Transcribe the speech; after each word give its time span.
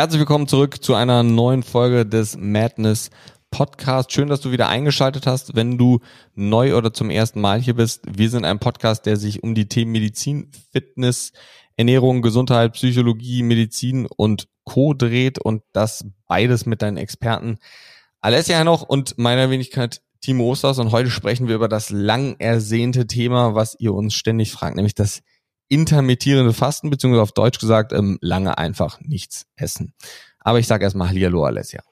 Herzlich 0.00 0.20
willkommen 0.20 0.48
zurück 0.48 0.82
zu 0.82 0.94
einer 0.94 1.22
neuen 1.22 1.62
Folge 1.62 2.06
des 2.06 2.34
Madness 2.38 3.10
Podcast. 3.50 4.10
Schön, 4.10 4.30
dass 4.30 4.40
du 4.40 4.50
wieder 4.50 4.70
eingeschaltet 4.70 5.26
hast. 5.26 5.54
Wenn 5.54 5.76
du 5.76 6.00
neu 6.34 6.74
oder 6.74 6.94
zum 6.94 7.10
ersten 7.10 7.42
Mal 7.42 7.60
hier 7.60 7.74
bist, 7.74 8.04
wir 8.10 8.30
sind 8.30 8.46
ein 8.46 8.58
Podcast, 8.58 9.04
der 9.04 9.18
sich 9.18 9.42
um 9.42 9.54
die 9.54 9.68
Themen 9.68 9.92
Medizin, 9.92 10.50
Fitness, 10.72 11.32
Ernährung, 11.76 12.22
Gesundheit, 12.22 12.72
Psychologie, 12.72 13.42
Medizin 13.42 14.06
und 14.06 14.48
Co. 14.64 14.94
dreht 14.94 15.38
und 15.38 15.64
das 15.74 16.06
beides 16.26 16.64
mit 16.64 16.80
deinen 16.80 16.96
Experten 16.96 17.58
Alessia 18.22 18.64
noch 18.64 18.80
und 18.80 19.18
meiner 19.18 19.50
Wenigkeit 19.50 20.00
Timo 20.22 20.44
Osters 20.50 20.78
und 20.78 20.92
heute 20.92 21.10
sprechen 21.10 21.46
wir 21.46 21.56
über 21.56 21.68
das 21.68 21.90
lang 21.90 22.36
ersehnte 22.38 23.06
Thema, 23.06 23.54
was 23.54 23.76
ihr 23.78 23.92
uns 23.92 24.14
ständig 24.14 24.50
fragt, 24.50 24.76
nämlich 24.76 24.94
das 24.94 25.20
intermittierende 25.70 26.52
Fasten, 26.52 26.90
beziehungsweise 26.90 27.22
auf 27.22 27.32
Deutsch 27.32 27.58
gesagt, 27.58 27.92
ähm, 27.92 28.18
lange 28.20 28.58
einfach 28.58 29.00
nichts 29.00 29.46
essen. 29.56 29.94
Aber 30.40 30.58
ich 30.58 30.66
sage 30.66 30.84
erstmal 30.84 31.08
Hallihallo, 31.08 31.44
Alessia. 31.44 31.82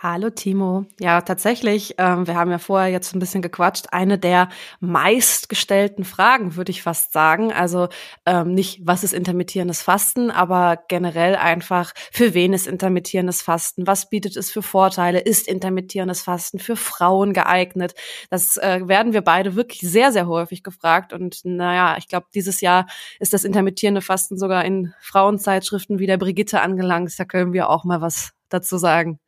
Hallo 0.00 0.30
Timo. 0.30 0.84
Ja, 1.00 1.22
tatsächlich, 1.22 1.96
ähm, 1.98 2.28
wir 2.28 2.36
haben 2.36 2.52
ja 2.52 2.58
vorher 2.58 2.88
jetzt 2.88 3.16
ein 3.16 3.18
bisschen 3.18 3.42
gequatscht. 3.42 3.86
Eine 3.90 4.16
der 4.16 4.48
meistgestellten 4.78 6.04
Fragen, 6.04 6.54
würde 6.54 6.70
ich 6.70 6.84
fast 6.84 7.12
sagen. 7.12 7.52
Also 7.52 7.88
ähm, 8.24 8.54
nicht, 8.54 8.80
was 8.84 9.02
ist 9.02 9.12
intermittierendes 9.12 9.82
Fasten, 9.82 10.30
aber 10.30 10.78
generell 10.86 11.34
einfach, 11.34 11.94
für 12.12 12.32
wen 12.32 12.52
ist 12.52 12.68
intermittierendes 12.68 13.42
Fasten? 13.42 13.88
Was 13.88 14.08
bietet 14.08 14.36
es 14.36 14.52
für 14.52 14.62
Vorteile? 14.62 15.18
Ist 15.18 15.48
intermittierendes 15.48 16.22
Fasten 16.22 16.60
für 16.60 16.76
Frauen 16.76 17.32
geeignet? 17.32 17.94
Das 18.30 18.56
äh, 18.56 18.86
werden 18.86 19.12
wir 19.12 19.22
beide 19.22 19.56
wirklich 19.56 19.80
sehr, 19.80 20.12
sehr 20.12 20.28
häufig 20.28 20.62
gefragt. 20.62 21.12
Und 21.12 21.40
naja, 21.42 21.96
ich 21.98 22.06
glaube, 22.06 22.28
dieses 22.32 22.60
Jahr 22.60 22.86
ist 23.18 23.32
das 23.32 23.42
intermittierende 23.42 24.00
Fasten 24.00 24.38
sogar 24.38 24.64
in 24.64 24.94
Frauenzeitschriften 25.00 25.98
wie 25.98 26.06
der 26.06 26.18
Brigitte 26.18 26.60
angelangt. 26.60 27.18
Da 27.18 27.24
können 27.24 27.52
wir 27.52 27.68
auch 27.68 27.82
mal 27.82 28.00
was 28.00 28.30
dazu 28.48 28.78
sagen. 28.78 29.18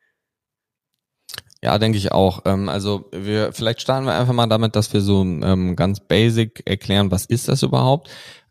Ja, 1.62 1.78
denke 1.78 1.98
ich 1.98 2.10
auch. 2.12 2.42
Ähm, 2.46 2.68
also 2.68 3.08
wir 3.12 3.52
vielleicht 3.52 3.82
starten 3.82 4.06
wir 4.06 4.14
einfach 4.14 4.32
mal 4.32 4.46
damit, 4.46 4.76
dass 4.76 4.92
wir 4.92 5.02
so 5.02 5.22
ähm, 5.22 5.76
ganz 5.76 6.00
basic 6.00 6.62
erklären, 6.64 7.10
was 7.10 7.26
ist 7.26 7.48
das 7.48 7.62
überhaupt? 7.62 8.08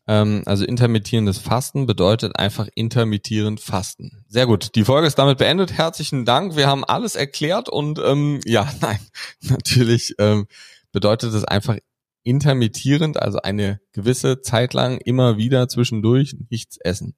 Ähm, 0.07 0.43
also 0.45 0.63
intermittierendes 0.63 1.39
Fasten 1.39 1.87
bedeutet 1.87 2.37
einfach 2.37 2.67
intermittierend 2.75 3.61
Fasten. 3.61 4.23
Sehr 4.27 4.45
gut. 4.45 4.75
Die 4.75 4.83
Folge 4.83 5.07
ist 5.07 5.17
damit 5.17 5.39
beendet. 5.39 5.73
Herzlichen 5.73 6.23
Dank. 6.23 6.55
Wir 6.55 6.67
haben 6.67 6.83
alles 6.83 7.15
erklärt 7.15 7.67
und 7.67 7.99
ähm, 7.99 8.41
ja, 8.45 8.71
nein, 8.81 8.99
natürlich 9.41 10.13
ähm, 10.19 10.45
bedeutet 10.91 11.33
es 11.33 11.45
einfach 11.45 11.77
intermittierend, 12.23 13.19
also 13.19 13.39
eine 13.39 13.79
gewisse 13.91 14.41
Zeit 14.41 14.73
lang 14.73 14.97
immer 14.97 15.37
wieder 15.37 15.67
zwischendurch 15.67 16.35
nichts 16.49 16.77
essen. 16.77 17.15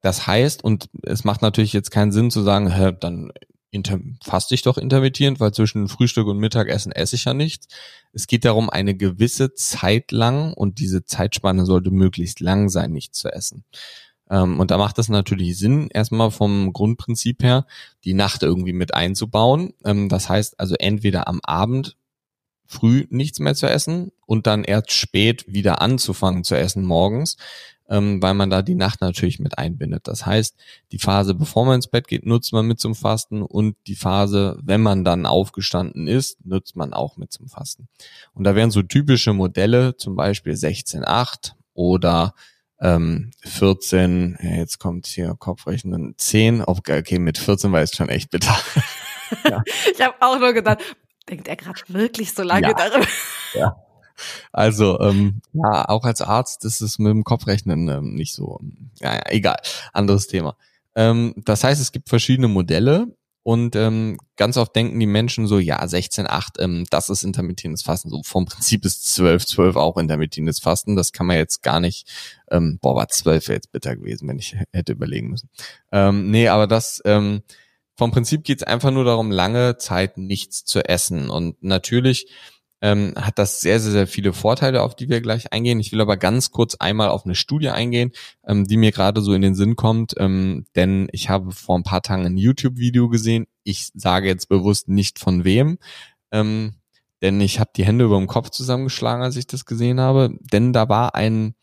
Das 0.00 0.26
heißt, 0.26 0.64
und 0.64 0.90
es 1.04 1.22
macht 1.22 1.42
natürlich 1.42 1.72
jetzt 1.72 1.92
keinen 1.92 2.10
Sinn 2.10 2.32
zu 2.32 2.42
sagen, 2.42 2.96
dann 2.98 3.30
inter 3.70 3.98
faste 4.22 4.54
ich 4.54 4.62
doch 4.62 4.78
intermittierend, 4.78 5.40
weil 5.40 5.52
zwischen 5.52 5.88
Frühstück 5.88 6.26
und 6.26 6.38
Mittagessen 6.38 6.92
esse 6.92 7.16
ich 7.16 7.24
ja 7.24 7.34
nichts. 7.34 7.68
Es 8.12 8.26
geht 8.26 8.44
darum, 8.44 8.70
eine 8.70 8.94
gewisse 8.94 9.54
Zeit 9.54 10.12
lang, 10.12 10.52
und 10.54 10.78
diese 10.78 11.04
Zeitspanne 11.04 11.66
sollte 11.66 11.90
möglichst 11.90 12.40
lang 12.40 12.68
sein, 12.68 12.92
nichts 12.92 13.18
zu 13.18 13.28
essen. 13.28 13.64
Ähm, 14.30 14.60
und 14.60 14.70
da 14.70 14.78
macht 14.78 14.98
es 14.98 15.08
natürlich 15.08 15.58
Sinn, 15.58 15.88
erstmal 15.92 16.30
vom 16.30 16.72
Grundprinzip 16.72 17.42
her, 17.42 17.66
die 18.04 18.14
Nacht 18.14 18.42
irgendwie 18.42 18.72
mit 18.72 18.94
einzubauen. 18.94 19.74
Ähm, 19.84 20.08
das 20.08 20.28
heißt 20.28 20.60
also 20.60 20.74
entweder 20.78 21.28
am 21.28 21.40
Abend 21.42 21.96
früh 22.66 23.06
nichts 23.08 23.38
mehr 23.40 23.54
zu 23.54 23.66
essen 23.66 24.12
und 24.26 24.46
dann 24.46 24.64
erst 24.64 24.92
spät 24.92 25.46
wieder 25.48 25.80
anzufangen 25.80 26.44
zu 26.44 26.54
essen 26.54 26.84
morgens 26.84 27.36
ähm, 27.88 28.22
weil 28.22 28.34
man 28.34 28.50
da 28.50 28.62
die 28.62 28.74
Nacht 28.74 29.00
natürlich 29.00 29.38
mit 29.38 29.58
einbindet. 29.58 30.06
Das 30.06 30.26
heißt, 30.26 30.56
die 30.92 30.98
Phase, 30.98 31.34
bevor 31.34 31.64
man 31.64 31.76
ins 31.76 31.88
Bett 31.88 32.08
geht, 32.08 32.26
nutzt 32.26 32.52
man 32.52 32.66
mit 32.66 32.80
zum 32.80 32.94
Fasten 32.94 33.42
und 33.42 33.76
die 33.86 33.94
Phase, 33.94 34.58
wenn 34.62 34.82
man 34.82 35.04
dann 35.04 35.26
aufgestanden 35.26 36.06
ist, 36.06 36.44
nutzt 36.44 36.76
man 36.76 36.92
auch 36.92 37.16
mit 37.16 37.32
zum 37.32 37.48
Fasten. 37.48 37.88
Und 38.34 38.44
da 38.44 38.54
wären 38.54 38.70
so 38.70 38.82
typische 38.82 39.32
Modelle, 39.32 39.96
zum 39.96 40.16
Beispiel 40.16 40.52
16,8 40.52 41.52
oder 41.74 42.34
ähm, 42.80 43.30
14, 43.44 44.38
jetzt 44.40 44.78
kommt 44.78 45.06
hier 45.06 45.34
Kopfrechnen, 45.38 46.14
10, 46.16 46.62
okay, 46.64 47.18
mit 47.18 47.38
14 47.38 47.72
war 47.72 47.82
es 47.82 47.94
schon 47.94 48.08
echt 48.08 48.30
bitter. 48.30 48.56
ja. 49.44 49.62
Ich 49.92 50.00
habe 50.00 50.14
auch 50.20 50.38
nur 50.38 50.52
gedacht, 50.52 50.78
denkt 51.28 51.48
er 51.48 51.56
gerade 51.56 51.80
wirklich 51.88 52.32
so 52.32 52.42
lange 52.42 52.68
ja. 52.68 52.74
darüber? 52.74 53.06
Ja. 53.54 53.76
Also, 54.52 55.00
ähm, 55.00 55.40
ja, 55.52 55.88
auch 55.88 56.04
als 56.04 56.20
Arzt 56.20 56.64
ist 56.64 56.80
es 56.80 56.98
mit 56.98 57.10
dem 57.10 57.24
Kopfrechnen 57.24 57.88
ähm, 57.88 58.14
nicht 58.14 58.34
so, 58.34 58.60
ja, 59.00 59.14
ja, 59.14 59.22
egal, 59.28 59.56
anderes 59.92 60.26
Thema. 60.26 60.56
Ähm, 60.94 61.34
das 61.36 61.64
heißt, 61.64 61.80
es 61.80 61.92
gibt 61.92 62.08
verschiedene 62.08 62.48
Modelle 62.48 63.08
und 63.48 63.76
ähm, 63.76 64.18
ganz 64.36 64.58
oft 64.58 64.76
denken 64.76 65.00
die 65.00 65.06
Menschen 65.06 65.46
so, 65.46 65.58
ja, 65.58 65.82
16,8, 65.82 66.60
ähm, 66.60 66.84
das 66.90 67.08
ist 67.08 67.22
intermittierendes 67.22 67.80
Fasten. 67.80 68.10
So 68.10 68.22
vom 68.22 68.44
Prinzip 68.44 68.84
ist 68.84 69.06
12, 69.14 69.46
12 69.46 69.76
auch 69.76 69.96
intermittierendes 69.96 70.58
Fasten. 70.58 70.96
Das 70.96 71.12
kann 71.12 71.26
man 71.26 71.38
jetzt 71.38 71.62
gar 71.62 71.80
nicht, 71.80 72.06
ähm, 72.50 72.78
boah, 72.82 72.94
war 72.94 73.08
12 73.08 73.48
jetzt 73.48 73.72
bitter 73.72 73.96
gewesen, 73.96 74.28
wenn 74.28 74.38
ich 74.38 74.54
hätte 74.72 74.92
überlegen 74.92 75.30
müssen. 75.30 75.48
Ähm, 75.92 76.30
nee, 76.30 76.48
aber 76.48 76.66
das, 76.66 77.00
ähm, 77.06 77.40
vom 77.96 78.10
Prinzip 78.10 78.44
geht's 78.44 78.64
einfach 78.64 78.90
nur 78.90 79.04
darum, 79.04 79.30
lange 79.30 79.78
Zeit 79.78 80.18
nichts 80.18 80.66
zu 80.66 80.84
essen. 80.84 81.30
Und 81.30 81.62
natürlich 81.62 82.30
ähm, 82.80 83.14
hat 83.16 83.38
das 83.38 83.60
sehr, 83.60 83.80
sehr, 83.80 83.92
sehr 83.92 84.06
viele 84.06 84.32
Vorteile, 84.32 84.82
auf 84.82 84.94
die 84.94 85.08
wir 85.08 85.20
gleich 85.20 85.52
eingehen. 85.52 85.80
Ich 85.80 85.92
will 85.92 86.00
aber 86.00 86.16
ganz 86.16 86.50
kurz 86.50 86.76
einmal 86.76 87.08
auf 87.08 87.24
eine 87.24 87.34
Studie 87.34 87.70
eingehen, 87.70 88.12
ähm, 88.46 88.66
die 88.66 88.76
mir 88.76 88.92
gerade 88.92 89.20
so 89.20 89.32
in 89.32 89.42
den 89.42 89.54
Sinn 89.54 89.76
kommt, 89.76 90.14
ähm, 90.18 90.66
denn 90.76 91.08
ich 91.12 91.28
habe 91.28 91.52
vor 91.52 91.76
ein 91.76 91.82
paar 91.82 92.02
Tagen 92.02 92.24
ein 92.26 92.36
YouTube-Video 92.36 93.08
gesehen. 93.08 93.46
Ich 93.64 93.90
sage 93.94 94.28
jetzt 94.28 94.48
bewusst 94.48 94.88
nicht 94.88 95.18
von 95.18 95.44
wem, 95.44 95.78
ähm, 96.30 96.74
denn 97.22 97.40
ich 97.40 97.58
habe 97.58 97.70
die 97.76 97.84
Hände 97.84 98.04
über 98.04 98.18
dem 98.18 98.28
Kopf 98.28 98.50
zusammengeschlagen, 98.50 99.22
als 99.22 99.36
ich 99.36 99.46
das 99.46 99.64
gesehen 99.64 100.00
habe, 100.00 100.36
denn 100.52 100.72
da 100.72 100.88
war 100.88 101.14
ein 101.14 101.54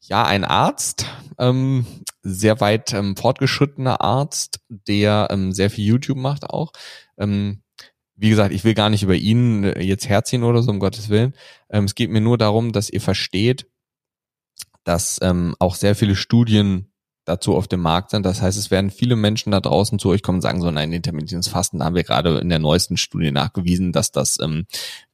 ja, 0.00 0.24
ein 0.24 0.44
Arzt, 0.44 1.06
ähm, 1.38 1.84
sehr 2.22 2.60
weit 2.60 2.92
ähm, 2.92 3.16
fortgeschrittener 3.16 4.00
Arzt, 4.00 4.60
der 4.68 5.28
ähm, 5.30 5.52
sehr 5.52 5.70
viel 5.70 5.84
YouTube 5.84 6.18
macht 6.18 6.48
auch. 6.48 6.72
Ähm, 7.18 7.62
wie 8.16 8.30
gesagt, 8.30 8.52
ich 8.52 8.64
will 8.64 8.74
gar 8.74 8.90
nicht 8.90 9.02
über 9.02 9.14
ihn 9.14 9.64
äh, 9.64 9.82
jetzt 9.82 10.08
herziehen 10.08 10.42
oder 10.42 10.62
so, 10.62 10.70
um 10.70 10.80
Gottes 10.80 11.08
Willen. 11.08 11.34
Ähm, 11.70 11.84
es 11.84 11.94
geht 11.94 12.10
mir 12.10 12.20
nur 12.20 12.38
darum, 12.38 12.72
dass 12.72 12.90
ihr 12.90 13.00
versteht, 13.00 13.66
dass 14.84 15.18
ähm, 15.22 15.54
auch 15.58 15.74
sehr 15.74 15.94
viele 15.94 16.16
Studien 16.16 16.92
dazu 17.26 17.54
auf 17.54 17.68
dem 17.68 17.80
Markt 17.80 18.10
sind. 18.10 18.24
Das 18.24 18.40
heißt, 18.40 18.56
es 18.56 18.70
werden 18.70 18.90
viele 18.90 19.16
Menschen 19.16 19.50
da 19.50 19.60
draußen 19.60 19.98
zu 19.98 20.08
euch 20.08 20.22
kommen 20.22 20.36
und 20.36 20.42
sagen 20.42 20.62
so, 20.62 20.70
nein, 20.70 20.92
intermittierendes 20.92 21.48
Fasten, 21.48 21.80
da 21.80 21.84
haben 21.84 21.96
wir 21.96 22.04
gerade 22.04 22.38
in 22.38 22.48
der 22.48 22.60
neuesten 22.60 22.96
Studie 22.96 23.32
nachgewiesen, 23.32 23.92
dass 23.92 24.12
das 24.12 24.38
ähm, 24.40 24.66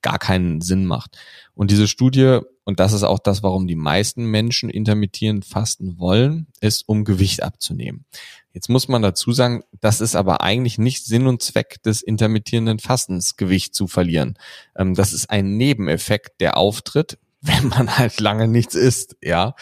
gar 0.03 0.19
keinen 0.19 0.61
Sinn 0.61 0.85
macht. 0.85 1.19
Und 1.55 1.71
diese 1.71 1.89
Studie, 1.89 2.41
und 2.65 2.81
das 2.81 2.93
ist 2.93 3.03
auch 3.03 3.19
das, 3.19 3.43
warum 3.43 3.67
die 3.67 3.75
meisten 3.75 4.27
Menschen 4.27 4.69
intermittierend 4.69 5.45
fasten 5.45 5.99
wollen, 5.99 6.47
ist, 6.61 6.87
um 6.87 7.05
Gewicht 7.05 7.43
abzunehmen. 7.43 8.05
Jetzt 8.53 8.69
muss 8.69 8.89
man 8.89 9.01
dazu 9.01 9.33
sagen, 9.33 9.63
das 9.81 10.03
ist 10.03 10.15
aber 10.15 10.43
eigentlich 10.43 10.77
nicht 10.77 11.07
Sinn 11.07 11.27
und 11.27 11.43
Zweck 11.43 11.83
des 11.83 12.03
intermittierenden 12.03 12.79
Fastens, 12.79 13.37
Gewicht 13.37 13.75
zu 13.75 13.87
verlieren. 13.87 14.35
Ähm, 14.77 14.95
das 14.95 15.15
ist 15.15 15.31
ein 15.31 15.57
Nebeneffekt, 15.57 16.41
der 16.41 16.59
auftritt, 16.59 17.19
wenn 17.41 17.69
man 17.69 17.97
halt 17.97 18.21
lange 18.21 18.49
nichts 18.49 18.75
isst, 18.75 19.17
ja. 19.23 19.55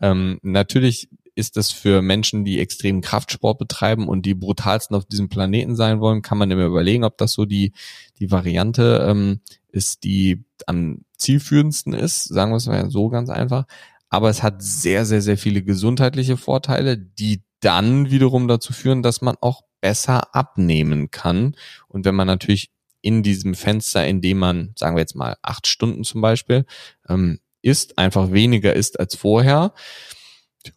Ähm, 0.00 0.38
natürlich 0.42 1.08
ist 1.38 1.56
das 1.56 1.70
für 1.70 2.02
Menschen, 2.02 2.44
die 2.44 2.58
extremen 2.58 3.00
Kraftsport 3.00 3.58
betreiben 3.58 4.08
und 4.08 4.26
die 4.26 4.34
brutalsten 4.34 4.96
auf 4.96 5.04
diesem 5.06 5.28
Planeten 5.28 5.76
sein 5.76 6.00
wollen, 6.00 6.20
kann 6.20 6.36
man 6.36 6.50
immer 6.50 6.66
überlegen, 6.66 7.04
ob 7.04 7.16
das 7.16 7.32
so 7.32 7.44
die, 7.44 7.72
die 8.18 8.30
Variante 8.30 9.06
ähm, 9.08 9.40
ist, 9.68 10.02
die 10.02 10.44
am 10.66 11.04
zielführendsten 11.16 11.94
ist, 11.94 12.24
sagen 12.24 12.50
wir 12.50 12.56
es 12.56 12.66
mal 12.66 12.90
so 12.90 13.08
ganz 13.08 13.30
einfach. 13.30 13.66
Aber 14.08 14.30
es 14.30 14.42
hat 14.42 14.62
sehr, 14.62 15.04
sehr, 15.04 15.22
sehr 15.22 15.38
viele 15.38 15.62
gesundheitliche 15.62 16.36
Vorteile, 16.36 16.98
die 16.98 17.42
dann 17.60 18.10
wiederum 18.10 18.48
dazu 18.48 18.72
führen, 18.72 19.02
dass 19.02 19.20
man 19.20 19.36
auch 19.40 19.62
besser 19.80 20.34
abnehmen 20.34 21.10
kann. 21.10 21.54
Und 21.86 22.04
wenn 22.04 22.14
man 22.14 22.26
natürlich 22.26 22.72
in 23.00 23.22
diesem 23.22 23.54
Fenster, 23.54 24.06
in 24.06 24.20
dem 24.20 24.38
man, 24.38 24.72
sagen 24.76 24.96
wir 24.96 25.00
jetzt 25.00 25.14
mal, 25.14 25.36
acht 25.42 25.68
Stunden 25.68 26.02
zum 26.02 26.20
Beispiel, 26.20 26.66
ähm, 27.08 27.38
isst, 27.62 27.98
einfach 27.98 28.32
weniger 28.32 28.74
isst 28.74 28.98
als 28.98 29.14
vorher, 29.14 29.72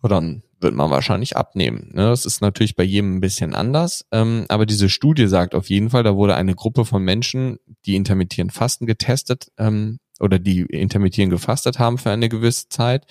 dann 0.01 0.44
wird 0.61 0.75
man 0.75 0.89
wahrscheinlich 0.89 1.37
abnehmen. 1.37 1.89
Ne? 1.93 2.05
Das 2.05 2.25
ist 2.25 2.41
natürlich 2.41 2.75
bei 2.75 2.83
jedem 2.83 3.17
ein 3.17 3.21
bisschen 3.21 3.55
anders. 3.55 4.05
Ähm, 4.11 4.45
aber 4.49 4.65
diese 4.65 4.89
Studie 4.89 5.27
sagt 5.27 5.55
auf 5.55 5.69
jeden 5.69 5.89
Fall, 5.89 6.03
da 6.03 6.15
wurde 6.15 6.35
eine 6.35 6.55
Gruppe 6.55 6.85
von 6.85 7.03
Menschen, 7.03 7.57
die 7.85 7.95
intermittierend 7.95 8.53
Fasten 8.53 8.85
getestet 8.85 9.51
ähm, 9.57 9.99
oder 10.19 10.39
die 10.39 10.61
intermittierend 10.61 11.31
gefastet 11.31 11.79
haben 11.79 11.97
für 11.97 12.11
eine 12.11 12.29
gewisse 12.29 12.69
Zeit, 12.69 13.05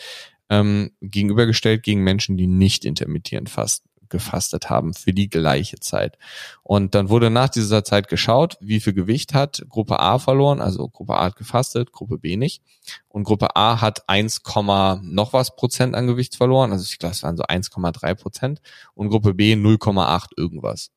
ähm, 0.49 0.91
gegenübergestellt 1.00 1.82
gegen 1.82 2.02
Menschen, 2.02 2.37
die 2.37 2.49
nicht 2.49 2.85
intermittierend 2.85 3.49
fast 3.49 3.85
gefastet 4.11 4.69
haben 4.69 4.95
für 4.95 5.12
die 5.12 5.29
gleiche 5.29 5.81
Zeit. 5.81 6.19
Und 6.62 6.95
dann 6.95 7.09
wurde 7.09 7.31
nach 7.31 7.49
dieser 7.49 7.85
Zeit 7.85 8.09
geschaut, 8.09 8.57
wie 8.61 8.81
viel 8.81 8.93
Gewicht 8.93 9.35
hat 9.35 9.65
Gruppe 9.69 10.01
A 10.01 10.19
verloren, 10.19 10.61
also 10.61 10.89
Gruppe 10.89 11.17
A 11.17 11.25
hat 11.25 11.37
gefastet, 11.37 11.93
Gruppe 11.93 12.19
B 12.19 12.37
nicht. 12.37 12.62
Und 13.09 13.25
Gruppe 13.25 13.57
A 13.57 13.81
hat 13.81 14.09
1, 14.09 14.43
noch 15.03 15.33
was 15.33 15.57
Prozent 15.57 15.95
an 15.95 16.07
Gewicht 16.07 16.37
verloren, 16.37 16.73
also 16.73 16.85
ich 16.85 16.99
glaube, 16.99 17.15
es 17.15 17.23
waren 17.23 17.37
so 17.37 17.45
1,3 17.45 18.15
Prozent 18.15 18.61
und 18.95 19.09
Gruppe 19.09 19.35
B 19.35 19.55
0,8 19.55 20.29
irgendwas. 20.37 20.91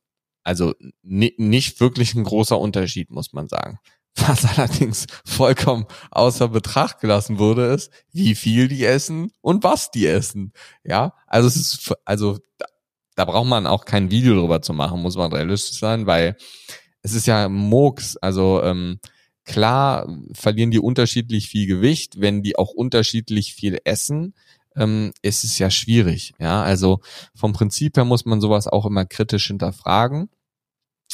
Also 0.44 0.74
nicht 1.01 1.80
wirklich 1.80 2.15
ein 2.15 2.25
großer 2.25 2.60
Unterschied, 2.60 3.12
muss 3.12 3.31
man 3.33 3.48
sagen. 3.48 3.80
Was 4.15 4.45
allerdings 4.45 5.07
vollkommen 5.25 5.86
außer 6.12 6.48
Betracht 6.50 7.00
gelassen 7.00 7.39
wurde, 7.39 7.65
ist, 7.65 7.92
wie 8.12 8.36
viel 8.36 8.68
die 8.68 8.86
essen 8.86 9.31
und 9.42 9.63
was 9.63 9.89
die 9.89 10.06
essen. 10.06 10.54
Ja, 10.83 11.15
also 11.25 11.48
es 11.48 11.56
ist, 11.56 11.94
also 12.06 12.38
da, 13.15 13.25
braucht 13.25 13.48
man 13.48 13.68
auch 13.68 13.86
kein 13.86 14.12
Video 14.12 14.36
drüber 14.36 14.62
zu 14.62 14.74
machen, 14.74 15.01
muss 15.01 15.15
man 15.15 15.31
realistisch 15.31 15.80
sein, 15.80 16.06
weil 16.07 16.36
es 17.01 17.13
ist 17.13 17.27
ja 17.27 17.50
Murks. 17.50 18.18
Also 18.18 18.62
ähm, 18.63 19.00
klar 19.45 20.07
verlieren 20.33 20.71
die 20.71 20.80
unterschiedlich 20.80 21.48
viel 21.48 21.68
Gewicht, 21.68 22.19
wenn 22.19 22.44
die 22.44 22.57
auch 22.57 22.71
unterschiedlich 22.71 23.54
viel 23.54 23.80
essen. 23.83 24.33
Ähm, 24.75 25.13
ist 25.21 25.44
es 25.44 25.60
ja 25.60 25.69
schwierig. 25.69 26.33
Ja, 26.39 26.63
also 26.63 27.00
vom 27.36 27.54
Prinzip 27.54 27.95
her 27.95 28.06
muss 28.06 28.25
man 28.25 28.42
sowas 28.42 28.68
auch 28.68 28.88
immer 28.88 29.06
kritisch 29.06 29.48
hinterfragen. 29.48 30.30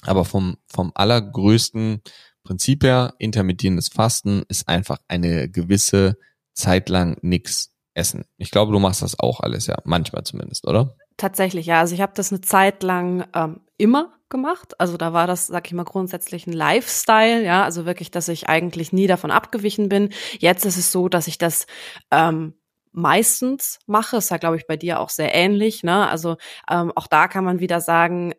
Aber 0.03 0.23
vom, 0.23 0.57
vom 0.67 0.91
allergrößten 0.95 2.01
Prinzip 2.43 2.83
her, 2.83 3.15
intermittierendes 3.19 3.89
Fasten 3.89 4.43
ist 4.47 4.69
einfach 4.69 4.97
eine 5.07 5.49
gewisse 5.49 6.17
Zeit 6.53 6.89
lang 6.89 7.17
nix 7.21 7.71
essen. 7.93 8.25
Ich 8.37 8.51
glaube, 8.51 8.71
du 8.71 8.79
machst 8.79 9.01
das 9.01 9.19
auch 9.19 9.41
alles, 9.41 9.67
ja. 9.67 9.77
Manchmal 9.83 10.23
zumindest, 10.23 10.65
oder? 10.65 10.95
Tatsächlich, 11.19 11.65
ja. 11.65 11.81
Also 11.81 11.93
ich 11.95 12.01
habe 12.01 12.13
das 12.15 12.31
eine 12.31 12.39
Zeit 12.39 12.81
lang 12.81 13.25
ähm, 13.35 13.59
immer 13.77 14.13
gemacht. 14.29 14.79
Also 14.79 14.95
da 14.95 15.11
war 15.11 15.27
das, 15.27 15.47
sag 15.47 15.67
ich 15.67 15.73
mal, 15.73 15.83
grundsätzlich 15.83 16.47
ein 16.47 16.53
Lifestyle, 16.53 17.43
ja. 17.43 17.63
Also 17.65 17.85
wirklich, 17.85 18.09
dass 18.09 18.29
ich 18.29 18.47
eigentlich 18.47 18.93
nie 18.93 19.05
davon 19.05 19.29
abgewichen 19.29 19.89
bin. 19.89 20.13
Jetzt 20.39 20.65
ist 20.65 20.77
es 20.77 20.93
so, 20.93 21.09
dass 21.09 21.27
ich 21.27 21.37
das 21.37 21.67
ähm, 22.09 22.53
meistens 22.93 23.79
mache. 23.85 24.15
Ist 24.15 24.31
ja, 24.31 24.37
glaube 24.37 24.55
ich, 24.55 24.65
bei 24.65 24.77
dir 24.77 25.01
auch 25.01 25.09
sehr 25.09 25.35
ähnlich. 25.35 25.83
Ne? 25.83 26.07
Also 26.07 26.37
ähm, 26.71 26.93
auch 26.95 27.07
da 27.07 27.27
kann 27.27 27.43
man 27.43 27.59
wieder 27.59 27.81
sagen, 27.81 28.33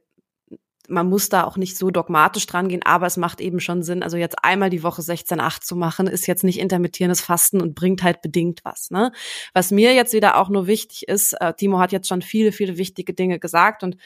man 0.91 1.09
muss 1.09 1.29
da 1.29 1.45
auch 1.45 1.57
nicht 1.57 1.79
so 1.79 1.91
dogmatisch 1.91 2.47
dran 2.47 2.69
gehen, 2.69 2.83
aber 2.85 3.07
es 3.07 3.17
macht 3.17 3.41
eben 3.41 3.61
schon 3.61 3.83
Sinn. 3.83 4.03
Also 4.03 4.17
jetzt 4.17 4.45
einmal 4.45 4.71
die 4.71 4.83
Woche 4.83 5.03
16,8 5.03 5.63
zu 5.63 5.77
machen, 5.77 6.07
ist 6.07 6.27
jetzt 6.27 6.45
nicht 6.45 6.59
intermittierendes 6.59 7.21
Fasten 7.21 7.61
und 7.61 7.75
bringt 7.75 8.03
halt 8.03 8.23
bedingt 8.23 8.61
was. 8.65 8.91
Ne? 8.91 9.13
Was 9.55 9.71
mir 9.71 9.95
jetzt 9.95 10.13
wieder 10.13 10.37
auch 10.37 10.49
nur 10.49 10.67
wichtig 10.67 11.09
ist, 11.09 11.33
äh, 11.41 11.55
Timo 11.55 11.79
hat 11.79 11.93
jetzt 11.93 12.09
schon 12.09 12.23
viele, 12.23 12.53
viele 12.53 12.77
wichtige 12.77 13.15
Dinge 13.15 13.39
gesagt 13.39 13.83
und 13.83 13.97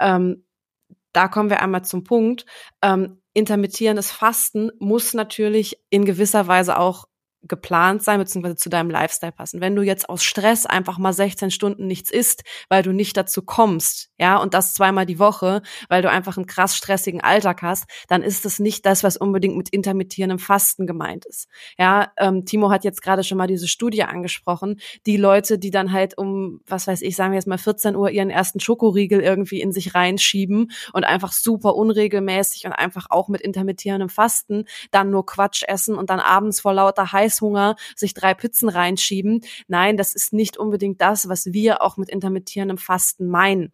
ähm, 0.00 0.44
da 1.12 1.28
kommen 1.28 1.48
wir 1.48 1.62
einmal 1.62 1.84
zum 1.84 2.04
Punkt. 2.04 2.44
Ähm, 2.82 3.20
intermittierendes 3.32 4.10
Fasten 4.10 4.70
muss 4.78 5.14
natürlich 5.14 5.78
in 5.88 6.04
gewisser 6.04 6.46
Weise 6.46 6.78
auch 6.78 7.06
geplant 7.46 8.02
sein, 8.02 8.18
beziehungsweise 8.18 8.56
zu 8.56 8.68
deinem 8.68 8.90
Lifestyle 8.90 9.32
passen. 9.32 9.60
Wenn 9.60 9.76
du 9.76 9.82
jetzt 9.82 10.08
aus 10.08 10.22
Stress 10.22 10.66
einfach 10.66 10.98
mal 10.98 11.12
16 11.12 11.50
Stunden 11.50 11.86
nichts 11.86 12.10
isst, 12.10 12.42
weil 12.68 12.82
du 12.82 12.92
nicht 12.92 13.16
dazu 13.16 13.42
kommst, 13.42 14.10
ja, 14.18 14.36
und 14.38 14.54
das 14.54 14.74
zweimal 14.74 15.06
die 15.06 15.18
Woche, 15.18 15.62
weil 15.88 16.02
du 16.02 16.10
einfach 16.10 16.36
einen 16.36 16.46
krass 16.46 16.76
stressigen 16.76 17.20
Alltag 17.20 17.62
hast, 17.62 17.84
dann 18.08 18.22
ist 18.22 18.44
das 18.44 18.58
nicht 18.58 18.86
das, 18.86 19.04
was 19.04 19.16
unbedingt 19.16 19.56
mit 19.56 19.68
intermittierendem 19.68 20.38
Fasten 20.38 20.86
gemeint 20.86 21.24
ist. 21.26 21.48
Ja, 21.78 22.12
ähm, 22.18 22.44
Timo 22.44 22.70
hat 22.70 22.84
jetzt 22.84 23.02
gerade 23.02 23.24
schon 23.24 23.38
mal 23.38 23.46
diese 23.46 23.68
Studie 23.68 24.04
angesprochen. 24.04 24.80
Die 25.06 25.16
Leute, 25.16 25.58
die 25.58 25.70
dann 25.70 25.92
halt 25.92 26.16
um, 26.16 26.60
was 26.66 26.86
weiß 26.86 27.02
ich, 27.02 27.16
sagen 27.16 27.32
wir 27.32 27.38
jetzt 27.38 27.46
mal 27.46 27.58
14 27.58 27.96
Uhr 27.96 28.10
ihren 28.10 28.30
ersten 28.30 28.60
Schokoriegel 28.60 29.20
irgendwie 29.20 29.60
in 29.60 29.72
sich 29.72 29.94
reinschieben 29.94 30.70
und 30.92 31.04
einfach 31.04 31.32
super 31.32 31.74
unregelmäßig 31.74 32.66
und 32.66 32.72
einfach 32.72 33.06
auch 33.10 33.28
mit 33.28 33.40
intermittierendem 33.40 34.08
Fasten 34.08 34.64
dann 34.90 35.10
nur 35.10 35.26
Quatsch 35.26 35.62
essen 35.66 35.96
und 35.96 36.10
dann 36.10 36.20
abends 36.20 36.60
vor 36.60 36.72
lauter 36.72 37.12
Heiß 37.12 37.33
Heißhunger 37.34 37.76
sich 37.96 38.14
drei 38.14 38.34
Pizzen 38.34 38.68
reinschieben. 38.68 39.40
Nein, 39.68 39.96
das 39.96 40.14
ist 40.14 40.32
nicht 40.32 40.56
unbedingt 40.56 41.00
das, 41.00 41.28
was 41.28 41.46
wir 41.52 41.82
auch 41.82 41.96
mit 41.96 42.08
intermittierendem 42.08 42.78
Fasten 42.78 43.28
meinen. 43.28 43.72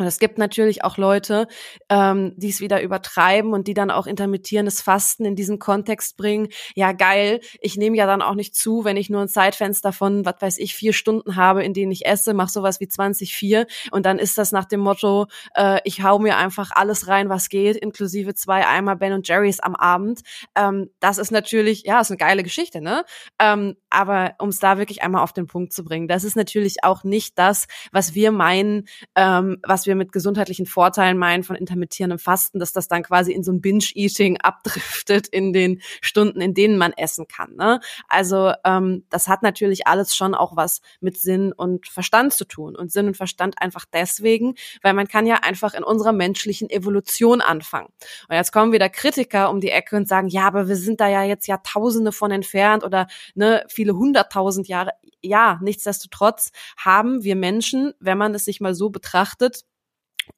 Und 0.00 0.06
es 0.06 0.18
gibt 0.18 0.38
natürlich 0.38 0.82
auch 0.82 0.96
Leute, 0.96 1.46
ähm, 1.90 2.32
die 2.36 2.48
es 2.48 2.60
wieder 2.60 2.82
übertreiben 2.82 3.52
und 3.52 3.68
die 3.68 3.74
dann 3.74 3.90
auch 3.90 4.06
intermittierendes 4.06 4.80
Fasten 4.80 5.26
in 5.26 5.36
diesen 5.36 5.58
Kontext 5.58 6.16
bringen. 6.16 6.48
Ja, 6.74 6.92
geil, 6.92 7.40
ich 7.60 7.76
nehme 7.76 7.98
ja 7.98 8.06
dann 8.06 8.22
auch 8.22 8.34
nicht 8.34 8.54
zu, 8.54 8.84
wenn 8.84 8.96
ich 8.96 9.10
nur 9.10 9.20
ein 9.20 9.28
Zeitfenster 9.28 9.92
von, 9.92 10.24
was 10.24 10.36
weiß 10.40 10.58
ich, 10.58 10.74
vier 10.74 10.94
Stunden 10.94 11.36
habe, 11.36 11.62
in 11.62 11.74
denen 11.74 11.92
ich 11.92 12.06
esse, 12.06 12.32
mach 12.32 12.48
sowas 12.48 12.80
wie 12.80 12.86
24 12.86 13.66
und 13.90 14.06
dann 14.06 14.18
ist 14.18 14.38
das 14.38 14.52
nach 14.52 14.64
dem 14.64 14.80
Motto, 14.80 15.26
äh, 15.54 15.80
ich 15.84 16.02
hau 16.02 16.18
mir 16.18 16.38
einfach 16.38 16.70
alles 16.74 17.08
rein, 17.08 17.28
was 17.28 17.50
geht, 17.50 17.76
inklusive 17.76 18.34
zwei 18.34 18.66
Eimer 18.66 18.96
Ben 18.96 19.12
und 19.12 19.28
Jerry's 19.28 19.60
am 19.60 19.76
Abend. 19.76 20.20
Ähm, 20.56 20.88
das 21.00 21.18
ist 21.18 21.30
natürlich, 21.30 21.82
ja, 21.84 22.00
ist 22.00 22.10
eine 22.10 22.16
geile 22.16 22.42
Geschichte, 22.42 22.80
ne? 22.80 23.04
Ähm, 23.38 23.76
aber 23.90 24.34
um 24.38 24.48
es 24.48 24.60
da 24.60 24.78
wirklich 24.78 25.02
einmal 25.02 25.22
auf 25.22 25.34
den 25.34 25.46
Punkt 25.46 25.74
zu 25.74 25.84
bringen, 25.84 26.08
das 26.08 26.24
ist 26.24 26.36
natürlich 26.36 26.84
auch 26.84 27.04
nicht 27.04 27.38
das, 27.38 27.66
was 27.92 28.14
wir 28.14 28.32
meinen, 28.32 28.86
ähm, 29.14 29.58
was 29.62 29.86
wir 29.86 29.89
wir 29.90 29.96
mit 29.96 30.12
gesundheitlichen 30.12 30.66
Vorteilen 30.66 31.18
meinen 31.18 31.42
von 31.42 31.56
intermittierendem 31.56 32.18
Fasten, 32.18 32.60
dass 32.60 32.72
das 32.72 32.88
dann 32.88 33.02
quasi 33.02 33.32
in 33.32 33.42
so 33.42 33.52
ein 33.52 33.60
Binge-Eating 33.60 34.38
abdriftet 34.38 35.26
in 35.28 35.52
den 35.52 35.82
Stunden, 36.00 36.40
in 36.40 36.54
denen 36.54 36.78
man 36.78 36.92
essen 36.92 37.26
kann. 37.26 37.56
Ne? 37.56 37.80
Also 38.08 38.52
ähm, 38.64 39.04
das 39.10 39.26
hat 39.26 39.42
natürlich 39.42 39.86
alles 39.88 40.14
schon 40.14 40.34
auch 40.34 40.56
was 40.56 40.80
mit 41.00 41.18
Sinn 41.18 41.52
und 41.52 41.88
Verstand 41.88 42.32
zu 42.32 42.44
tun. 42.44 42.76
Und 42.76 42.92
Sinn 42.92 43.08
und 43.08 43.16
Verstand 43.16 43.60
einfach 43.60 43.84
deswegen, 43.92 44.54
weil 44.82 44.94
man 44.94 45.08
kann 45.08 45.26
ja 45.26 45.40
einfach 45.42 45.74
in 45.74 45.82
unserer 45.82 46.12
menschlichen 46.12 46.70
Evolution 46.70 47.40
anfangen. 47.40 47.88
Und 48.28 48.36
jetzt 48.36 48.52
kommen 48.52 48.72
wieder 48.72 48.88
Kritiker 48.88 49.50
um 49.50 49.60
die 49.60 49.70
Ecke 49.70 49.96
und 49.96 50.06
sagen, 50.06 50.28
ja, 50.28 50.46
aber 50.46 50.68
wir 50.68 50.76
sind 50.76 51.00
da 51.00 51.08
ja 51.08 51.24
jetzt 51.24 51.48
Jahrtausende 51.48 52.12
von 52.12 52.30
entfernt 52.30 52.84
oder 52.84 53.08
ne, 53.34 53.64
viele 53.68 53.96
hunderttausend 53.96 54.68
Jahre. 54.68 54.92
Ja, 55.22 55.58
nichtsdestotrotz 55.62 56.52
haben 56.76 57.24
wir 57.24 57.36
Menschen, 57.36 57.92
wenn 58.00 58.16
man 58.16 58.34
es 58.34 58.44
sich 58.44 58.60
mal 58.60 58.74
so 58.74 58.90
betrachtet, 58.90 59.64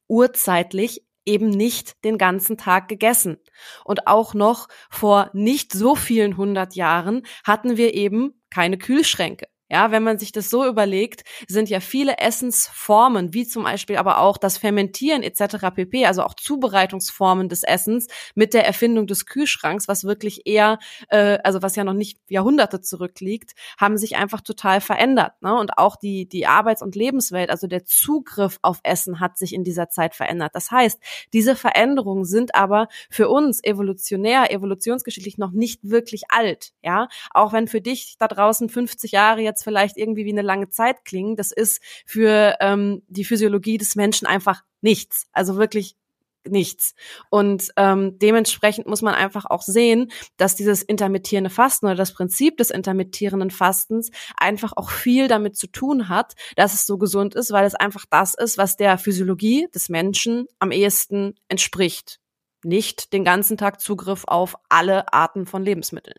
urzeitlich 0.08 1.04
eben 1.24 1.50
nicht 1.50 2.04
den 2.04 2.18
ganzen 2.18 2.56
Tag 2.56 2.88
gegessen. 2.88 3.38
Und 3.84 4.06
auch 4.06 4.34
noch 4.34 4.68
vor 4.90 5.30
nicht 5.32 5.72
so 5.72 5.94
vielen 5.94 6.36
hundert 6.36 6.74
Jahren 6.74 7.22
hatten 7.44 7.76
wir 7.76 7.94
eben 7.94 8.42
keine 8.50 8.78
Kühlschränke. 8.78 9.46
Ja, 9.72 9.90
wenn 9.90 10.02
man 10.02 10.18
sich 10.18 10.32
das 10.32 10.50
so 10.50 10.66
überlegt, 10.66 11.22
sind 11.48 11.70
ja 11.70 11.80
viele 11.80 12.18
Essensformen, 12.18 13.32
wie 13.32 13.46
zum 13.46 13.62
Beispiel 13.62 13.96
aber 13.96 14.18
auch 14.18 14.36
das 14.36 14.58
Fermentieren 14.58 15.22
etc. 15.22 15.70
pp., 15.74 16.04
also 16.04 16.24
auch 16.24 16.34
Zubereitungsformen 16.34 17.48
des 17.48 17.62
Essens 17.62 18.06
mit 18.34 18.52
der 18.52 18.66
Erfindung 18.66 19.06
des 19.06 19.24
Kühlschranks, 19.24 19.88
was 19.88 20.04
wirklich 20.04 20.42
eher, 20.44 20.78
äh, 21.08 21.38
also 21.42 21.62
was 21.62 21.74
ja 21.74 21.84
noch 21.84 21.94
nicht 21.94 22.18
Jahrhunderte 22.28 22.82
zurückliegt, 22.82 23.52
haben 23.80 23.96
sich 23.96 24.16
einfach 24.16 24.42
total 24.42 24.82
verändert. 24.82 25.40
Ne? 25.40 25.58
Und 25.58 25.78
auch 25.78 25.96
die, 25.96 26.28
die 26.28 26.46
Arbeits- 26.46 26.82
und 26.82 26.94
Lebenswelt, 26.94 27.48
also 27.48 27.66
der 27.66 27.86
Zugriff 27.86 28.58
auf 28.60 28.80
Essen 28.82 29.20
hat 29.20 29.38
sich 29.38 29.54
in 29.54 29.64
dieser 29.64 29.88
Zeit 29.88 30.14
verändert. 30.14 30.50
Das 30.52 30.70
heißt, 30.70 31.00
diese 31.32 31.56
Veränderungen 31.56 32.26
sind 32.26 32.54
aber 32.54 32.88
für 33.08 33.30
uns 33.30 33.64
evolutionär, 33.64 34.52
evolutionsgeschichtlich 34.52 35.38
noch 35.38 35.52
nicht 35.52 35.80
wirklich 35.82 36.24
alt. 36.28 36.72
Ja, 36.82 37.08
auch 37.30 37.54
wenn 37.54 37.68
für 37.68 37.80
dich 37.80 38.16
da 38.18 38.28
draußen 38.28 38.68
50 38.68 39.12
Jahre 39.12 39.40
jetzt 39.40 39.61
jetzt 39.62 39.64
vielleicht 39.64 39.96
irgendwie 39.96 40.24
wie 40.24 40.32
eine 40.32 40.42
lange 40.42 40.68
Zeit 40.68 41.04
klingen, 41.04 41.36
das 41.36 41.52
ist 41.52 41.82
für 42.06 42.56
ähm, 42.60 43.02
die 43.08 43.24
Physiologie 43.24 43.78
des 43.78 43.96
Menschen 43.96 44.26
einfach 44.26 44.62
nichts. 44.80 45.26
Also 45.32 45.56
wirklich 45.56 45.96
nichts. 46.44 46.94
Und 47.30 47.68
ähm, 47.76 48.18
dementsprechend 48.18 48.88
muss 48.88 49.00
man 49.00 49.14
einfach 49.14 49.44
auch 49.44 49.62
sehen, 49.62 50.10
dass 50.38 50.56
dieses 50.56 50.82
intermittierende 50.82 51.50
Fasten 51.50 51.86
oder 51.86 51.94
das 51.94 52.12
Prinzip 52.12 52.56
des 52.56 52.70
intermittierenden 52.70 53.52
Fastens 53.52 54.10
einfach 54.36 54.72
auch 54.74 54.90
viel 54.90 55.28
damit 55.28 55.56
zu 55.56 55.68
tun 55.68 56.08
hat, 56.08 56.34
dass 56.56 56.74
es 56.74 56.84
so 56.84 56.98
gesund 56.98 57.36
ist, 57.36 57.52
weil 57.52 57.64
es 57.64 57.76
einfach 57.76 58.06
das 58.10 58.34
ist, 58.34 58.58
was 58.58 58.76
der 58.76 58.98
Physiologie 58.98 59.68
des 59.72 59.88
Menschen 59.88 60.46
am 60.58 60.72
ehesten 60.72 61.34
entspricht. 61.46 62.18
Nicht 62.64 63.12
den 63.12 63.22
ganzen 63.22 63.56
Tag 63.56 63.80
Zugriff 63.80 64.24
auf 64.26 64.56
alle 64.68 65.12
Arten 65.12 65.46
von 65.46 65.62
Lebensmitteln. 65.62 66.16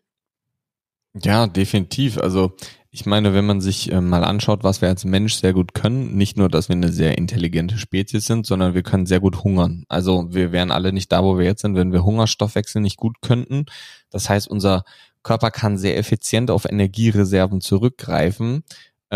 Ja, 1.22 1.46
definitiv. 1.46 2.18
Also 2.18 2.56
ich 2.90 3.06
meine, 3.06 3.34
wenn 3.34 3.46
man 3.46 3.60
sich 3.60 3.90
äh, 3.92 4.00
mal 4.00 4.24
anschaut, 4.24 4.64
was 4.64 4.80
wir 4.80 4.88
als 4.88 5.04
Mensch 5.04 5.34
sehr 5.34 5.52
gut 5.52 5.74
können, 5.74 6.16
nicht 6.16 6.36
nur, 6.36 6.48
dass 6.48 6.68
wir 6.68 6.76
eine 6.76 6.92
sehr 6.92 7.18
intelligente 7.18 7.78
Spezies 7.78 8.24
sind, 8.26 8.46
sondern 8.46 8.74
wir 8.74 8.82
können 8.82 9.06
sehr 9.06 9.20
gut 9.20 9.44
hungern. 9.44 9.84
Also 9.88 10.32
wir 10.32 10.52
wären 10.52 10.70
alle 10.70 10.92
nicht 10.92 11.10
da, 11.12 11.22
wo 11.22 11.38
wir 11.38 11.44
jetzt 11.44 11.62
sind, 11.62 11.76
wenn 11.76 11.92
wir 11.92 12.04
Hungerstoffwechsel 12.04 12.80
nicht 12.80 12.96
gut 12.96 13.16
könnten. 13.20 13.66
Das 14.10 14.28
heißt, 14.28 14.48
unser 14.48 14.84
Körper 15.22 15.50
kann 15.50 15.78
sehr 15.78 15.96
effizient 15.98 16.50
auf 16.50 16.66
Energiereserven 16.66 17.60
zurückgreifen, 17.60 18.62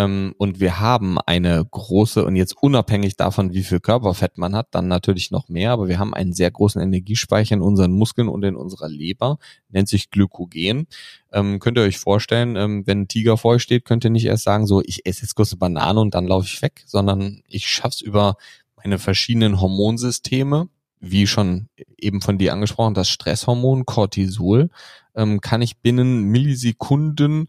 und 0.04 0.60
wir 0.60 0.80
haben 0.80 1.18
eine 1.18 1.64
große, 1.68 2.24
und 2.24 2.36
jetzt 2.36 2.56
unabhängig 2.60 3.16
davon, 3.16 3.52
wie 3.52 3.62
viel 3.62 3.80
Körperfett 3.80 4.38
man 4.38 4.54
hat, 4.54 4.68
dann 4.72 4.86
natürlich 4.86 5.30
noch 5.30 5.48
mehr, 5.48 5.72
aber 5.72 5.88
wir 5.88 5.98
haben 5.98 6.14
einen 6.14 6.32
sehr 6.32 6.50
großen 6.50 6.80
Energiespeicher 6.80 7.54
in 7.54 7.62
unseren 7.62 7.92
Muskeln 7.92 8.28
und 8.28 8.44
in 8.44 8.54
unserer 8.54 8.88
Leber, 8.88 9.38
nennt 9.70 9.88
sich 9.88 10.10
Glykogen. 10.10 10.86
Ähm, 11.32 11.58
könnt 11.58 11.78
ihr 11.78 11.84
euch 11.84 11.98
vorstellen, 11.98 12.56
ähm, 12.56 12.86
wenn 12.86 13.02
ein 13.02 13.08
Tiger 13.08 13.36
vor 13.36 13.52
euch 13.52 13.62
steht, 13.62 13.84
könnt 13.84 14.04
ihr 14.04 14.10
nicht 14.10 14.26
erst 14.26 14.44
sagen, 14.44 14.66
so, 14.66 14.82
ich 14.84 15.06
esse 15.06 15.22
jetzt 15.22 15.34
kurz 15.34 15.52
eine 15.52 15.58
Banane 15.58 16.00
und 16.00 16.14
dann 16.14 16.26
laufe 16.26 16.46
ich 16.46 16.62
weg, 16.62 16.82
sondern 16.86 17.42
ich 17.48 17.66
schaff's 17.66 18.00
über 18.00 18.36
meine 18.76 18.98
verschiedenen 18.98 19.60
Hormonsysteme, 19.60 20.68
wie 21.00 21.26
schon 21.26 21.68
eben 21.96 22.20
von 22.20 22.38
dir 22.38 22.52
angesprochen, 22.52 22.94
das 22.94 23.08
Stresshormon 23.08 23.86
Cortisol, 23.86 24.70
ähm, 25.14 25.40
kann 25.40 25.62
ich 25.62 25.78
binnen 25.78 26.24
Millisekunden, 26.24 27.48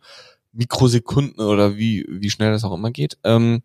Mikrosekunden 0.51 1.45
oder 1.45 1.77
wie, 1.77 2.05
wie 2.09 2.29
schnell 2.29 2.51
das 2.51 2.63
auch 2.63 2.73
immer 2.73 2.91
geht, 2.91 3.17
ähm, 3.23 3.61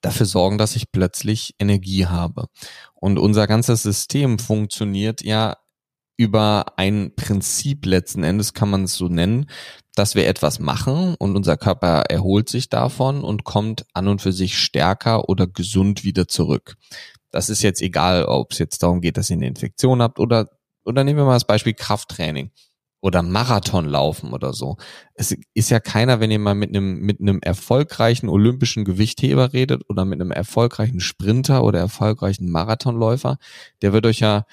dafür 0.00 0.26
sorgen, 0.26 0.58
dass 0.58 0.76
ich 0.76 0.92
plötzlich 0.92 1.54
Energie 1.58 2.06
habe. 2.06 2.46
Und 2.94 3.18
unser 3.18 3.46
ganzes 3.46 3.82
System 3.82 4.38
funktioniert 4.38 5.22
ja 5.22 5.56
über 6.16 6.66
ein 6.76 7.14
Prinzip 7.16 7.86
letzten 7.86 8.22
Endes 8.22 8.52
kann 8.52 8.70
man 8.70 8.84
es 8.84 8.94
so 8.94 9.08
nennen, 9.08 9.46
dass 9.94 10.14
wir 10.14 10.26
etwas 10.26 10.58
machen 10.58 11.14
und 11.18 11.36
unser 11.36 11.56
Körper 11.56 12.02
erholt 12.08 12.48
sich 12.48 12.68
davon 12.68 13.24
und 13.24 13.44
kommt 13.44 13.86
an 13.92 14.08
und 14.08 14.22
für 14.22 14.32
sich 14.32 14.58
stärker 14.58 15.28
oder 15.28 15.46
gesund 15.46 16.04
wieder 16.04 16.28
zurück. 16.28 16.76
Das 17.30 17.48
ist 17.48 17.62
jetzt 17.62 17.80
egal, 17.80 18.26
ob 18.26 18.52
es 18.52 18.58
jetzt 18.58 18.82
darum 18.82 19.00
geht, 19.00 19.16
dass 19.16 19.30
ihr 19.30 19.36
eine 19.36 19.46
Infektion 19.46 20.02
habt 20.02 20.18
oder, 20.18 20.48
oder 20.84 21.02
nehmen 21.02 21.18
wir 21.18 21.24
mal 21.24 21.34
das 21.34 21.46
Beispiel 21.46 21.74
Krafttraining 21.74 22.50
oder 23.02 23.22
Marathon 23.22 23.84
laufen 23.84 24.32
oder 24.32 24.54
so. 24.54 24.76
Es 25.14 25.36
ist 25.54 25.70
ja 25.70 25.80
keiner, 25.80 26.20
wenn 26.20 26.30
ihr 26.30 26.38
mal 26.38 26.54
mit 26.54 26.70
einem, 26.70 27.00
mit 27.00 27.20
einem 27.20 27.40
erfolgreichen 27.42 28.28
olympischen 28.28 28.84
Gewichtheber 28.84 29.52
redet 29.52 29.82
oder 29.90 30.04
mit 30.04 30.20
einem 30.20 30.30
erfolgreichen 30.30 31.00
Sprinter 31.00 31.64
oder 31.64 31.80
erfolgreichen 31.80 32.48
Marathonläufer, 32.48 33.38
der 33.82 33.92
wird 33.92 34.06
euch 34.06 34.20
ja, 34.20 34.46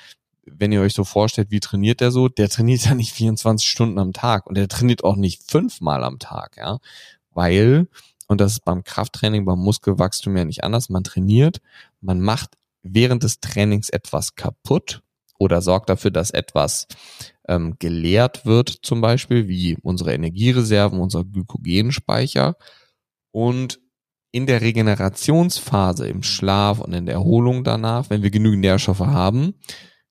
wenn 0.45 0.71
ihr 0.71 0.81
euch 0.81 0.93
so 0.93 1.03
vorstellt, 1.03 1.51
wie 1.51 1.59
trainiert 1.59 2.01
der 2.01 2.11
so, 2.11 2.27
der 2.27 2.49
trainiert 2.49 2.85
ja 2.85 2.95
nicht 2.95 3.13
24 3.13 3.69
Stunden 3.69 3.99
am 3.99 4.13
Tag 4.13 4.47
und 4.47 4.57
der 4.57 4.67
trainiert 4.67 5.03
auch 5.03 5.15
nicht 5.15 5.43
fünfmal 5.49 6.03
am 6.03 6.17
Tag, 6.17 6.57
ja, 6.57 6.79
weil, 7.31 7.87
und 8.27 8.41
das 8.41 8.53
ist 8.53 8.65
beim 8.65 8.83
Krafttraining, 8.83 9.45
beim 9.45 9.59
Muskelwachstum 9.59 10.35
ja 10.35 10.43
nicht 10.43 10.63
anders, 10.63 10.89
man 10.89 11.03
trainiert, 11.03 11.61
man 12.01 12.19
macht 12.19 12.55
während 12.81 13.21
des 13.21 13.41
Trainings 13.41 13.89
etwas 13.89 14.33
kaputt 14.33 15.03
oder 15.39 15.61
sorgt 15.61 15.89
dafür, 15.89 16.11
dass 16.11 16.29
etwas 16.29 16.87
ähm, 17.47 17.77
geleert 17.79 18.45
wird, 18.45 18.69
zum 18.83 19.01
Beispiel, 19.01 19.47
wie 19.47 19.77
unsere 19.81 20.13
Energiereserven, 20.13 20.99
unser 20.99 21.25
Glykogenspeicher. 21.25 22.55
Und 23.31 23.79
in 24.31 24.45
der 24.45 24.61
Regenerationsphase, 24.61 26.07
im 26.07 26.21
Schlaf 26.21 26.79
und 26.79 26.93
in 26.93 27.07
der 27.07 27.15
Erholung 27.15 27.63
danach, 27.63 28.11
wenn 28.11 28.21
wir 28.21 28.29
genügend 28.29 28.61
Nährstoffe 28.61 28.99
haben, 28.99 29.55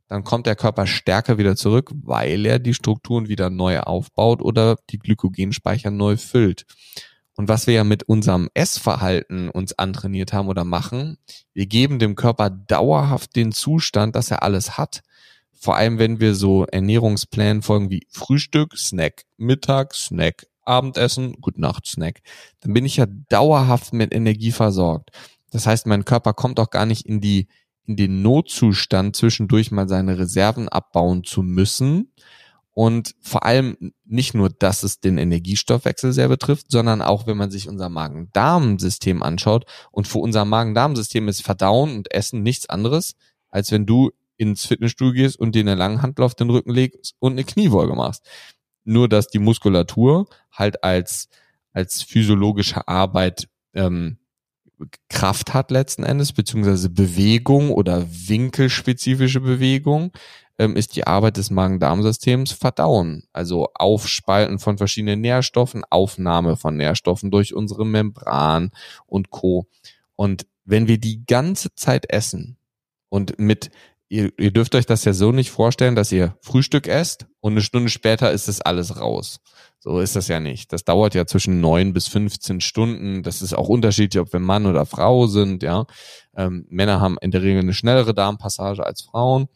dann 0.09 0.25
kommt 0.25 0.47
der 0.47 0.57
Körper 0.57 0.87
stärker 0.87 1.39
wieder 1.39 1.55
zurück, 1.55 1.93
weil 2.03 2.47
er 2.47 2.59
die 2.59 2.75
Strukturen 2.75 3.29
wieder 3.29 3.51
neu 3.51 3.79
aufbaut 3.81 4.43
oder 4.43 4.77
die 4.91 4.99
Glykogenspeicher 4.99 5.91
neu 5.91 6.17
füllt. 6.17 6.65
Und 7.37 7.49
was 7.49 7.69
wir 7.69 7.75
ja 7.75 7.85
mit 7.85 8.03
unserem 8.03 8.49
Essverhalten 8.55 9.49
uns 9.49 9.79
antrainiert 9.79 10.33
haben 10.33 10.49
oder 10.49 10.65
machen, 10.65 11.19
wir 11.53 11.67
geben 11.67 12.01
dem 12.01 12.17
Körper 12.17 12.51
dauerhaft 12.51 13.37
den 13.37 13.53
Zustand, 13.53 14.17
dass 14.17 14.33
er 14.33 14.43
alles 14.43 14.77
hat. 14.77 15.03
Vor 15.61 15.77
allem, 15.77 15.99
wenn 15.99 16.21
wir 16.21 16.35
so 16.35 16.65
Ernährungsplänen 16.67 17.63
folgen 17.63 17.91
wie 17.91 18.07
Frühstück, 18.11 18.77
Snack, 18.79 19.25
Mittag, 19.37 19.95
Snack, 19.95 20.47
Abendessen, 20.63 21.33
Gut 21.41 21.59
Nacht, 21.59 21.87
Snack, 21.87 22.21
dann 22.61 22.75
bin 22.75 22.85
ich 22.85 22.97
ja 22.97 23.07
dauerhaft 23.29 23.93
mit 23.93 24.15
Energie 24.15 24.53
versorgt. 24.53 25.11
Das 25.51 25.67
heißt, 25.67 25.87
mein 25.87 26.05
Körper 26.05 26.35
kommt 26.35 26.61
auch 26.61 26.71
gar 26.71 26.87
nicht 26.87 27.07
in 27.07 27.21
die, 27.21 27.49
in 27.87 27.97
den 27.97 28.23
Notzustand, 28.23 29.17
zwischendurch 29.17 29.71
mal 29.71 29.89
seine 29.89 30.19
Reserven 30.19 30.69
abbauen 30.69 31.25
zu 31.25 31.43
müssen. 31.43 32.13
Und 32.73 33.17
vor 33.21 33.45
allem 33.45 33.93
nicht 34.05 34.35
nur, 34.35 34.51
dass 34.51 34.85
es 34.85 35.01
den 35.01 35.19
Energiestoffwechsel 35.19 36.13
sehr 36.13 36.29
betrifft, 36.29 36.71
sondern 36.71 37.03
auch, 37.03 37.27
wenn 37.27 37.37
man 37.37 37.51
sich 37.51 37.69
unser 37.69 37.89
Magen-Darm-System 37.89 39.25
anschaut. 39.25 39.65
Und 39.91 40.07
für 40.07 40.19
unser 40.19 40.45
Magen-Darm-System 40.45 41.27
ist 41.27 41.43
Verdauen 41.43 41.97
und 41.97 42.13
Essen 42.15 42.45
nichts 42.45 42.69
anderes, 42.69 43.17
als 43.49 43.73
wenn 43.73 43.85
du 43.85 44.13
ins 44.39 44.65
Fitnessstudio 44.65 45.13
gehst 45.23 45.39
und 45.39 45.55
dir 45.55 45.61
eine 45.61 45.75
Langhantel 45.75 46.25
auf 46.25 46.35
den 46.35 46.49
Rücken 46.49 46.73
legst 46.73 47.15
und 47.19 47.33
eine 47.33 47.45
Kniebeuge 47.45 47.95
machst. 47.95 48.27
Nur, 48.85 49.09
dass 49.09 49.29
die 49.29 49.39
Muskulatur 49.39 50.27
halt 50.51 50.83
als, 50.83 51.29
als 51.73 52.03
physiologische 52.03 52.89
Arbeit 52.89 53.49
ähm, 53.75 54.19
Kraft 55.09 55.55
hat 55.55 55.71
letzten 55.71 56.05
Endes, 56.05 56.33
beziehungsweise 56.33 56.89
Bewegung 56.89 57.71
oder 57.71 58.07
winkelspezifische 58.09 59.41
Bewegung, 59.41 60.13
ähm, 60.59 60.77
ist 60.77 60.97
die 60.97 61.07
Arbeit 61.07 61.37
des 61.37 61.51
Magen-Darm-Systems 61.51 62.53
Verdauen. 62.53 63.25
Also 63.33 63.69
Aufspalten 63.75 64.59
von 64.59 64.79
verschiedenen 64.79 65.21
Nährstoffen, 65.21 65.85
Aufnahme 65.91 66.57
von 66.57 66.77
Nährstoffen 66.77 67.31
durch 67.31 67.55
unsere 67.55 67.85
Membran 67.85 68.71
und 69.07 69.31
Co. 69.31 69.67
Und 70.17 70.47
wenn 70.65 70.89
wir 70.89 70.99
die 70.99 71.25
ganze 71.27 71.75
Zeit 71.75 72.11
essen 72.11 72.57
und 73.09 73.39
mit 73.39 73.71
ihr, 74.09 74.33
ihr 74.39 74.51
dürft 74.51 74.75
euch 74.75 74.87
das 74.87 75.05
ja 75.05 75.13
so 75.13 75.33
nicht 75.33 75.51
vorstellen, 75.51 75.95
dass 75.95 76.13
ihr 76.13 76.37
Frühstück 76.41 76.87
esst 76.87 77.27
und 77.41 77.53
eine 77.53 77.63
Stunde 77.63 77.91
später 77.91 78.33
ist 78.33 78.49
das 78.49 78.61
alles 78.61 78.99
raus. 79.01 79.41
So 79.79 80.01
ist 80.01 80.17
das 80.17 80.29
ja 80.29 80.41
nicht. 80.41 80.73
Das 80.73 80.85
dauert 80.85 81.15
ja 81.15 81.27
zwischen 81.27 81.61
neun 81.61 81.93
bis 81.93 82.09
15 82.09 82.61
Stunden. 82.61 83.23
Das 83.23 83.43
ist 83.43 83.55
auch 83.55 83.69
unterschiedlich, 83.69 84.21
ob 84.21 84.33
wir 84.33 84.41
Mann 84.41 84.67
oder 84.67 84.87
Frau 84.87 85.27
sind, 85.27 85.63
ja. 85.63 85.87
Ähm, 86.37 86.67
Männer 86.69 87.01
haben 87.01 87.17
in 87.21 87.31
der 87.31 87.43
Regel 87.43 87.61
eine 87.61 87.75
schnellere 87.75 88.15
Darmpassage 88.15 88.85
als 88.85 89.03
Frauen. 89.03 89.49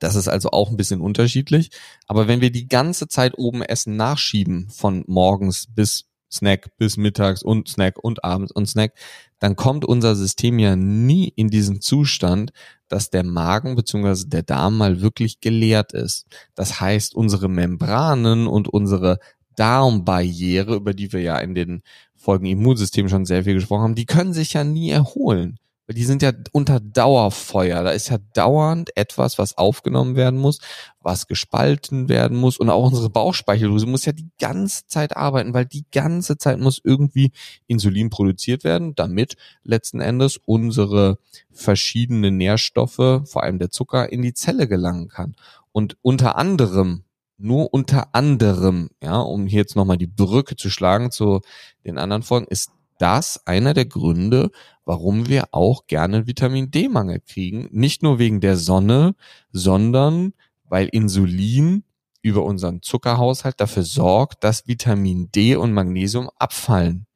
Das 0.00 0.16
ist 0.16 0.28
also 0.28 0.50
auch 0.50 0.70
ein 0.70 0.76
bisschen 0.76 1.00
unterschiedlich. 1.00 1.70
Aber 2.06 2.26
wenn 2.26 2.40
wir 2.40 2.50
die 2.50 2.66
ganze 2.66 3.06
Zeit 3.06 3.34
oben 3.36 3.62
Essen 3.62 3.96
nachschieben, 3.96 4.68
von 4.70 5.04
morgens 5.06 5.66
bis 5.68 6.06
Snack 6.32 6.76
bis 6.76 6.96
mittags 6.96 7.42
und 7.42 7.68
Snack 7.68 7.98
und 7.98 8.24
abends 8.24 8.52
und 8.52 8.66
Snack, 8.66 8.94
dann 9.40 9.56
kommt 9.56 9.84
unser 9.84 10.14
System 10.14 10.58
ja 10.58 10.76
nie 10.76 11.32
in 11.34 11.48
diesen 11.48 11.80
Zustand, 11.80 12.52
dass 12.88 13.10
der 13.10 13.24
Magen 13.24 13.74
bzw. 13.74 14.26
der 14.26 14.42
Darm 14.42 14.78
mal 14.78 15.00
wirklich 15.00 15.40
geleert 15.40 15.92
ist. 15.92 16.26
Das 16.54 16.80
heißt, 16.80 17.14
unsere 17.14 17.48
Membranen 17.48 18.46
und 18.46 18.68
unsere 18.68 19.18
Darmbarriere, 19.56 20.76
über 20.76 20.94
die 20.94 21.12
wir 21.12 21.20
ja 21.20 21.38
in 21.38 21.54
den 21.54 21.82
Folgen 22.14 22.46
Immunsystem 22.46 23.08
schon 23.08 23.24
sehr 23.24 23.44
viel 23.44 23.54
gesprochen 23.54 23.82
haben, 23.82 23.94
die 23.94 24.06
können 24.06 24.32
sich 24.32 24.52
ja 24.52 24.62
nie 24.62 24.90
erholen 24.90 25.58
die 25.92 26.04
sind 26.04 26.22
ja 26.22 26.32
unter 26.52 26.80
Dauerfeuer. 26.80 27.82
Da 27.82 27.90
ist 27.90 28.08
ja 28.08 28.18
dauernd 28.34 28.96
etwas, 28.96 29.38
was 29.38 29.58
aufgenommen 29.58 30.16
werden 30.16 30.38
muss, 30.38 30.58
was 31.00 31.26
gespalten 31.26 32.08
werden 32.08 32.38
muss. 32.38 32.58
Und 32.58 32.70
auch 32.70 32.86
unsere 32.86 33.10
Bauchspeicheldrüse 33.10 33.86
muss 33.86 34.04
ja 34.04 34.12
die 34.12 34.30
ganze 34.38 34.86
Zeit 34.86 35.16
arbeiten, 35.16 35.54
weil 35.54 35.66
die 35.66 35.84
ganze 35.90 36.38
Zeit 36.38 36.58
muss 36.60 36.80
irgendwie 36.82 37.32
Insulin 37.66 38.10
produziert 38.10 38.64
werden, 38.64 38.94
damit 38.94 39.36
letzten 39.64 40.00
Endes 40.00 40.38
unsere 40.44 41.18
verschiedenen 41.50 42.36
Nährstoffe, 42.36 43.22
vor 43.24 43.42
allem 43.42 43.58
der 43.58 43.70
Zucker, 43.70 44.12
in 44.12 44.22
die 44.22 44.34
Zelle 44.34 44.68
gelangen 44.68 45.08
kann. 45.08 45.34
Und 45.72 45.96
unter 46.02 46.36
anderem 46.36 47.04
nur 47.42 47.72
unter 47.72 48.14
anderem, 48.14 48.90
ja, 49.02 49.18
um 49.18 49.46
hier 49.46 49.60
jetzt 49.60 49.74
nochmal 49.74 49.96
die 49.96 50.06
Brücke 50.06 50.56
zu 50.56 50.68
schlagen 50.68 51.10
zu 51.10 51.40
den 51.86 51.96
anderen 51.96 52.22
Folgen, 52.22 52.46
ist 52.46 52.70
das 53.00 53.46
einer 53.46 53.74
der 53.74 53.86
Gründe, 53.86 54.50
warum 54.84 55.28
wir 55.28 55.48
auch 55.52 55.86
gerne 55.86 56.26
Vitamin 56.26 56.70
D-Mangel 56.70 57.20
kriegen. 57.20 57.68
Nicht 57.72 58.02
nur 58.02 58.18
wegen 58.18 58.40
der 58.40 58.56
Sonne, 58.56 59.14
sondern 59.52 60.32
weil 60.64 60.88
Insulin 60.88 61.84
über 62.22 62.44
unseren 62.44 62.82
Zuckerhaushalt 62.82 63.60
dafür 63.60 63.82
sorgt, 63.82 64.44
dass 64.44 64.66
Vitamin 64.66 65.30
D 65.32 65.56
und 65.56 65.72
Magnesium 65.72 66.28
abfallen. 66.38 67.06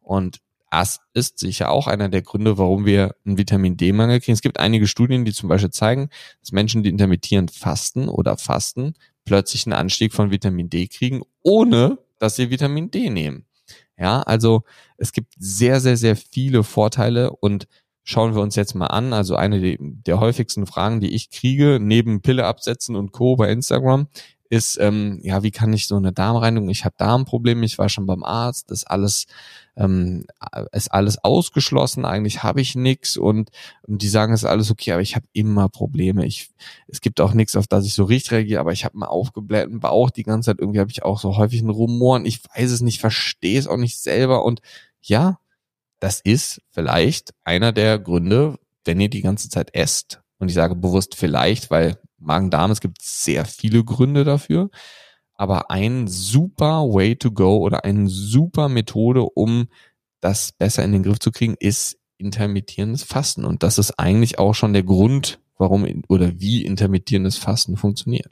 Und 0.00 0.38
das 0.70 1.00
ist 1.14 1.38
sicher 1.38 1.70
auch 1.70 1.86
einer 1.86 2.08
der 2.08 2.22
Gründe, 2.22 2.58
warum 2.58 2.84
wir 2.84 3.14
einen 3.24 3.38
Vitamin 3.38 3.76
D-Mangel 3.76 4.20
kriegen. 4.20 4.34
Es 4.34 4.42
gibt 4.42 4.60
einige 4.60 4.86
Studien, 4.86 5.24
die 5.24 5.32
zum 5.32 5.48
Beispiel 5.48 5.70
zeigen, 5.70 6.10
dass 6.40 6.52
Menschen, 6.52 6.82
die 6.82 6.90
intermittierend 6.90 7.50
fasten 7.50 8.08
oder 8.08 8.36
fasten, 8.36 8.94
plötzlich 9.24 9.66
einen 9.66 9.72
Anstieg 9.72 10.12
von 10.12 10.30
Vitamin 10.30 10.68
D 10.68 10.86
kriegen, 10.88 11.22
ohne 11.42 11.98
dass 12.18 12.36
sie 12.36 12.50
Vitamin 12.50 12.90
D 12.90 13.08
nehmen. 13.08 13.45
Ja, 13.98 14.22
also 14.22 14.62
es 14.98 15.12
gibt 15.12 15.34
sehr, 15.38 15.80
sehr, 15.80 15.96
sehr 15.96 16.16
viele 16.16 16.62
Vorteile 16.64 17.30
und 17.30 17.66
schauen 18.02 18.34
wir 18.34 18.42
uns 18.42 18.56
jetzt 18.56 18.74
mal 18.74 18.86
an. 18.86 19.12
Also 19.12 19.36
eine 19.36 19.76
der 19.78 20.20
häufigsten 20.20 20.66
Fragen, 20.66 21.00
die 21.00 21.14
ich 21.14 21.30
kriege, 21.30 21.78
neben 21.80 22.22
Pille 22.22 22.46
absetzen 22.46 22.94
und 22.96 23.12
Co. 23.12 23.36
bei 23.36 23.50
Instagram, 23.50 24.08
ist, 24.50 24.78
ähm, 24.80 25.20
ja, 25.22 25.42
wie 25.42 25.50
kann 25.50 25.72
ich 25.72 25.86
so 25.86 25.96
eine 25.96 26.12
Darmreinigung? 26.12 26.68
Ich 26.68 26.84
habe 26.84 26.94
Darmprobleme, 26.98 27.64
ich 27.64 27.78
war 27.78 27.88
schon 27.88 28.06
beim 28.06 28.22
Arzt, 28.22 28.70
das 28.70 28.84
alles 28.84 29.26
ähm, 29.76 30.26
ist 30.72 30.92
alles 30.92 31.22
ausgeschlossen, 31.22 32.04
eigentlich 32.04 32.42
habe 32.42 32.60
ich 32.60 32.74
nichts 32.74 33.16
und, 33.16 33.50
und 33.82 34.02
die 34.02 34.08
sagen, 34.08 34.32
es 34.32 34.42
ist 34.42 34.48
alles 34.48 34.70
okay, 34.70 34.92
aber 34.92 35.02
ich 35.02 35.16
habe 35.16 35.26
immer 35.32 35.68
Probleme. 35.68 36.24
Ich, 36.24 36.50
es 36.88 37.00
gibt 37.00 37.20
auch 37.20 37.34
nichts, 37.34 37.56
auf 37.56 37.66
das 37.66 37.84
ich 37.84 37.94
so 37.94 38.04
richtig 38.04 38.32
reagiere, 38.32 38.60
aber 38.60 38.72
ich 38.72 38.84
habe 38.84 38.94
einen 38.94 39.02
aufgeblähten 39.02 39.80
Bauch 39.80 40.10
die 40.10 40.22
ganze 40.22 40.50
Zeit, 40.50 40.60
irgendwie 40.60 40.80
habe 40.80 40.90
ich 40.90 41.02
auch 41.02 41.20
so 41.20 41.36
häufig 41.36 41.60
einen 41.60 41.70
Rumoren, 41.70 42.24
ich 42.24 42.40
weiß 42.54 42.70
es 42.70 42.80
nicht, 42.80 43.00
verstehe 43.00 43.58
es 43.58 43.66
auch 43.66 43.76
nicht 43.76 43.98
selber 43.98 44.44
und 44.44 44.60
ja, 45.02 45.38
das 46.00 46.20
ist 46.20 46.60
vielleicht 46.70 47.34
einer 47.44 47.72
der 47.72 47.98
Gründe, 47.98 48.58
wenn 48.84 49.00
ihr 49.00 49.10
die 49.10 49.22
ganze 49.22 49.48
Zeit 49.48 49.74
esst. 49.74 50.20
Und 50.38 50.48
ich 50.48 50.54
sage 50.54 50.74
bewusst 50.74 51.14
vielleicht, 51.14 51.70
weil 51.70 51.98
Magen-Darm, 52.18 52.70
es 52.70 52.80
gibt 52.80 53.02
sehr 53.02 53.44
viele 53.44 53.84
Gründe 53.84 54.24
dafür. 54.24 54.70
Aber 55.34 55.70
ein 55.70 56.08
super 56.08 56.82
Way 56.82 57.16
to 57.16 57.30
go 57.30 57.58
oder 57.58 57.84
eine 57.84 58.08
super 58.08 58.68
Methode, 58.68 59.22
um 59.22 59.68
das 60.20 60.52
besser 60.52 60.82
in 60.82 60.92
den 60.92 61.02
Griff 61.02 61.18
zu 61.18 61.30
kriegen, 61.30 61.56
ist 61.58 61.98
intermittierendes 62.16 63.02
Fasten. 63.02 63.44
Und 63.44 63.62
das 63.62 63.78
ist 63.78 63.98
eigentlich 63.98 64.38
auch 64.38 64.54
schon 64.54 64.72
der 64.72 64.82
Grund, 64.82 65.40
warum 65.58 65.86
oder 66.08 66.40
wie 66.40 66.64
intermittierendes 66.64 67.36
Fasten 67.36 67.76
funktioniert. 67.76 68.30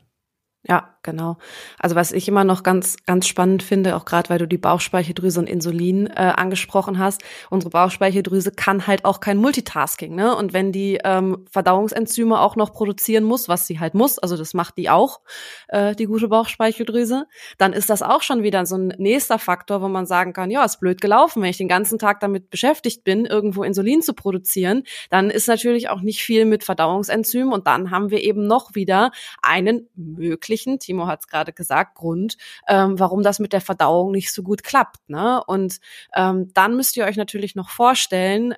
Ja, 0.67 0.94
genau. 1.05 1.37
Also 1.79 1.95
was 1.95 2.11
ich 2.11 2.27
immer 2.27 2.43
noch 2.43 2.65
ganz, 2.65 2.97
ganz 3.07 3.29
spannend 3.29 3.63
finde, 3.63 3.95
auch 3.95 4.05
gerade 4.05 4.29
weil 4.31 4.39
du 4.39 4.49
die 4.49 4.59
Bauchspeicheldrüse 4.59 5.39
und 5.39 5.49
Insulin 5.49 6.09
äh, 6.09 6.33
angesprochen 6.35 6.99
hast, 6.99 7.23
unsere 7.51 7.71
Bauchspeicheldrüse 7.71 8.51
kann 8.51 8.89
halt 8.89 9.05
auch 9.05 9.21
kein 9.21 9.37
Multitasking, 9.37 10.17
ne? 10.17 10.35
Und 10.35 10.53
wenn 10.53 10.73
die 10.73 10.99
ähm, 11.05 11.47
Verdauungsenzyme 11.51 12.41
auch 12.41 12.57
noch 12.57 12.73
produzieren 12.73 13.23
muss, 13.23 13.49
was 13.49 13.69
sie 13.69 13.79
halt 13.79 13.95
muss, 13.95 14.19
also 14.19 14.37
das 14.37 14.55
macht 14.55 14.77
die 14.79 14.91
auch, 14.91 15.21
äh, 15.69 15.95
die 15.95 16.07
gute 16.07 16.29
Bauchspeicheldrüse, 16.29 17.27
dann 17.59 17.73
ist 17.73 17.91
das 17.91 18.03
auch 18.03 18.23
schon 18.23 18.43
wieder 18.43 18.67
so 18.67 18.77
ein 18.77 18.89
nächster 18.99 19.39
Faktor, 19.39 19.83
wo 19.83 19.89
man 19.89 20.07
sagen 20.07 20.33
kann, 20.33 20.51
ja, 20.51 20.65
ist 20.65 20.81
blöd 20.81 21.01
gelaufen, 21.01 21.43
wenn 21.43 21.51
ich 21.51 21.59
den 21.59 21.69
ganzen 21.69 21.99
Tag 21.99 22.21
damit 22.21 22.51
beschäftigt 22.51 23.05
bin, 23.05 23.27
irgendwo 23.27 23.63
Insulin 23.63 24.03
zu 24.03 24.15
produzieren, 24.15 24.85
dann 25.11 25.31
ist 25.31 25.47
natürlich 25.47 25.91
auch 25.91 26.01
nicht 26.01 26.23
viel 26.23 26.47
mit 26.47 26.65
Verdauungsenzymen 26.65 27.53
und 27.53 27.67
dann 27.67 27.91
haben 27.91 28.11
wir 28.11 28.23
eben 28.23 28.47
noch 28.47 28.75
wieder 28.75 29.13
einen 29.43 29.89
möglichen 29.95 30.79
Timo 30.95 31.07
hat 31.07 31.21
es 31.21 31.29
gerade 31.29 31.53
gesagt, 31.53 31.97
Grund, 31.97 32.37
ähm, 32.69 32.99
warum 32.99 33.23
das 33.23 33.41
mit 33.41 33.53
der 33.53 33.61
Verdauung 33.61 34.13
nicht 34.13 34.33
so 34.33 34.43
gut 34.43 34.63
klappt. 34.63 35.09
Ne? 35.09 35.43
Und 35.47 35.81
ähm, 36.15 36.53
dann 36.55 36.77
müsst 36.77 36.97
ihr 36.97 37.05
euch 37.05 37.17
natürlich 37.17 37.55
noch 37.55 37.69
vorstellen, 37.69 38.55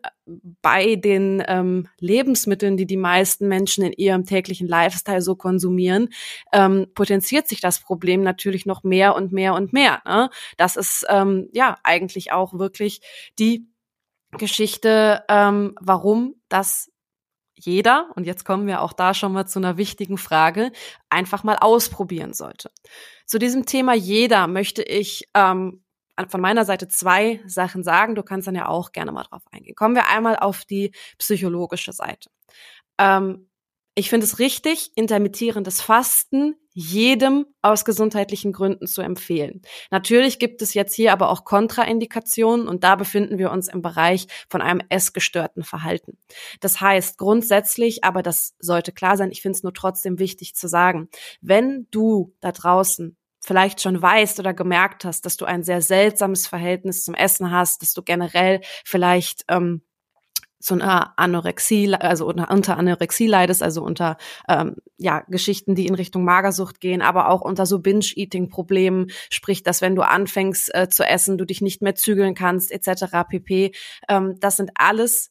bei 0.61 0.97
den 0.97 1.43
ähm, 1.47 1.89
Lebensmitteln, 1.99 2.77
die 2.77 2.87
die 2.87 2.97
meisten 2.97 3.49
Menschen 3.49 3.85
in 3.85 3.93
ihrem 3.93 4.27
täglichen 4.27 4.67
Lifestyle 4.67 5.23
so 5.23 5.37
konsumieren, 5.37 6.09
ähm, 6.53 6.87
potenziert 6.95 7.49
sich 7.49 7.61
das 7.61 7.81
Problem 7.81 8.23
natürlich 8.23 8.67
noch 8.67 8.83
mehr 8.83 9.15
und 9.15 9.33
mehr 9.33 9.55
und 9.55 9.73
mehr. 9.73 10.03
Ne? 10.05 10.29
Das 10.57 10.77
ist 10.77 11.07
ähm, 11.09 11.49
ja 11.53 11.77
eigentlich 11.85 12.33
auch 12.33 12.55
wirklich 12.59 13.01
die 13.39 13.69
Geschichte, 14.33 15.23
ähm, 15.29 15.75
warum 15.81 16.35
das 16.49 16.91
jeder, 17.59 18.11
und 18.15 18.25
jetzt 18.25 18.45
kommen 18.45 18.67
wir 18.67 18.83
auch 18.83 18.93
da 18.93 19.15
schon 19.15 19.33
mal 19.33 19.47
zu 19.47 19.59
einer 19.59 19.77
wichtigen 19.77 20.19
Frage, 20.19 20.73
einfach 21.09 21.43
mal 21.43 21.57
ausprobieren 21.57 22.35
sollte. 22.35 22.71
Zu 23.25 23.39
diesem 23.39 23.67
Thema 23.67 23.95
jeder 23.95 24.47
möchte 24.47 24.83
ich 24.83 25.29
ähm, 25.35 25.83
von 26.29 26.41
meiner 26.41 26.65
Seite 26.65 26.89
zwei 26.89 27.41
Sachen 27.47 27.83
sagen. 27.83 28.15
Du 28.15 28.23
kannst 28.23 28.47
dann 28.47 28.55
ja 28.55 28.69
auch 28.69 28.93
gerne 28.93 29.13
mal 29.13 29.25
drauf 29.25 29.43
eingehen. 29.51 29.75
Kommen 29.75 29.95
wir 29.95 30.09
einmal 30.09 30.37
auf 30.37 30.65
die 30.65 30.93
psychologische 31.19 31.93
Seite. 31.93 32.31
Ähm, 32.99 33.49
ich 33.95 34.11
finde 34.11 34.25
es 34.25 34.39
richtig, 34.39 34.93
intermittierendes 34.95 35.81
Fasten 35.81 36.55
jedem 36.79 37.47
aus 37.63 37.87
gesundheitlichen 37.87 38.53
Gründen 38.53 38.87
zu 38.87 39.01
empfehlen. 39.01 39.63
Natürlich 39.91 40.39
gibt 40.39 40.61
es 40.61 40.75
jetzt 40.75 40.95
hier 40.95 41.11
aber 41.11 41.31
auch 41.31 41.47
Kontraindikationen 41.47 42.69
und 42.69 42.85
da 42.85 42.97
befinden 42.97 43.39
wir 43.39 43.51
uns 43.51 43.69
im 43.69 43.81
Bereich 43.81 44.27
von 44.51 44.61
einem 44.61 44.83
essgestörten 44.91 45.65
Verhalten. 45.65 46.19
Das 46.61 46.79
heißt 46.79 47.17
grundsätzlich, 47.17 48.05
aber 48.05 48.23
das 48.23 48.55
sollte 48.59 48.93
klar 48.93 49.17
sein, 49.17 49.31
ich 49.31 49.41
finde 49.41 49.57
es 49.57 49.63
nur 49.63 49.73
trotzdem 49.73 50.19
wichtig 50.19 50.55
zu 50.55 50.69
sagen, 50.69 51.09
wenn 51.41 51.87
du 51.91 52.35
da 52.41 52.53
draußen 52.53 53.17
vielleicht 53.41 53.81
schon 53.81 54.03
weißt 54.03 54.39
oder 54.39 54.53
gemerkt 54.53 55.07
hast, 55.07 55.25
dass 55.25 55.39
du 55.39 55.47
ein 55.47 55.63
sehr 55.63 55.81
seltsames 55.81 56.47
Verhältnis 56.47 57.05
zum 57.05 57.15
Essen 57.15 57.51
hast, 57.51 57.81
dass 57.81 57.95
du 57.95 58.03
generell 58.03 58.61
vielleicht 58.85 59.45
ähm, 59.49 59.81
zu 60.59 60.75
einer 60.75 61.19
Anorexie, 61.19 61.95
also 61.95 62.27
unter 62.27 62.79
Anorexie 62.79 63.27
leidest, 63.27 63.63
also 63.63 63.83
unter 63.83 64.17
ähm, 64.49 64.77
ja 64.97 65.21
Geschichten, 65.29 65.75
die 65.75 65.87
in 65.87 65.95
Richtung 65.95 66.25
Magersucht 66.25 66.81
gehen, 66.81 67.03
aber 67.03 67.29
auch 67.29 67.43
unter 67.43 67.67
so 67.67 67.81
Binge-Eating-Problemen, 67.81 69.09
sprich, 69.31 69.63
dass 69.63 69.83
wenn 69.83 69.95
du 69.95 70.03
anfängst 70.03 70.75
äh, 70.75 70.89
zu 70.89 71.05
essen, 71.05 71.39
du 71.39 71.45
dich 71.45 71.61
nicht 71.61 71.83
mehr 71.83 71.95
zügeln 71.95 72.35
kannst, 72.35 72.73
etc. 72.73 73.29
pp. 73.29 73.73
Ähm, 74.09 74.37
das 74.41 74.57
sind 74.57 74.71
alles 74.75 75.31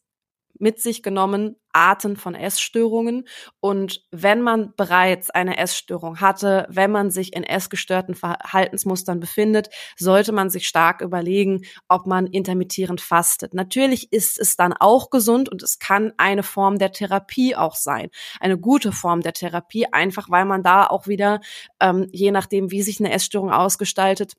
mit 0.59 0.79
sich 0.79 1.03
genommen 1.03 1.55
Arten 1.75 2.15
von 2.15 2.35
Essstörungen. 2.35 3.27
Und 3.59 4.01
wenn 4.11 4.41
man 4.41 4.73
bereits 4.75 5.29
eine 5.29 5.57
Essstörung 5.57 6.21
hatte, 6.21 6.65
wenn 6.69 6.89
man 6.89 7.11
sich 7.11 7.35
in 7.35 7.43
essgestörten 7.43 8.15
Verhaltensmustern 8.15 9.19
befindet, 9.19 9.69
sollte 9.97 10.31
man 10.31 10.49
sich 10.49 10.67
stark 10.67 11.01
überlegen, 11.01 11.65
ob 11.89 12.07
man 12.07 12.27
intermittierend 12.27 13.01
fastet. 13.01 13.53
Natürlich 13.53 14.11
ist 14.13 14.39
es 14.39 14.55
dann 14.55 14.73
auch 14.73 15.09
gesund 15.09 15.49
und 15.49 15.61
es 15.61 15.77
kann 15.77 16.13
eine 16.17 16.43
Form 16.43 16.79
der 16.79 16.93
Therapie 16.93 17.55
auch 17.55 17.75
sein. 17.75 18.09
Eine 18.39 18.57
gute 18.57 18.93
Form 18.93 19.21
der 19.21 19.33
Therapie, 19.33 19.87
einfach 19.91 20.29
weil 20.29 20.45
man 20.45 20.63
da 20.63 20.87
auch 20.87 21.07
wieder, 21.07 21.41
ähm, 21.81 22.07
je 22.11 22.31
nachdem, 22.31 22.71
wie 22.71 22.83
sich 22.83 22.99
eine 22.99 23.11
Essstörung 23.11 23.51
ausgestaltet, 23.51 24.33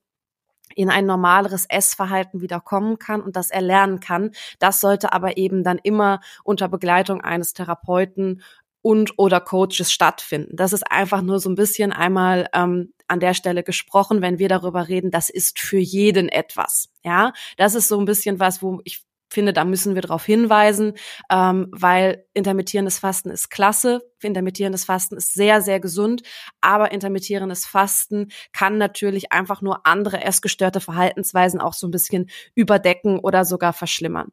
in 0.76 0.90
ein 0.90 1.06
normaleres 1.06 1.66
Essverhalten 1.68 2.40
wieder 2.40 2.60
kommen 2.60 3.00
kann 3.00 3.20
und 3.20 3.34
das 3.34 3.50
erlernen 3.50 3.98
kann. 3.98 4.30
Das 4.60 4.80
sollte 4.80 5.12
aber 5.12 5.36
eben 5.36 5.64
dann 5.64 5.78
immer 5.82 6.20
unter 6.44 6.68
Begleitung 6.68 7.20
eines 7.22 7.54
Therapeuten 7.54 8.42
und 8.82 9.18
oder 9.18 9.40
Coaches 9.40 9.90
stattfinden. 9.90 10.54
Das 10.54 10.72
ist 10.72 10.88
einfach 10.88 11.22
nur 11.22 11.40
so 11.40 11.50
ein 11.50 11.56
bisschen 11.56 11.92
einmal 11.92 12.48
ähm, 12.52 12.92
an 13.08 13.20
der 13.20 13.34
Stelle 13.34 13.62
gesprochen, 13.62 14.20
wenn 14.20 14.38
wir 14.38 14.48
darüber 14.48 14.88
reden, 14.88 15.10
das 15.10 15.30
ist 15.30 15.58
für 15.58 15.78
jeden 15.78 16.28
etwas. 16.28 16.90
Ja, 17.02 17.32
das 17.56 17.74
ist 17.74 17.88
so 17.88 17.98
ein 17.98 18.04
bisschen 18.04 18.38
was, 18.38 18.62
wo 18.62 18.80
ich 18.84 19.05
finde, 19.28 19.52
da 19.52 19.64
müssen 19.64 19.94
wir 19.94 20.02
darauf 20.02 20.24
hinweisen, 20.24 20.94
ähm, 21.30 21.68
weil 21.70 22.24
intermittierendes 22.34 22.98
Fasten 22.98 23.30
ist 23.30 23.50
klasse, 23.50 24.02
intermittierendes 24.22 24.84
Fasten 24.84 25.16
ist 25.16 25.34
sehr, 25.34 25.60
sehr 25.62 25.80
gesund, 25.80 26.22
aber 26.60 26.92
intermittierendes 26.92 27.66
Fasten 27.66 28.28
kann 28.52 28.78
natürlich 28.78 29.32
einfach 29.32 29.62
nur 29.62 29.86
andere 29.86 30.22
essgestörte 30.22 30.80
Verhaltensweisen 30.80 31.60
auch 31.60 31.74
so 31.74 31.86
ein 31.86 31.92
bisschen 31.92 32.30
überdecken 32.54 33.18
oder 33.18 33.44
sogar 33.44 33.72
verschlimmern. 33.72 34.32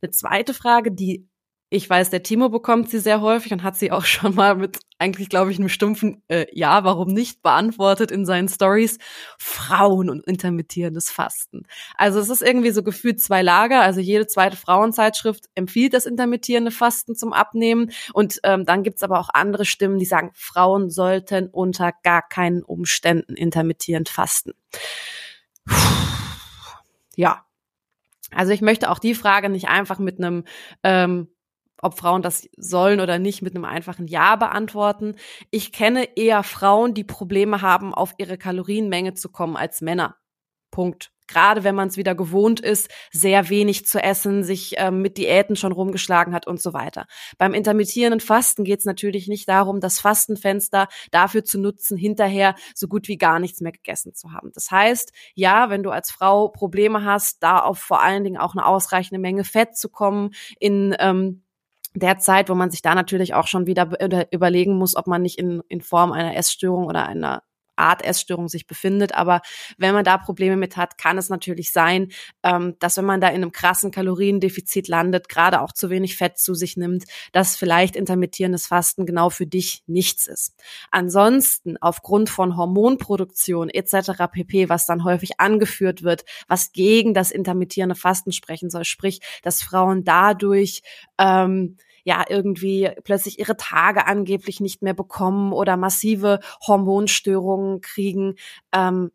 Eine 0.00 0.10
zweite 0.10 0.54
Frage, 0.54 0.92
die 0.92 1.28
ich 1.70 1.88
weiß, 1.88 2.08
der 2.08 2.22
Timo 2.22 2.48
bekommt 2.48 2.88
sie 2.88 2.98
sehr 2.98 3.20
häufig 3.20 3.52
und 3.52 3.62
hat 3.62 3.76
sie 3.76 3.92
auch 3.92 4.04
schon 4.06 4.34
mal 4.34 4.56
mit 4.56 4.78
eigentlich, 4.98 5.28
glaube 5.28 5.52
ich, 5.52 5.58
einem 5.58 5.68
stumpfen 5.68 6.22
äh, 6.28 6.46
Ja, 6.52 6.82
warum 6.82 7.08
nicht 7.08 7.42
beantwortet 7.42 8.10
in 8.10 8.26
seinen 8.26 8.48
Stories. 8.48 8.98
Frauen 9.38 10.10
und 10.10 10.26
intermittierendes 10.26 11.10
Fasten. 11.10 11.66
Also 11.96 12.18
es 12.18 12.30
ist 12.30 12.42
irgendwie 12.42 12.70
so 12.70 12.82
gefühlt 12.82 13.20
zwei 13.20 13.42
Lager. 13.42 13.82
Also 13.82 14.00
jede 14.00 14.26
zweite 14.26 14.56
Frauenzeitschrift 14.56 15.44
empfiehlt 15.54 15.94
das 15.94 16.06
intermittierende 16.06 16.70
Fasten 16.70 17.14
zum 17.14 17.32
Abnehmen. 17.32 17.92
Und 18.12 18.40
ähm, 18.42 18.64
dann 18.64 18.82
gibt's 18.82 19.02
aber 19.02 19.20
auch 19.20 19.28
andere 19.32 19.64
Stimmen, 19.64 19.98
die 19.98 20.06
sagen, 20.06 20.30
Frauen 20.34 20.90
sollten 20.90 21.48
unter 21.48 21.92
gar 22.02 22.26
keinen 22.26 22.62
Umständen 22.62 23.34
intermittierend 23.34 24.08
fasten. 24.08 24.52
Ja, 27.14 27.44
also 28.30 28.52
ich 28.52 28.60
möchte 28.60 28.90
auch 28.90 28.98
die 28.98 29.14
Frage 29.14 29.48
nicht 29.48 29.68
einfach 29.68 29.98
mit 29.98 30.18
einem 30.18 30.44
ähm, 30.82 31.28
ob 31.82 31.98
Frauen 31.98 32.22
das 32.22 32.48
sollen 32.56 33.00
oder 33.00 33.18
nicht, 33.18 33.42
mit 33.42 33.54
einem 33.54 33.64
einfachen 33.64 34.06
Ja 34.06 34.36
beantworten. 34.36 35.16
Ich 35.50 35.72
kenne 35.72 36.16
eher 36.16 36.42
Frauen, 36.42 36.94
die 36.94 37.04
Probleme 37.04 37.62
haben, 37.62 37.94
auf 37.94 38.14
ihre 38.18 38.38
Kalorienmenge 38.38 39.14
zu 39.14 39.28
kommen, 39.30 39.56
als 39.56 39.80
Männer. 39.80 40.16
Punkt. 40.70 41.10
Gerade 41.26 41.62
wenn 41.62 41.74
man 41.74 41.88
es 41.88 41.98
wieder 41.98 42.14
gewohnt 42.14 42.58
ist, 42.58 42.88
sehr 43.12 43.50
wenig 43.50 43.86
zu 43.86 44.02
essen, 44.02 44.44
sich 44.44 44.74
ähm, 44.78 45.02
mit 45.02 45.18
Diäten 45.18 45.56
schon 45.56 45.72
rumgeschlagen 45.72 46.32
hat 46.32 46.46
und 46.46 46.60
so 46.60 46.72
weiter. 46.72 47.06
Beim 47.36 47.52
intermittierenden 47.52 48.20
Fasten 48.20 48.64
geht 48.64 48.78
es 48.78 48.86
natürlich 48.86 49.28
nicht 49.28 49.46
darum, 49.46 49.80
das 49.80 50.00
Fastenfenster 50.00 50.88
dafür 51.10 51.44
zu 51.44 51.60
nutzen, 51.60 51.98
hinterher 51.98 52.54
so 52.74 52.88
gut 52.88 53.08
wie 53.08 53.18
gar 53.18 53.40
nichts 53.40 53.60
mehr 53.60 53.72
gegessen 53.72 54.14
zu 54.14 54.32
haben. 54.32 54.52
Das 54.54 54.70
heißt, 54.70 55.12
ja, 55.34 55.68
wenn 55.68 55.82
du 55.82 55.90
als 55.90 56.10
Frau 56.10 56.48
Probleme 56.48 57.04
hast, 57.04 57.42
da 57.42 57.58
auf 57.58 57.78
vor 57.78 58.00
allen 58.00 58.24
Dingen 58.24 58.38
auch 58.38 58.54
eine 58.54 58.64
ausreichende 58.64 59.20
Menge 59.20 59.44
Fett 59.44 59.76
zu 59.76 59.90
kommen, 59.90 60.30
in 60.58 60.96
ähm, 60.98 61.42
der 61.98 62.18
Zeit, 62.18 62.48
wo 62.48 62.54
man 62.54 62.70
sich 62.70 62.82
da 62.82 62.94
natürlich 62.94 63.34
auch 63.34 63.46
schon 63.46 63.66
wieder 63.66 63.88
überlegen 64.32 64.76
muss, 64.76 64.96
ob 64.96 65.06
man 65.06 65.22
nicht 65.22 65.38
in, 65.38 65.62
in 65.68 65.80
Form 65.80 66.12
einer 66.12 66.36
Essstörung 66.36 66.86
oder 66.86 67.06
einer 67.06 67.42
Art 67.78 68.04
Essstörung 68.04 68.48
sich 68.48 68.66
befindet. 68.66 69.14
Aber 69.14 69.40
wenn 69.78 69.94
man 69.94 70.04
da 70.04 70.18
Probleme 70.18 70.56
mit 70.56 70.76
hat, 70.76 70.98
kann 70.98 71.16
es 71.16 71.28
natürlich 71.28 71.72
sein, 71.72 72.08
ähm, 72.42 72.74
dass 72.80 72.96
wenn 72.96 73.04
man 73.04 73.20
da 73.20 73.28
in 73.28 73.36
einem 73.36 73.52
krassen 73.52 73.90
Kaloriendefizit 73.90 74.88
landet, 74.88 75.28
gerade 75.28 75.60
auch 75.60 75.72
zu 75.72 75.90
wenig 75.90 76.16
Fett 76.16 76.38
zu 76.38 76.54
sich 76.54 76.76
nimmt, 76.76 77.04
dass 77.32 77.56
vielleicht 77.56 77.96
intermittierendes 77.96 78.66
Fasten 78.66 79.06
genau 79.06 79.30
für 79.30 79.46
dich 79.46 79.82
nichts 79.86 80.26
ist. 80.26 80.54
Ansonsten 80.90 81.76
aufgrund 81.80 82.30
von 82.30 82.56
Hormonproduktion 82.56 83.70
etc. 83.70 84.12
pp, 84.30 84.68
was 84.68 84.86
dann 84.86 85.04
häufig 85.04 85.40
angeführt 85.40 86.02
wird, 86.02 86.24
was 86.48 86.72
gegen 86.72 87.14
das 87.14 87.30
intermittierende 87.30 87.94
Fasten 87.94 88.32
sprechen 88.32 88.70
soll, 88.70 88.84
sprich, 88.84 89.20
dass 89.42 89.62
Frauen 89.62 90.04
dadurch 90.04 90.82
ähm, 91.18 91.76
ja 92.08 92.24
irgendwie 92.26 92.90
plötzlich 93.04 93.38
ihre 93.38 93.56
Tage 93.56 94.06
angeblich 94.06 94.60
nicht 94.60 94.82
mehr 94.82 94.94
bekommen 94.94 95.52
oder 95.52 95.76
massive 95.76 96.40
Hormonstörungen 96.66 97.82
kriegen. 97.82 98.36
Ähm, 98.72 99.10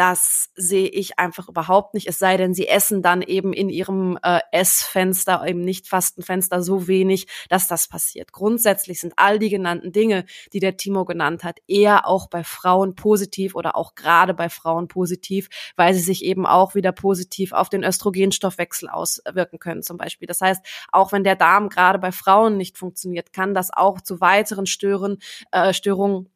das 0.00 0.48
sehe 0.54 0.88
ich 0.88 1.18
einfach 1.18 1.50
überhaupt 1.50 1.92
nicht. 1.92 2.06
Es 2.06 2.18
sei 2.18 2.38
denn, 2.38 2.54
sie 2.54 2.66
essen 2.66 3.02
dann 3.02 3.20
eben 3.20 3.52
in 3.52 3.68
ihrem 3.68 4.18
äh, 4.22 4.40
Essfenster, 4.50 5.46
eben 5.46 5.60
nicht 5.60 5.88
Fastenfenster, 5.88 6.62
so 6.62 6.88
wenig, 6.88 7.26
dass 7.50 7.68
das 7.68 7.86
passiert. 7.86 8.32
Grundsätzlich 8.32 8.98
sind 8.98 9.12
all 9.16 9.38
die 9.38 9.50
genannten 9.50 9.92
Dinge, 9.92 10.24
die 10.54 10.58
der 10.60 10.78
Timo 10.78 11.04
genannt 11.04 11.44
hat, 11.44 11.58
eher 11.66 12.06
auch 12.06 12.30
bei 12.30 12.44
Frauen 12.44 12.94
positiv 12.94 13.54
oder 13.54 13.76
auch 13.76 13.94
gerade 13.94 14.32
bei 14.32 14.48
Frauen 14.48 14.88
positiv, 14.88 15.50
weil 15.76 15.92
sie 15.92 16.00
sich 16.00 16.24
eben 16.24 16.46
auch 16.46 16.74
wieder 16.74 16.92
positiv 16.92 17.52
auf 17.52 17.68
den 17.68 17.84
Östrogenstoffwechsel 17.84 18.88
auswirken 18.88 19.58
können, 19.58 19.82
zum 19.82 19.98
Beispiel. 19.98 20.26
Das 20.26 20.40
heißt, 20.40 20.64
auch 20.92 21.12
wenn 21.12 21.24
der 21.24 21.36
Darm 21.36 21.68
gerade 21.68 21.98
bei 21.98 22.10
Frauen 22.10 22.56
nicht 22.56 22.78
funktioniert, 22.78 23.34
kann 23.34 23.52
das 23.52 23.70
auch 23.70 24.00
zu 24.00 24.22
weiteren 24.22 24.64
Stören, 24.64 25.18
äh, 25.52 25.74
Störungen 25.74 26.30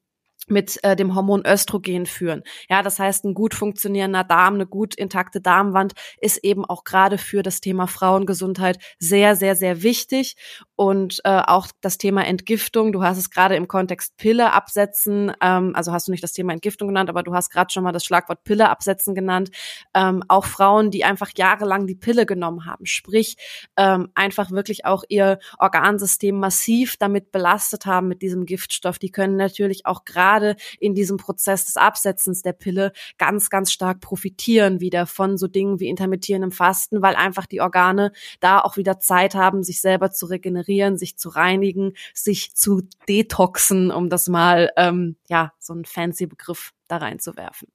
mit 0.48 0.82
äh, 0.84 0.96
dem 0.96 1.14
Hormon 1.14 1.44
Östrogen 1.46 2.06
führen. 2.06 2.42
Ja, 2.68 2.82
das 2.82 2.98
heißt, 2.98 3.24
ein 3.24 3.34
gut 3.34 3.54
funktionierender 3.54 4.24
Darm, 4.24 4.54
eine 4.54 4.66
gut 4.66 4.94
intakte 4.94 5.40
Darmwand 5.40 5.94
ist 6.20 6.38
eben 6.38 6.64
auch 6.64 6.84
gerade 6.84 7.18
für 7.18 7.42
das 7.42 7.60
Thema 7.60 7.86
Frauengesundheit 7.86 8.78
sehr, 8.98 9.36
sehr, 9.36 9.56
sehr 9.56 9.82
wichtig. 9.82 10.36
Und 10.76 11.20
äh, 11.24 11.42
auch 11.46 11.68
das 11.80 11.98
Thema 11.98 12.26
Entgiftung, 12.26 12.92
du 12.92 13.02
hast 13.02 13.18
es 13.18 13.30
gerade 13.30 13.56
im 13.56 13.68
Kontext 13.68 14.16
Pille 14.16 14.52
absetzen, 14.52 15.32
ähm, 15.40 15.72
also 15.74 15.92
hast 15.92 16.08
du 16.08 16.12
nicht 16.12 16.22
das 16.22 16.32
Thema 16.32 16.52
Entgiftung 16.52 16.88
genannt, 16.88 17.08
aber 17.10 17.22
du 17.22 17.34
hast 17.34 17.50
gerade 17.50 17.72
schon 17.72 17.84
mal 17.84 17.92
das 17.92 18.04
Schlagwort 18.04 18.44
Pille 18.44 18.68
absetzen 18.68 19.14
genannt. 19.14 19.50
Ähm, 19.94 20.22
auch 20.28 20.44
Frauen, 20.44 20.90
die 20.90 21.04
einfach 21.04 21.30
jahrelang 21.36 21.86
die 21.86 21.94
Pille 21.94 22.26
genommen 22.26 22.66
haben, 22.66 22.86
sprich 22.86 23.36
ähm, 23.76 24.10
einfach 24.14 24.50
wirklich 24.50 24.84
auch 24.84 25.04
ihr 25.08 25.38
Organsystem 25.58 26.38
massiv 26.38 26.96
damit 26.96 27.30
belastet 27.32 27.86
haben 27.86 28.08
mit 28.08 28.22
diesem 28.22 28.46
Giftstoff, 28.46 28.98
die 28.98 29.10
können 29.10 29.36
natürlich 29.36 29.86
auch 29.86 30.04
gerade 30.04 30.33
gerade 30.34 30.56
in 30.80 30.94
diesem 30.94 31.16
Prozess 31.16 31.66
des 31.66 31.76
Absetzens 31.76 32.42
der 32.42 32.52
Pille 32.52 32.92
ganz, 33.18 33.50
ganz 33.50 33.72
stark 33.72 34.00
profitieren 34.00 34.80
wieder 34.80 35.06
von 35.06 35.38
so 35.38 35.46
Dingen 35.46 35.80
wie 35.80 35.88
intermittierendem 35.88 36.52
Fasten, 36.52 37.02
weil 37.02 37.14
einfach 37.14 37.46
die 37.46 37.60
Organe 37.60 38.12
da 38.40 38.60
auch 38.60 38.76
wieder 38.76 38.98
Zeit 38.98 39.34
haben, 39.34 39.62
sich 39.62 39.80
selber 39.80 40.10
zu 40.10 40.26
regenerieren, 40.26 40.98
sich 40.98 41.16
zu 41.16 41.28
reinigen, 41.28 41.92
sich 42.14 42.54
zu 42.54 42.82
detoxen, 43.08 43.90
um 43.90 44.10
das 44.10 44.28
mal, 44.28 44.70
ähm, 44.76 45.16
ja, 45.28 45.52
so 45.58 45.74
ein 45.74 45.84
fancy 45.84 46.26
Begriff 46.26 46.72
da 46.88 46.96
reinzuwerfen. 46.98 47.68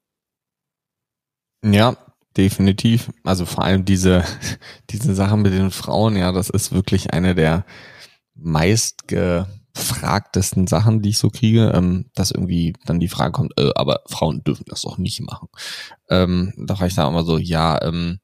Ja, 1.63 1.97
definitiv. 2.35 3.09
Also 3.23 3.45
vor 3.45 3.63
allem 3.63 3.85
diese, 3.85 4.23
diese 4.89 5.15
Sachen 5.15 5.41
mit 5.41 5.53
den 5.53 5.71
Frauen, 5.71 6.15
ja, 6.15 6.31
das 6.31 6.49
ist 6.49 6.71
wirklich 6.71 7.13
eine 7.13 7.35
der 7.35 7.65
meist 8.35 9.07
gefragtesten 9.73 10.67
Sachen, 10.67 11.01
die 11.01 11.09
ich 11.09 11.17
so 11.17 11.29
kriege, 11.29 11.71
ähm, 11.73 12.05
dass 12.15 12.31
irgendwie 12.31 12.73
dann 12.85 12.99
die 12.99 13.07
Frage 13.07 13.31
kommt, 13.31 13.53
äh, 13.57 13.71
aber 13.75 14.01
Frauen 14.07 14.43
dürfen 14.43 14.65
das 14.67 14.81
doch 14.81 14.97
nicht 14.97 15.21
machen. 15.21 15.47
Ähm, 16.09 16.53
da 16.57 16.79
war 16.79 16.87
ich 16.87 16.95
da 16.95 17.07
immer 17.07 17.23
so, 17.23 17.37
ja, 17.37 17.81
ähm, 17.81 18.19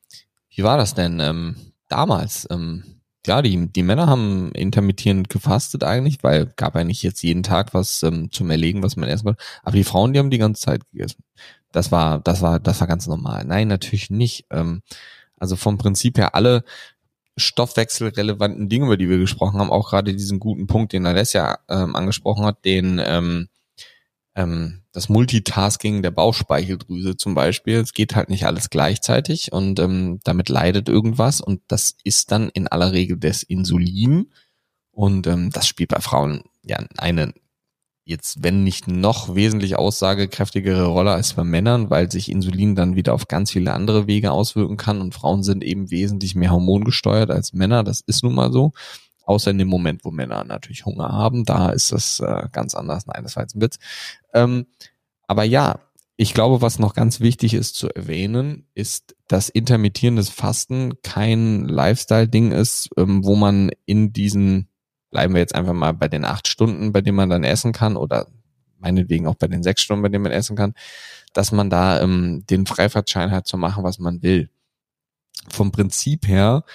wie 0.49 0.63
war 0.63 0.77
das 0.77 0.93
denn 0.93 1.19
ähm, 1.19 1.55
damals? 1.89 2.47
Ähm, 2.49 2.84
ja, 3.27 3.41
die, 3.41 3.71
die 3.71 3.84
Männer 3.84 4.08
haben 4.08 4.51
intermittierend 4.51 5.29
gefastet 5.29 5.84
eigentlich, 5.84 6.23
weil 6.23 6.45
gab 6.55 6.75
ja 6.75 6.84
nicht 6.84 7.03
jetzt 7.03 7.23
jeden 7.23 7.43
Tag 7.43 7.73
was 7.73 8.03
ähm, 8.03 8.31
zum 8.31 8.49
Erlegen, 8.49 8.84
was 8.84 8.95
man 8.95 9.10
konnte. 9.10 9.41
Aber 9.63 9.75
die 9.75 9.84
Frauen, 9.84 10.13
die 10.13 10.19
haben 10.19 10.29
die 10.29 10.38
ganze 10.38 10.62
Zeit 10.62 10.81
gegessen. 10.91 11.23
Das 11.71 11.91
war, 11.91 12.19
das 12.19 12.41
war, 12.41 12.60
das 12.60 12.79
war 12.79 12.88
ganz 12.88 13.08
normal. 13.08 13.43
Nein, 13.45 13.67
natürlich 13.67 14.10
nicht. 14.10 14.45
Ähm, 14.51 14.81
also 15.38 15.55
vom 15.55 15.77
Prinzip 15.77 16.17
her 16.17 16.36
alle 16.36 16.63
stoffwechselrelevanten 17.38 18.69
Dinge, 18.69 18.86
über 18.86 18.98
die 18.98 19.10
wir 19.10 19.17
gesprochen 19.17 19.60
haben, 19.60 19.71
auch 19.71 19.89
gerade 19.89 20.13
diesen 20.13 20.39
guten 20.39 20.67
Punkt, 20.67 20.93
den 20.93 21.06
Alessia 21.06 21.60
ähm, 21.69 21.95
angesprochen 21.95 22.45
hat, 22.45 22.63
den 22.65 23.02
ähm, 23.04 23.50
ähm, 24.36 24.84
das 24.91 25.10
Multitasking 25.10 26.02
der 26.02 26.12
Bauchspeicheldrüse 26.12 27.17
zum 27.17 27.36
Beispiel. 27.36 27.76
Es 27.76 27.93
geht 27.93 28.15
halt 28.15 28.30
nicht 28.30 28.45
alles 28.45 28.69
gleichzeitig 28.69 29.52
und 29.52 29.80
ähm, 29.80 30.19
damit 30.24 30.50
leidet 30.50 30.88
irgendwas 30.88 31.41
und 31.41 31.62
das 31.67 31.95
ist 32.04 32.32
dann 32.32 32.50
in 32.50 32.67
aller 32.67 32.91
Regel 32.91 33.17
das 33.17 33.43
Insulin 33.43 34.32
und 34.91 35.28
ähm, 35.28 35.52
das 35.52 35.67
spielt 35.67 35.89
bei 35.89 36.00
Frauen 36.00 36.43
ja 36.63 36.80
eine 36.98 37.34
jetzt, 38.06 38.44
wenn 38.44 38.63
nicht 38.63 38.88
noch 38.88 39.34
wesentlich 39.34 39.76
aussagekräftigere 39.78 40.86
Rolle 40.86 41.12
als 41.12 41.34
bei 41.34 41.44
Männern, 41.44 41.89
weil 41.89 42.12
sich 42.12 42.32
Insulin 42.32 42.76
dann 42.76 42.96
wieder 42.96 43.13
auf 43.13 43.28
ganz 43.28 43.52
viele 43.52 43.74
andere 43.74 44.08
Wege 44.08 44.32
auswirken 44.32 44.78
kann 44.78 45.02
und 45.02 45.15
Frauen 45.15 45.44
sind 45.44 45.63
eben 45.63 45.89
wesentlich 45.89 46.36
mehr 46.36 46.52
hormongesteuert 46.52 47.32
als 47.32 47.54
Männer. 47.54 47.84
Das 47.84 48.02
ist 48.02 48.24
nun 48.24 48.36
mal 48.36 48.52
so. 48.52 48.74
Außer 49.26 49.50
in 49.50 49.58
dem 49.58 49.70
Moment, 49.70 50.06
wo 50.06 50.12
Männer 50.12 50.44
natürlich 50.44 50.86
Hunger 50.86 51.10
haben, 51.10 51.46
da 51.46 51.70
ist 51.70 51.91
das 51.91 52.20
äh, 52.20 52.48
ganz 52.52 52.76
anders. 52.76 53.08
Nein, 53.08 53.24
das 53.24 53.36
war 53.36 53.44
jetzt 53.44 53.56
ein 53.56 53.62
Witz. 53.62 53.80
Ähm, 54.36 54.68
aber 55.28 55.44
ja, 55.44 55.80
ich 56.15 56.36
glaube, 56.36 56.62
was 56.62 56.78
noch 56.78 56.94
ganz 56.94 57.20
wichtig 57.20 57.56
ist 57.56 57.76
zu 57.76 57.89
erwähnen, 57.89 58.68
ist, 58.76 59.15
dass 59.28 59.50
intermittierendes 59.50 60.30
Fasten 60.30 60.94
kein 61.02 61.65
Lifestyle-Ding 61.65 62.52
ist, 62.52 62.89
ähm, 62.98 63.26
wo 63.26 63.36
man 63.36 63.72
in 63.88 64.13
diesen 64.13 64.70
bleiben 65.15 65.34
wir 65.34 65.39
jetzt 65.39 65.56
einfach 65.56 65.71
mal 65.71 65.93
bei 65.93 66.10
den 66.10 66.25
acht 66.25 66.45
Stunden, 66.45 66.91
bei 66.91 66.99
denen 66.99 67.15
man 67.15 67.30
dann 67.30 67.45
essen 67.45 67.71
kann 67.71 67.95
oder 67.95 68.28
meinetwegen 68.80 69.28
auch 69.28 69.36
bei 69.36 69.47
den 69.47 69.63
sechs 69.63 69.82
Stunden, 69.82 70.04
bei 70.04 70.10
denen 70.10 70.23
man 70.23 70.34
essen 70.34 70.58
kann, 70.58 70.73
dass 71.32 71.54
man 71.54 71.69
da 71.69 72.01
ähm, 72.01 72.43
den 72.49 72.65
Freifahrtschein 72.65 73.32
hat 73.32 73.47
zu 73.47 73.56
machen, 73.56 73.86
was 73.86 73.97
man 73.97 74.21
will. 74.23 74.49
Vom 75.47 75.71
Prinzip 75.71 76.28
her 76.28 76.65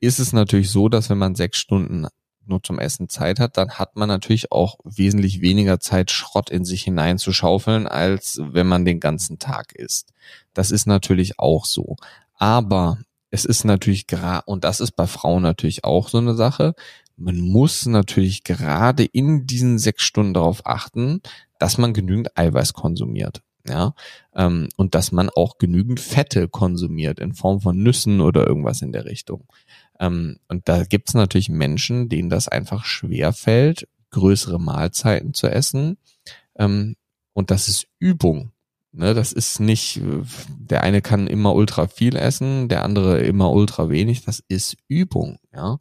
ist 0.00 0.18
es 0.18 0.32
natürlich 0.32 0.70
so, 0.70 0.88
dass 0.88 1.10
wenn 1.10 1.18
man 1.18 1.34
sechs 1.34 1.58
Stunden 1.58 2.06
nur 2.46 2.62
zum 2.62 2.78
Essen 2.78 3.10
Zeit 3.10 3.38
hat, 3.38 3.58
dann 3.58 3.72
hat 3.72 3.96
man 3.96 4.08
natürlich 4.08 4.50
auch 4.50 4.78
wesentlich 4.82 5.42
weniger 5.42 5.78
Zeit, 5.78 6.10
Schrott 6.10 6.48
in 6.48 6.64
sich 6.64 6.82
hineinzuschaufeln, 6.84 7.86
als 7.86 8.40
wenn 8.42 8.66
man 8.66 8.86
den 8.86 8.98
ganzen 8.98 9.38
Tag 9.38 9.72
isst. 9.72 10.14
Das 10.54 10.70
ist 10.70 10.86
natürlich 10.86 11.38
auch 11.38 11.66
so. 11.66 11.96
Aber 12.38 12.96
es 13.30 13.44
ist 13.44 13.64
natürlich 13.64 14.06
gerade, 14.06 14.42
und 14.46 14.64
das 14.64 14.80
ist 14.80 14.92
bei 14.92 15.06
Frauen 15.06 15.42
natürlich 15.42 15.84
auch 15.84 16.08
so 16.08 16.16
eine 16.16 16.34
Sache, 16.34 16.74
man 17.20 17.38
muss 17.38 17.86
natürlich 17.86 18.44
gerade 18.44 19.04
in 19.04 19.46
diesen 19.46 19.78
sechs 19.78 20.02
Stunden 20.02 20.34
darauf 20.34 20.66
achten, 20.66 21.20
dass 21.58 21.78
man 21.78 21.92
genügend 21.92 22.36
Eiweiß 22.36 22.72
konsumiert. 22.72 23.42
Ja, 23.68 23.94
ähm, 24.34 24.70
und 24.76 24.94
dass 24.94 25.12
man 25.12 25.28
auch 25.28 25.58
genügend 25.58 26.00
Fette 26.00 26.48
konsumiert 26.48 27.20
in 27.20 27.34
Form 27.34 27.60
von 27.60 27.76
Nüssen 27.76 28.22
oder 28.22 28.46
irgendwas 28.46 28.80
in 28.80 28.90
der 28.90 29.04
Richtung. 29.04 29.46
Ähm, 30.00 30.38
und 30.48 30.66
da 30.66 30.84
gibt 30.84 31.10
es 31.10 31.14
natürlich 31.14 31.50
Menschen, 31.50 32.08
denen 32.08 32.30
das 32.30 32.48
einfach 32.48 32.86
schwer 32.86 33.34
fällt, 33.34 33.86
größere 34.12 34.58
Mahlzeiten 34.58 35.34
zu 35.34 35.46
essen. 35.46 35.98
Ähm, 36.56 36.96
und 37.34 37.50
das 37.50 37.68
ist 37.68 37.86
Übung. 37.98 38.52
Ne, 38.92 39.14
das 39.14 39.32
ist 39.32 39.60
nicht, 39.60 40.00
der 40.48 40.82
eine 40.82 41.00
kann 41.00 41.28
immer 41.28 41.54
ultra 41.54 41.86
viel 41.86 42.16
essen, 42.16 42.68
der 42.68 42.82
andere 42.82 43.20
immer 43.20 43.52
ultra 43.52 43.88
wenig. 43.90 44.24
Das 44.24 44.42
ist 44.48 44.78
Übung. 44.88 45.38
Ja, 45.54 45.78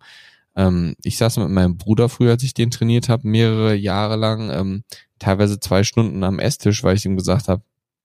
ähm, 0.60 0.96
ich 1.04 1.18
saß 1.18 1.38
mit 1.38 1.50
meinem 1.50 1.78
Bruder 1.78 2.10
früher, 2.10 2.32
als 2.32 2.44
ich 2.44 2.54
den 2.54 2.70
trainiert 2.70 3.08
habe, 3.08 3.26
mehrere 3.26 3.76
Jahre 3.76 4.18
lang, 4.18 4.52
ähm, 4.52 4.84
teilweise 5.18 5.62
zwei 5.62 5.86
Stunden 5.86 6.22
am 6.26 6.38
Esstisch, 6.38 6.84
weil 6.84 6.98
ich 6.98 7.06
ihm 7.06 7.16
gesagt 7.16 7.48
habe, 7.48 7.64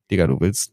Digga, 0.09 0.29
du 0.29 0.38
willst, 0.38 0.73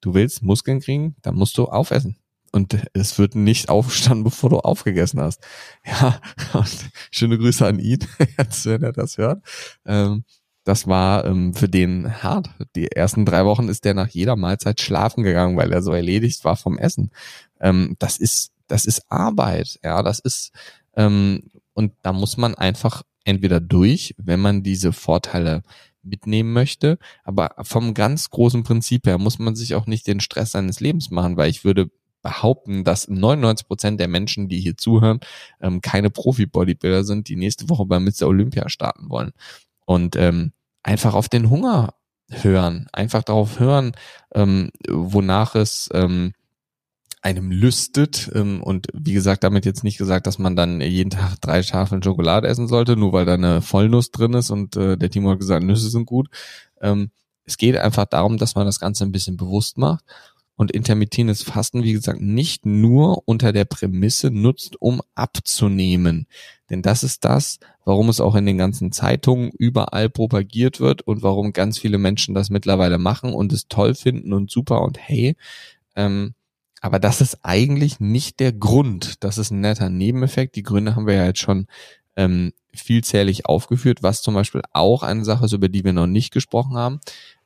du 0.00 0.14
willst 0.14 0.42
Muskeln 0.42 0.80
kriegen, 0.80 1.14
dann 1.22 1.36
musst 1.36 1.56
du 1.56 1.66
aufessen. 1.66 2.16
Und 2.50 2.76
es 2.92 3.20
wird 3.20 3.36
nicht 3.36 3.68
aufgestanden, 3.68 4.24
bevor 4.24 4.50
du 4.50 4.58
aufgegessen 4.58 5.20
hast. 5.20 5.40
Ja, 5.86 6.20
schöne 7.12 7.38
Grüße 7.38 7.64
an 7.64 7.78
ihn, 7.78 8.00
wenn 8.64 8.82
er 8.82 8.92
das 8.92 9.16
hört. 9.16 9.44
Ähm, 9.86 10.24
das 10.64 10.88
war 10.88 11.24
ähm, 11.24 11.54
für 11.54 11.68
den 11.68 12.20
hart. 12.22 12.50
Die 12.74 12.90
ersten 12.90 13.24
drei 13.24 13.44
Wochen 13.44 13.68
ist 13.68 13.84
der 13.84 13.94
nach 13.94 14.08
jeder 14.08 14.34
Mahlzeit 14.34 14.80
schlafen 14.80 15.22
gegangen, 15.22 15.56
weil 15.56 15.72
er 15.72 15.82
so 15.82 15.92
erledigt 15.92 16.44
war 16.44 16.56
vom 16.56 16.78
Essen. 16.78 17.12
Ähm, 17.60 17.94
das 18.00 18.18
ist, 18.18 18.50
das 18.66 18.86
ist 18.86 19.02
Arbeit. 19.08 19.78
Ja, 19.84 20.02
das 20.02 20.18
ist, 20.18 20.52
ähm, 20.96 21.50
und 21.74 21.92
da 22.02 22.12
muss 22.12 22.36
man 22.36 22.54
einfach 22.54 23.02
entweder 23.24 23.60
durch, 23.60 24.14
wenn 24.18 24.40
man 24.40 24.62
diese 24.62 24.92
Vorteile 24.92 25.62
mitnehmen 26.02 26.52
möchte, 26.52 26.98
aber 27.24 27.54
vom 27.62 27.94
ganz 27.94 28.30
großen 28.30 28.64
Prinzip 28.64 29.06
her 29.06 29.18
muss 29.18 29.38
man 29.38 29.54
sich 29.54 29.74
auch 29.74 29.86
nicht 29.86 30.06
den 30.06 30.20
Stress 30.20 30.52
seines 30.52 30.80
Lebens 30.80 31.10
machen, 31.10 31.36
weil 31.36 31.50
ich 31.50 31.64
würde 31.64 31.90
behaupten, 32.22 32.84
dass 32.84 33.08
99 33.08 33.66
Prozent 33.66 34.00
der 34.00 34.08
Menschen, 34.08 34.48
die 34.48 34.60
hier 34.60 34.76
zuhören, 34.76 35.20
ähm, 35.60 35.80
keine 35.80 36.10
Profi-Bodybuilder 36.10 37.04
sind, 37.04 37.28
die 37.28 37.36
nächste 37.36 37.68
Woche 37.68 37.84
bei 37.84 37.98
Mr. 37.98 38.28
Olympia 38.28 38.68
starten 38.68 39.10
wollen. 39.10 39.32
Und 39.84 40.16
ähm, 40.16 40.52
einfach 40.82 41.14
auf 41.14 41.28
den 41.28 41.50
Hunger 41.50 41.94
hören, 42.30 42.88
einfach 42.92 43.22
darauf 43.22 43.58
hören, 43.58 43.92
ähm, 44.34 44.70
wonach 44.88 45.54
es 45.54 45.90
ähm, 45.92 46.32
einem 47.22 47.50
lüstet. 47.50 48.30
Ähm, 48.34 48.62
und 48.62 48.88
wie 48.92 49.14
gesagt, 49.14 49.44
damit 49.44 49.64
jetzt 49.64 49.84
nicht 49.84 49.98
gesagt, 49.98 50.26
dass 50.26 50.38
man 50.38 50.56
dann 50.56 50.80
jeden 50.80 51.10
Tag 51.10 51.40
drei 51.40 51.62
Tafeln 51.62 52.02
Schokolade 52.02 52.48
essen 52.48 52.68
sollte, 52.68 52.96
nur 52.96 53.12
weil 53.12 53.24
da 53.24 53.34
eine 53.34 53.62
Vollnuss 53.62 54.10
drin 54.10 54.34
ist 54.34 54.50
und 54.50 54.76
äh, 54.76 54.98
der 54.98 55.10
Timo 55.10 55.30
hat 55.30 55.38
gesagt, 55.38 55.64
Nüsse 55.64 55.88
sind 55.88 56.04
gut. 56.04 56.28
Ähm, 56.80 57.10
es 57.44 57.56
geht 57.56 57.76
einfach 57.76 58.06
darum, 58.06 58.38
dass 58.38 58.54
man 58.54 58.66
das 58.66 58.80
Ganze 58.80 59.04
ein 59.04 59.12
bisschen 59.12 59.36
bewusst 59.36 59.78
macht 59.78 60.04
und 60.56 60.70
intermittierendes 60.70 61.42
Fasten, 61.42 61.82
wie 61.82 61.92
gesagt, 61.92 62.20
nicht 62.20 62.66
nur 62.66 63.22
unter 63.26 63.52
der 63.52 63.64
Prämisse 63.64 64.30
nutzt, 64.30 64.80
um 64.80 65.00
abzunehmen. 65.14 66.26
Denn 66.70 66.82
das 66.82 67.02
ist 67.02 67.24
das, 67.24 67.58
warum 67.84 68.08
es 68.08 68.20
auch 68.20 68.34
in 68.34 68.46
den 68.46 68.58
ganzen 68.58 68.92
Zeitungen 68.92 69.50
überall 69.58 70.08
propagiert 70.08 70.80
wird 70.80 71.02
und 71.02 71.22
warum 71.22 71.52
ganz 71.52 71.78
viele 71.78 71.98
Menschen 71.98 72.34
das 72.34 72.50
mittlerweile 72.50 72.98
machen 72.98 73.32
und 73.32 73.52
es 73.52 73.68
toll 73.68 73.94
finden 73.94 74.32
und 74.32 74.50
super 74.50 74.82
und 74.82 74.98
hey. 74.98 75.36
Ähm, 75.96 76.34
aber 76.82 76.98
das 76.98 77.22
ist 77.22 77.38
eigentlich 77.42 77.98
nicht 77.98 78.38
der 78.40 78.52
Grund. 78.52 79.24
Das 79.24 79.38
ist 79.38 79.50
ein 79.50 79.60
netter 79.60 79.88
Nebeneffekt. 79.88 80.56
Die 80.56 80.62
Gründe 80.62 80.94
haben 80.94 81.06
wir 81.06 81.14
ja 81.14 81.24
jetzt 81.24 81.40
schon 81.40 81.66
ähm, 82.16 82.52
vielzählig 82.74 83.46
aufgeführt, 83.46 84.02
was 84.02 84.20
zum 84.20 84.34
Beispiel 84.34 84.60
auch 84.72 85.02
eine 85.02 85.24
Sache 85.24 85.46
ist, 85.46 85.52
über 85.52 85.70
die 85.70 85.84
wir 85.84 85.94
noch 85.94 86.06
nicht 86.06 86.30
gesprochen 86.30 86.76
haben 86.76 87.00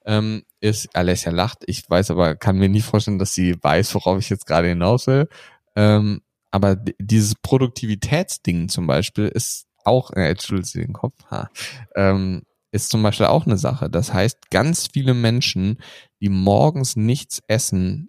ähm, 0.06 0.44
ist, 0.60 0.94
Alessia 0.94 1.32
lacht, 1.32 1.64
ich 1.66 1.88
weiß 1.90 2.12
aber, 2.12 2.36
kann 2.36 2.58
mir 2.58 2.68
nie 2.68 2.80
vorstellen, 2.80 3.18
dass 3.18 3.34
sie 3.34 3.56
weiß, 3.60 3.94
worauf 3.94 4.18
ich 4.18 4.30
jetzt 4.30 4.46
gerade 4.46 4.68
hinaus 4.68 5.06
will. 5.06 5.28
Ähm, 5.74 6.22
aber 6.50 6.76
dieses 6.98 7.34
Produktivitätsding 7.34 8.68
zum 8.68 8.86
Beispiel 8.86 9.26
ist 9.26 9.66
auch, 9.84 10.12
äh, 10.12 10.34
schüttelt 10.40 10.66
sie 10.66 10.80
den 10.80 10.92
Kopf, 10.92 11.24
ha, 11.30 11.50
ähm, 11.96 12.42
ist 12.70 12.90
zum 12.90 13.02
Beispiel 13.02 13.26
auch 13.26 13.46
eine 13.46 13.58
Sache. 13.58 13.90
Das 13.90 14.12
heißt, 14.12 14.50
ganz 14.50 14.88
viele 14.92 15.12
Menschen, 15.12 15.78
die 16.20 16.28
morgens 16.28 16.96
nichts 16.96 17.42
essen, 17.48 18.08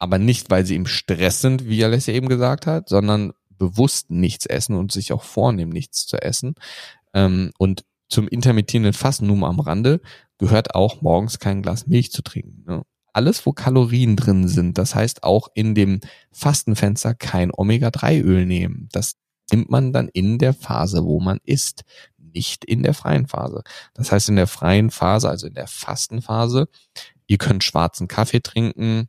aber 0.00 0.18
nicht, 0.18 0.50
weil 0.50 0.66
sie 0.66 0.74
im 0.74 0.86
Stress 0.86 1.40
sind, 1.40 1.66
wie 1.66 1.84
Alessia 1.84 2.14
eben 2.14 2.28
gesagt 2.28 2.66
hat, 2.66 2.88
sondern 2.88 3.32
bewusst 3.50 4.10
nichts 4.10 4.46
essen 4.46 4.74
und 4.74 4.90
sich 4.90 5.12
auch 5.12 5.22
vornehmen, 5.22 5.70
nichts 5.70 6.06
zu 6.06 6.20
essen. 6.20 6.54
Ähm, 7.14 7.52
und 7.58 7.84
zum 8.08 8.26
intermittierenden 8.26 8.94
Fassen 8.94 9.26
nur 9.26 9.46
am 9.46 9.60
Rande 9.60 10.00
gehört 10.38 10.74
auch 10.74 11.02
morgens 11.02 11.38
kein 11.38 11.62
Glas 11.62 11.86
Milch 11.86 12.10
zu 12.10 12.22
trinken. 12.22 12.64
Ne? 12.66 12.82
Alles, 13.12 13.44
wo 13.44 13.52
Kalorien 13.52 14.16
drin 14.16 14.48
sind, 14.48 14.78
das 14.78 14.94
heißt 14.94 15.22
auch 15.22 15.48
in 15.54 15.74
dem 15.74 16.00
Fastenfenster 16.32 17.14
kein 17.14 17.52
Omega-3-Öl 17.52 18.46
nehmen. 18.46 18.88
Das 18.92 19.16
nimmt 19.52 19.68
man 19.68 19.92
dann 19.92 20.08
in 20.08 20.38
der 20.38 20.54
Phase, 20.54 21.04
wo 21.04 21.20
man 21.20 21.40
isst, 21.44 21.82
nicht 22.16 22.64
in 22.64 22.82
der 22.82 22.94
freien 22.94 23.26
Phase. 23.26 23.62
Das 23.92 24.12
heißt, 24.12 24.30
in 24.30 24.36
der 24.36 24.46
freien 24.46 24.90
Phase, 24.90 25.28
also 25.28 25.46
in 25.46 25.54
der 25.54 25.66
Fastenphase, 25.66 26.68
ihr 27.26 27.38
könnt 27.38 27.64
schwarzen 27.64 28.08
Kaffee 28.08 28.40
trinken, 28.40 29.08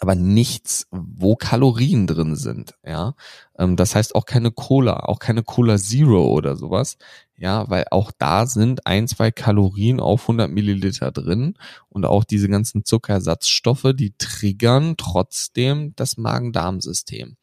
aber 0.00 0.14
nichts, 0.14 0.86
wo 0.90 1.36
Kalorien 1.36 2.06
drin 2.06 2.36
sind, 2.36 2.74
ja. 2.84 3.14
Ähm, 3.58 3.76
das 3.76 3.94
heißt 3.94 4.14
auch 4.14 4.26
keine 4.26 4.50
Cola, 4.50 5.00
auch 5.00 5.18
keine 5.18 5.42
Cola 5.42 5.76
Zero 5.76 6.26
oder 6.26 6.56
sowas, 6.56 6.96
ja, 7.36 7.68
weil 7.68 7.84
auch 7.90 8.12
da 8.16 8.46
sind 8.46 8.86
ein, 8.86 9.08
zwei 9.08 9.30
Kalorien 9.30 10.00
auf 10.00 10.22
100 10.22 10.50
Milliliter 10.50 11.12
drin 11.12 11.54
und 11.88 12.04
auch 12.04 12.24
diese 12.24 12.48
ganzen 12.48 12.84
Zuckersatzstoffe, 12.84 13.92
die 13.94 14.14
triggern 14.18 14.96
trotzdem 14.96 15.94
das 15.96 16.16
Magen-Darm-System. 16.16 17.36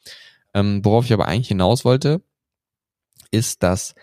Ähm, 0.53 0.83
worauf 0.83 1.05
ich 1.05 1.13
aber 1.13 1.27
eigentlich 1.27 1.49
hinaus 1.49 1.85
wollte, 1.85 2.21
ist, 3.31 3.63
dass 3.63 3.95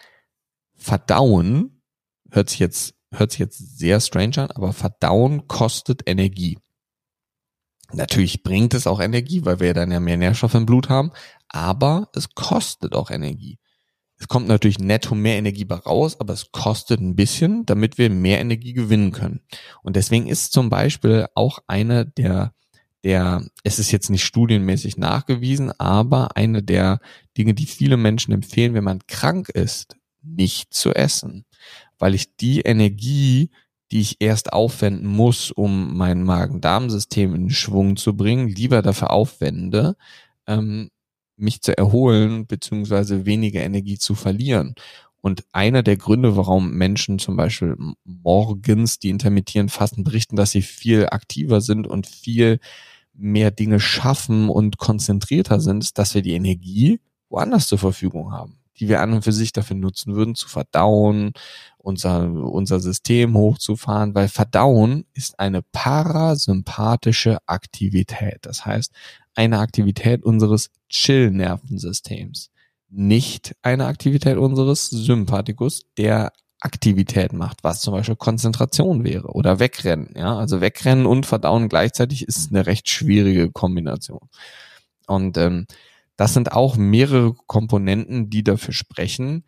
Verdauen, 0.74 1.82
hört 2.30 2.50
sich 2.50 2.58
jetzt, 2.58 2.94
hört 3.12 3.30
sich 3.30 3.40
jetzt 3.40 3.78
sehr 3.78 4.00
strange 4.00 4.38
an, 4.38 4.50
aber 4.50 4.72
Verdauen 4.72 5.46
kostet 5.48 6.02
Energie. 6.06 6.58
Natürlich 7.92 8.42
bringt 8.42 8.74
es 8.74 8.86
auch 8.86 9.00
Energie, 9.00 9.44
weil 9.44 9.60
wir 9.60 9.74
dann 9.74 9.90
ja 9.90 10.00
mehr 10.00 10.16
Nährstoffe 10.16 10.54
im 10.54 10.66
Blut 10.66 10.88
haben, 10.88 11.12
aber 11.48 12.08
es 12.14 12.34
kostet 12.34 12.94
auch 12.94 13.10
Energie. 13.10 13.58
Es 14.22 14.28
kommt 14.28 14.46
natürlich 14.46 14.78
netto 14.78 15.16
mehr 15.16 15.36
Energie 15.36 15.64
bei 15.64 15.74
raus, 15.74 16.20
aber 16.20 16.32
es 16.32 16.52
kostet 16.52 17.00
ein 17.00 17.16
bisschen, 17.16 17.66
damit 17.66 17.98
wir 17.98 18.08
mehr 18.08 18.40
Energie 18.40 18.72
gewinnen 18.72 19.10
können. 19.10 19.40
Und 19.82 19.96
deswegen 19.96 20.28
ist 20.28 20.52
zum 20.52 20.70
Beispiel 20.70 21.26
auch 21.34 21.58
eine 21.66 22.06
der, 22.06 22.54
der, 23.02 23.44
es 23.64 23.80
ist 23.80 23.90
jetzt 23.90 24.10
nicht 24.10 24.24
studienmäßig 24.24 24.96
nachgewiesen, 24.96 25.72
aber 25.72 26.36
eine 26.36 26.62
der 26.62 27.00
Dinge, 27.36 27.52
die 27.52 27.66
viele 27.66 27.96
Menschen 27.96 28.32
empfehlen, 28.32 28.74
wenn 28.74 28.84
man 28.84 29.06
krank 29.08 29.48
ist, 29.48 29.96
nicht 30.22 30.72
zu 30.72 30.94
essen. 30.94 31.44
Weil 31.98 32.14
ich 32.14 32.36
die 32.36 32.60
Energie, 32.60 33.50
die 33.92 34.00
ich 34.00 34.16
erst 34.20 34.54
aufwenden 34.54 35.06
muss, 35.06 35.50
um 35.50 35.96
mein 35.96 36.22
Magen-Darm-System 36.22 37.34
in 37.34 37.50
Schwung 37.50 37.96
zu 37.96 38.16
bringen, 38.16 38.48
lieber 38.48 38.80
dafür 38.80 39.10
aufwende, 39.10 39.96
ähm, 40.46 40.88
mich 41.36 41.60
zu 41.60 41.76
erholen, 41.76 42.46
beziehungsweise 42.46 43.26
weniger 43.26 43.60
Energie 43.60 43.98
zu 43.98 44.14
verlieren. 44.14 44.74
Und 45.20 45.44
einer 45.52 45.82
der 45.82 45.98
Gründe, 45.98 46.36
warum 46.36 46.72
Menschen 46.72 47.18
zum 47.18 47.36
Beispiel 47.36 47.76
morgens, 48.04 48.98
die 48.98 49.10
intermittieren 49.10 49.68
fasten, 49.68 50.04
berichten, 50.04 50.36
dass 50.36 50.52
sie 50.52 50.62
viel 50.62 51.06
aktiver 51.10 51.60
sind 51.60 51.86
und 51.86 52.06
viel 52.06 52.60
mehr 53.12 53.50
Dinge 53.50 53.78
schaffen 53.78 54.48
und 54.48 54.78
konzentrierter 54.78 55.60
sind, 55.60 55.84
ist, 55.84 55.98
dass 55.98 56.14
wir 56.14 56.22
die 56.22 56.32
Energie 56.32 56.98
woanders 57.28 57.68
zur 57.68 57.78
Verfügung 57.78 58.32
haben 58.32 58.61
die 58.78 58.88
wir 58.88 59.00
an 59.00 59.12
und 59.12 59.22
für 59.22 59.32
sich 59.32 59.52
dafür 59.52 59.76
nutzen 59.76 60.14
würden, 60.14 60.34
zu 60.34 60.48
verdauen, 60.48 61.32
unser, 61.78 62.30
unser 62.30 62.80
System 62.80 63.36
hochzufahren, 63.36 64.14
weil 64.14 64.28
Verdauen 64.28 65.04
ist 65.14 65.38
eine 65.38 65.62
parasympathische 65.62 67.38
Aktivität. 67.46 68.38
Das 68.42 68.64
heißt, 68.64 68.92
eine 69.34 69.58
Aktivität 69.58 70.22
unseres 70.22 70.70
Chill-Nervensystems. 70.88 72.50
Nicht 72.88 73.54
eine 73.62 73.86
Aktivität 73.86 74.36
unseres 74.36 74.90
Sympathikus, 74.90 75.82
der 75.96 76.32
Aktivität 76.60 77.32
macht, 77.32 77.64
was 77.64 77.80
zum 77.80 77.94
Beispiel 77.94 78.14
Konzentration 78.16 79.02
wäre 79.04 79.28
oder 79.28 79.58
Wegrennen. 79.58 80.14
Ja, 80.14 80.36
also 80.36 80.60
Wegrennen 80.60 81.06
und 81.06 81.26
Verdauen 81.26 81.68
gleichzeitig 81.68 82.28
ist 82.28 82.50
eine 82.50 82.66
recht 82.66 82.88
schwierige 82.88 83.50
Kombination. 83.50 84.28
Und 85.06 85.36
ähm, 85.38 85.66
das 86.16 86.34
sind 86.34 86.52
auch 86.52 86.76
mehrere 86.76 87.34
Komponenten, 87.34 88.30
die 88.30 88.44
dafür 88.44 88.74
sprechen, 88.74 89.44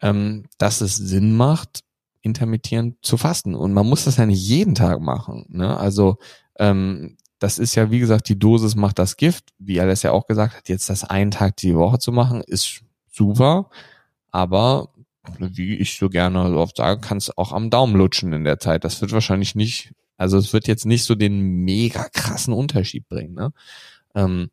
ähm, 0.00 0.44
dass 0.58 0.80
es 0.80 0.96
Sinn 0.96 1.36
macht, 1.36 1.80
intermittierend 2.22 2.96
zu 3.02 3.16
fasten. 3.16 3.54
Und 3.54 3.72
man 3.72 3.86
muss 3.86 4.04
das 4.04 4.16
ja 4.16 4.26
nicht 4.26 4.42
jeden 4.42 4.74
Tag 4.74 5.00
machen. 5.00 5.46
Ne? 5.48 5.76
Also 5.76 6.18
ähm, 6.58 7.16
das 7.38 7.58
ist 7.58 7.74
ja, 7.74 7.90
wie 7.90 7.98
gesagt, 7.98 8.28
die 8.28 8.38
Dosis 8.38 8.74
macht 8.74 8.98
das 8.98 9.16
Gift, 9.16 9.52
wie 9.58 9.74
das 9.74 10.02
ja 10.02 10.12
auch 10.12 10.26
gesagt 10.26 10.56
hat, 10.56 10.68
jetzt 10.68 10.88
das 10.88 11.04
einen 11.04 11.30
Tag 11.30 11.56
die 11.56 11.74
Woche 11.74 11.98
zu 11.98 12.12
machen, 12.12 12.40
ist 12.46 12.82
super, 13.10 13.68
aber 14.30 14.88
wie 15.38 15.76
ich 15.76 15.98
so 15.98 16.08
gerne 16.08 16.48
so 16.48 16.56
oft 16.56 16.76
sage, 16.76 17.00
kannst 17.00 17.36
auch 17.36 17.52
am 17.52 17.70
Daumen 17.70 17.96
lutschen 17.96 18.32
in 18.32 18.44
der 18.44 18.60
Zeit. 18.60 18.84
Das 18.84 19.00
wird 19.00 19.12
wahrscheinlich 19.12 19.54
nicht, 19.54 19.92
also 20.16 20.38
es 20.38 20.52
wird 20.52 20.66
jetzt 20.66 20.86
nicht 20.86 21.04
so 21.04 21.14
den 21.14 21.40
mega 21.40 22.08
krassen 22.12 22.54
Unterschied 22.54 23.08
bringen. 23.08 23.34
Ne? 23.34 23.52
Ähm, 24.14 24.50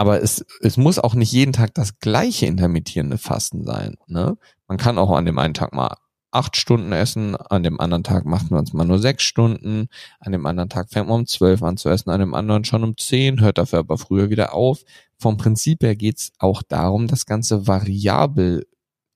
aber 0.00 0.22
es, 0.22 0.46
es 0.62 0.78
muss 0.78 0.98
auch 0.98 1.14
nicht 1.14 1.30
jeden 1.30 1.52
Tag 1.52 1.74
das 1.74 1.98
gleiche 1.98 2.46
intermittierende 2.46 3.18
Fasten 3.18 3.66
sein. 3.66 3.96
Ne? 4.06 4.38
Man 4.66 4.78
kann 4.78 4.96
auch 4.96 5.10
an 5.10 5.26
dem 5.26 5.38
einen 5.38 5.52
Tag 5.52 5.74
mal 5.74 5.94
acht 6.30 6.56
Stunden 6.56 6.92
essen, 6.92 7.36
an 7.36 7.62
dem 7.62 7.78
anderen 7.78 8.02
Tag 8.02 8.24
macht 8.24 8.50
man 8.50 8.64
es 8.64 8.72
mal 8.72 8.86
nur 8.86 8.98
sechs 8.98 9.24
Stunden, 9.24 9.88
an 10.18 10.32
dem 10.32 10.46
anderen 10.46 10.70
Tag 10.70 10.88
fängt 10.88 11.08
man 11.08 11.20
um 11.20 11.26
zwölf 11.26 11.62
an 11.62 11.76
zu 11.76 11.90
essen, 11.90 12.08
an 12.08 12.20
dem 12.20 12.32
anderen 12.32 12.64
schon 12.64 12.82
um 12.82 12.96
zehn, 12.96 13.42
hört 13.42 13.58
dafür 13.58 13.80
aber 13.80 13.98
früher 13.98 14.30
wieder 14.30 14.54
auf. 14.54 14.84
Vom 15.18 15.36
Prinzip 15.36 15.82
her 15.82 15.96
geht's 15.96 16.32
auch 16.38 16.62
darum, 16.62 17.06
das 17.06 17.26
Ganze 17.26 17.66
variabel 17.66 18.66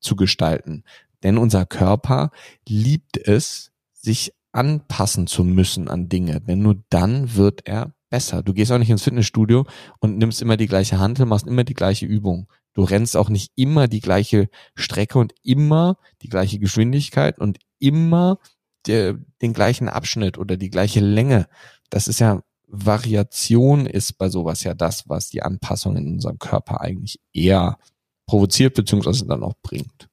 zu 0.01 0.17
gestalten. 0.17 0.85
Denn 1.23 1.39
unser 1.39 1.65
Körper 1.65 2.31
liebt 2.69 3.17
es, 3.17 3.73
sich 3.95 4.35
anpassen 4.53 5.29
zu 5.29 5.45
müssen 5.45 5.89
an 5.89 6.11
Dinge, 6.11 6.43
denn 6.43 6.61
nur 6.61 6.77
dann 6.91 7.37
wird 7.37 7.67
er 7.67 7.95
besser. 8.15 8.45
Du 8.45 8.55
gehst 8.55 8.71
auch 8.71 8.79
nicht 8.79 8.91
ins 8.91 9.03
Fitnessstudio 9.03 9.67
und 9.99 10.19
nimmst 10.19 10.41
immer 10.41 10.57
die 10.57 10.69
gleiche 10.69 11.01
Handel, 11.01 11.27
machst 11.27 11.49
immer 11.49 11.65
die 11.65 11.75
gleiche 11.75 12.07
Übung. 12.07 12.47
Du 12.73 12.85
rennst 12.85 13.17
auch 13.17 13.29
nicht 13.29 13.51
immer 13.57 13.89
die 13.89 13.99
gleiche 13.99 14.49
Strecke 14.77 15.19
und 15.19 15.35
immer 15.43 15.97
die 16.23 16.29
gleiche 16.29 16.61
Geschwindigkeit 16.61 17.41
und 17.41 17.59
immer 17.81 18.39
der, 18.87 19.15
den 19.43 19.53
gleichen 19.53 19.89
Abschnitt 19.89 20.39
oder 20.39 20.57
die 20.57 20.71
gleiche 20.71 21.01
Länge. 21.01 21.49
Das 21.91 22.07
ist 22.07 22.21
ja 22.21 22.43
Variation 22.69 23.85
ist 23.85 24.17
bei 24.17 24.29
sowas 24.29 24.63
ja 24.63 24.75
das, 24.75 25.09
was 25.09 25.29
die 25.29 25.43
Anpassung 25.43 25.97
in 25.97 26.07
unserem 26.07 26.39
Körper 26.39 26.83
eigentlich 26.83 27.19
eher 27.33 27.79
provoziert 28.27 28.75
beziehungsweise 28.75 29.27
dann 29.27 29.43
auch 29.43 29.55
bringt. 29.61 30.09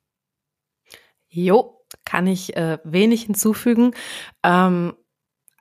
Jo, 1.30 1.86
kann 2.04 2.26
ich 2.26 2.56
äh, 2.56 2.80
wenig 2.84 3.24
hinzufügen. 3.24 3.94
Ähm, 4.44 4.94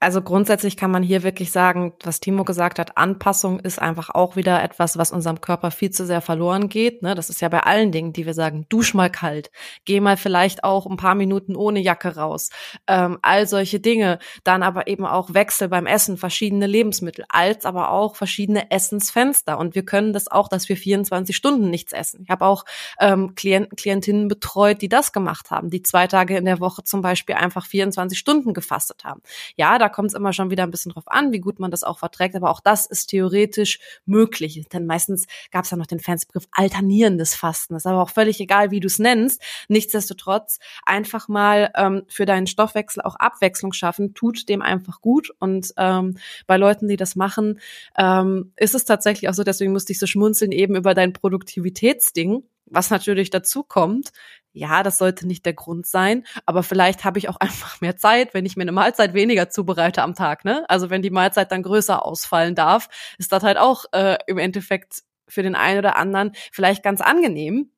also 0.01 0.23
grundsätzlich 0.23 0.79
kann 0.79 0.91
man 0.91 1.03
hier 1.03 1.23
wirklich 1.23 1.53
sagen, 1.53 1.93
was 2.03 2.21
Timo 2.21 2.45
gesagt 2.45 2.79
hat, 2.79 2.97
Anpassung 2.97 3.61
ist 3.61 3.79
einfach 3.79 4.09
auch 4.09 4.35
wieder 4.35 4.63
etwas, 4.63 4.97
was 4.97 5.13
unserem 5.13 5.43
Körper 5.43 5.71
viel 5.71 5.91
zu 5.91 6.07
sehr 6.07 6.23
verloren 6.23 6.71
geht. 6.71 7.03
Ne? 7.03 7.15
Das 7.15 7.29
ist 7.29 7.43
ja 7.43 7.51
bei 7.51 7.61
allen 7.61 7.93
Dingen, 7.93 8.15
die 8.15 8.25
wir 8.25 8.33
sagen, 8.33 8.65
dusch 8.71 8.95
mal 8.95 9.11
kalt, 9.11 9.51
geh 9.85 10.01
mal 10.01 10.17
vielleicht 10.17 10.65
auch 10.65 10.87
ein 10.87 10.97
paar 10.97 11.15
Minuten 11.15 11.55
ohne 11.55 11.81
Jacke 11.81 12.17
raus. 12.17 12.49
Ähm, 12.87 13.19
all 13.21 13.47
solche 13.47 13.79
Dinge. 13.79 14.19
Dann 14.43 14.63
aber 14.63 14.87
eben 14.87 15.05
auch 15.05 15.35
Wechsel 15.35 15.69
beim 15.69 15.85
Essen, 15.85 16.17
verschiedene 16.17 16.67
Lebensmittel, 16.67 17.27
als 17.29 17.67
aber 17.67 17.91
auch 17.91 18.17
verschiedene 18.17 18.71
Essensfenster. 18.71 19.59
Und 19.59 19.75
wir 19.75 19.85
können 19.85 20.15
das 20.15 20.29
auch, 20.29 20.49
dass 20.49 20.71
wir 20.71 20.79
24 20.79 21.37
Stunden 21.37 21.69
nichts 21.69 21.93
essen. 21.93 22.23
Ich 22.25 22.31
habe 22.31 22.47
auch 22.47 22.65
ähm, 23.01 23.35
Klienten, 23.35 23.77
Klientinnen 23.77 24.29
betreut, 24.29 24.81
die 24.81 24.89
das 24.89 25.13
gemacht 25.13 25.51
haben, 25.51 25.69
die 25.69 25.83
zwei 25.83 26.07
Tage 26.07 26.39
in 26.39 26.47
der 26.47 26.59
Woche 26.59 26.85
zum 26.85 27.03
Beispiel 27.03 27.35
einfach 27.35 27.67
24 27.67 28.19
Stunden 28.19 28.55
gefastet 28.55 29.05
haben. 29.05 29.21
Ja, 29.57 29.77
da 29.77 29.90
kommt 29.91 30.09
es 30.09 30.15
immer 30.15 30.33
schon 30.33 30.51
wieder 30.51 30.63
ein 30.63 30.71
bisschen 30.71 30.93
drauf 30.93 31.07
an, 31.07 31.33
wie 31.33 31.41
gut 31.41 31.59
man 31.59 31.71
das 31.71 31.85
auch 31.85 31.99
verträgt. 31.99 32.35
Aber 32.35 32.51
auch 32.51 32.61
das 32.61 32.87
ist 32.87 33.07
theoretisch 33.07 33.79
möglich. 34.07 34.65
Denn 34.73 34.87
meistens 34.87 35.27
gab 35.51 35.65
es 35.65 35.71
ja 35.71 35.77
noch 35.77 35.87
den 35.87 36.01
Fansbegriff 36.01 36.49
alternierendes 36.53 37.35
Fasten. 37.35 37.75
Das 37.75 37.83
ist 37.83 37.87
aber 37.87 38.03
auch 38.03 38.11
völlig 38.11 38.41
egal, 38.41 38.71
wie 38.71 38.81
du 38.81 38.87
es 38.87 38.99
nennst. 38.99 39.43
Nichtsdestotrotz 39.69 40.59
einfach 40.85 41.29
mal 41.29 41.71
ähm, 41.77 42.03
für 42.09 42.27
deinen 42.27 42.47
Stoffwechsel 42.47 43.03
auch 43.03 43.17
Abwechslung 43.17 43.73
schaffen, 43.73 44.15
tut 44.15 44.49
dem 44.49 44.63
einfach 44.63 45.01
gut. 45.01 45.31
Und 45.39 45.73
ähm, 45.77 46.17
bei 46.47 46.57
Leuten, 46.57 46.89
die 46.89 46.97
das 46.97 47.17
machen, 47.17 47.61
ähm, 47.97 48.53
ist 48.57 48.75
es 48.75 48.85
tatsächlich 48.85 49.29
auch 49.29 49.35
so, 49.35 49.45
deswegen 49.45 49.73
musste 49.73 49.93
ich 49.93 49.99
so 49.99 50.07
schmunzeln 50.07 50.53
eben 50.53 50.75
über 50.77 50.95
dein 50.95 51.13
Produktivitätsding 51.13 52.43
was 52.71 52.91
natürlich 52.91 53.31
dazu 53.31 53.63
kommt, 53.63 54.13
ja, 54.53 54.83
das 54.83 54.99
sollte 54.99 55.27
nicht 55.27 55.47
der 55.47 55.55
Grund 55.55 55.87
sein, 55.87 56.25
aber 56.47 56.63
vielleicht 56.63 57.05
habe 57.05 57.19
ich 57.19 57.29
auch 57.29 57.37
einfach 57.41 57.81
mehr 57.81 57.97
Zeit, 57.97 58.35
wenn 58.35 58.47
ich 58.47 58.57
mir 58.57 58.63
eine 58.63 58.73
Mahlzeit 58.73 59.15
weniger 59.15 59.49
zubereite 59.49 60.03
am 60.03 60.15
Tag, 60.15 60.45
ne? 60.45 60.65
Also 60.69 60.91
wenn 60.91 61.03
die 61.03 61.11
Mahlzeit 61.11 61.53
dann 61.53 61.63
größer 61.63 62.05
ausfallen 62.05 62.55
darf, 62.55 62.89
ist 63.19 63.33
das 63.33 63.43
halt 63.43 63.59
auch 63.59 63.85
äh, 63.93 64.19
im 64.27 64.39
Endeffekt 64.39 65.03
für 65.29 65.43
den 65.43 65.55
einen 65.55 65.79
oder 65.79 65.97
anderen 65.97 66.33
vielleicht 66.53 66.83
ganz 66.83 67.01
angenehm. 67.01 67.71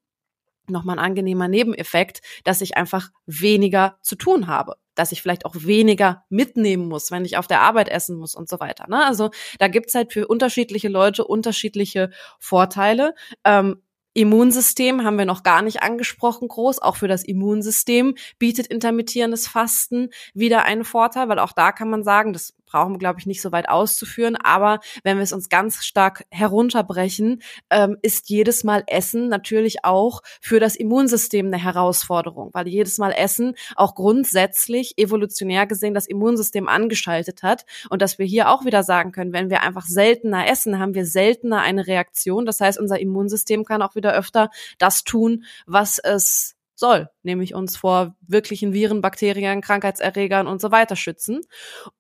Nochmal 0.69 0.99
ein 0.99 1.05
angenehmer 1.05 1.49
Nebeneffekt, 1.49 2.23
dass 2.45 2.61
ich 2.61 2.77
einfach 2.77 3.11
weniger 3.27 3.99
zu 4.03 4.17
tun 4.17 4.47
habe 4.47 4.77
dass 4.95 5.13
ich 5.13 5.23
vielleicht 5.23 5.47
auch 5.47 5.55
weniger 5.59 6.25
mitnehmen 6.29 6.87
muss, 6.87 7.11
wenn 7.11 7.25
ich 7.25 7.37
auf 7.37 7.47
der 7.47 7.63
Arbeit 7.63 7.89
essen 7.89 8.17
muss 8.17 8.35
und 8.35 8.49
so 8.49 8.61
weiter. 8.61 8.87
Ne? 8.89 9.05
Also 9.05 9.31
da 9.59 9.69
gibt's 9.69 9.95
halt 9.95 10.13
für 10.13 10.27
unterschiedliche 10.27 10.89
Leute 10.89 11.25
unterschiedliche 11.25 12.11
Vorteile. 12.39 13.15
Ähm, 13.45 13.83
Immunsystem 14.15 15.05
haben 15.05 15.19
wir 15.19 15.25
noch 15.25 15.43
gar 15.43 15.63
nicht 15.63 15.83
angesprochen 15.83 16.49
groß. 16.49 16.81
Auch 16.81 16.97
für 16.97 17.09
das 17.09 17.25
Immunsystem 17.25 18.15
bietet 18.39 18.67
intermittierendes 18.67 19.47
Fasten 19.47 20.11
wieder 20.35 20.65
einen 20.65 20.85
Vorteil, 20.85 21.29
weil 21.29 21.39
auch 21.39 21.53
da 21.53 21.73
kann 21.73 21.91
man 21.91 22.05
sagen, 22.05 22.33
das 22.33 22.55
brauchen 22.73 22.95
wir, 22.95 22.99
glaube 22.99 23.21
ich, 23.21 23.27
nicht 23.27 23.43
so 23.43 23.53
weit 23.53 23.69
auszuführen. 23.69 24.37
Aber 24.37 24.81
wenn 25.05 25.19
wir 25.19 25.23
es 25.23 25.33
uns 25.33 25.49
ganz 25.49 25.85
stark 25.85 26.25
herunterbrechen, 26.31 27.43
ähm, 27.71 27.99
ist 28.03 28.31
jedes 28.31 28.65
Mal 28.65 28.83
Essen 28.87 29.29
natürlich 29.29 29.85
auch 29.85 30.23
für 30.41 30.59
das 30.59 30.75
Immunsystem 30.75 31.47
eine 31.47 31.63
Herausforderung, 31.63 32.51
weil 32.53 32.67
jedes 32.67 32.99
Mal 32.99 33.13
Essen 33.13 33.55
auch 33.77 33.95
grundsätzlich 33.95 34.95
evolutionär 34.97 35.67
gesehen 35.67 35.95
das 35.95 36.07
Immunsystem 36.07 36.67
angeschaltet 36.67 37.43
hat. 37.43 37.67
Und 37.91 38.03
dass 38.03 38.19
wir 38.19 38.27
hier 38.27 38.51
auch 38.51 38.65
wieder 38.65 38.83
sagen 38.83 39.13
können, 39.13 39.33
wenn 39.33 39.51
wir 39.51 39.63
einfach 39.63 39.87
seltener 39.87 40.49
essen, 40.49 40.79
haben 40.79 40.95
wir 40.95 41.07
seltener 41.07 41.61
eine 41.61 41.87
Reaktion. 41.87 42.47
Das 42.47 42.61
heißt, 42.61 42.79
unser 42.79 42.99
Immunsystem 42.99 43.65
kann 43.65 43.83
auch 43.83 43.95
wieder 43.95 44.15
öfter 44.15 44.51
das 44.79 45.05
tun, 45.05 45.45
was 45.67 45.99
es 45.99 46.57
soll, 46.75 47.09
nämlich 47.23 47.55
uns 47.55 47.77
vor 47.77 48.17
wirklichen 48.23 48.73
Viren, 48.73 49.03
Bakterien, 49.03 49.61
Krankheitserregern 49.61 50.47
und 50.47 50.61
so 50.61 50.73
weiter 50.73 50.97
schützen. 50.97 51.41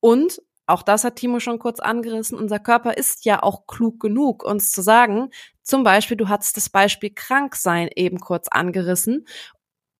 Und 0.00 0.42
auch 0.72 0.82
das 0.82 1.04
hat 1.04 1.16
Timo 1.16 1.40
schon 1.40 1.58
kurz 1.58 1.80
angerissen, 1.80 2.38
unser 2.38 2.58
Körper 2.58 2.96
ist 2.96 3.24
ja 3.24 3.42
auch 3.42 3.66
klug 3.66 4.00
genug, 4.00 4.44
uns 4.44 4.70
zu 4.70 4.82
sagen, 4.82 5.30
zum 5.62 5.84
Beispiel, 5.84 6.16
du 6.16 6.28
hattest 6.28 6.56
das 6.56 6.70
Beispiel 6.70 7.10
Kranksein 7.14 7.88
eben 7.94 8.18
kurz 8.18 8.48
angerissen. 8.48 9.26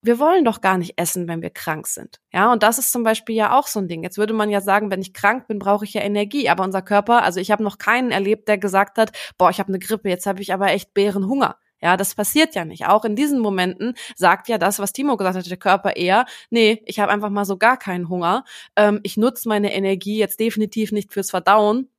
Wir 0.04 0.18
wollen 0.18 0.44
doch 0.44 0.60
gar 0.60 0.78
nicht 0.78 0.94
essen, 0.96 1.28
wenn 1.28 1.42
wir 1.42 1.50
krank 1.50 1.86
sind. 1.86 2.20
Ja, 2.32 2.52
und 2.52 2.64
das 2.64 2.78
ist 2.78 2.90
zum 2.90 3.04
Beispiel 3.04 3.36
ja 3.36 3.56
auch 3.56 3.68
so 3.68 3.78
ein 3.78 3.86
Ding. 3.86 4.02
Jetzt 4.02 4.18
würde 4.18 4.34
man 4.34 4.50
ja 4.50 4.60
sagen, 4.60 4.90
wenn 4.90 5.00
ich 5.00 5.14
krank 5.14 5.46
bin, 5.46 5.60
brauche 5.60 5.84
ich 5.84 5.94
ja 5.94 6.00
Energie. 6.00 6.48
Aber 6.48 6.64
unser 6.64 6.82
Körper, 6.82 7.22
also 7.22 7.38
ich 7.38 7.52
habe 7.52 7.62
noch 7.62 7.78
keinen 7.78 8.10
erlebt, 8.10 8.48
der 8.48 8.58
gesagt 8.58 8.98
hat, 8.98 9.12
boah, 9.38 9.50
ich 9.50 9.60
habe 9.60 9.68
eine 9.68 9.78
Grippe, 9.78 10.08
jetzt 10.08 10.26
habe 10.26 10.42
ich 10.42 10.52
aber 10.52 10.72
echt 10.72 10.92
Bärenhunger. 10.92 11.56
Ja, 11.82 11.96
das 11.96 12.14
passiert 12.14 12.54
ja 12.54 12.64
nicht. 12.64 12.86
Auch 12.86 13.04
in 13.04 13.16
diesen 13.16 13.40
Momenten 13.40 13.94
sagt 14.16 14.48
ja 14.48 14.58
das, 14.58 14.78
was 14.78 14.92
Timo 14.92 15.16
gesagt 15.16 15.36
hat, 15.36 15.50
der 15.50 15.56
Körper 15.56 15.96
eher, 15.96 16.26
nee, 16.50 16.82
ich 16.86 17.00
habe 17.00 17.12
einfach 17.12 17.30
mal 17.30 17.44
so 17.44 17.56
gar 17.56 17.76
keinen 17.76 18.08
Hunger. 18.08 18.44
Ähm, 18.76 19.00
ich 19.02 19.16
nutze 19.16 19.48
meine 19.48 19.74
Energie 19.74 20.18
jetzt 20.18 20.38
definitiv 20.40 20.92
nicht 20.92 21.12
fürs 21.12 21.30
Verdauen, 21.30 21.90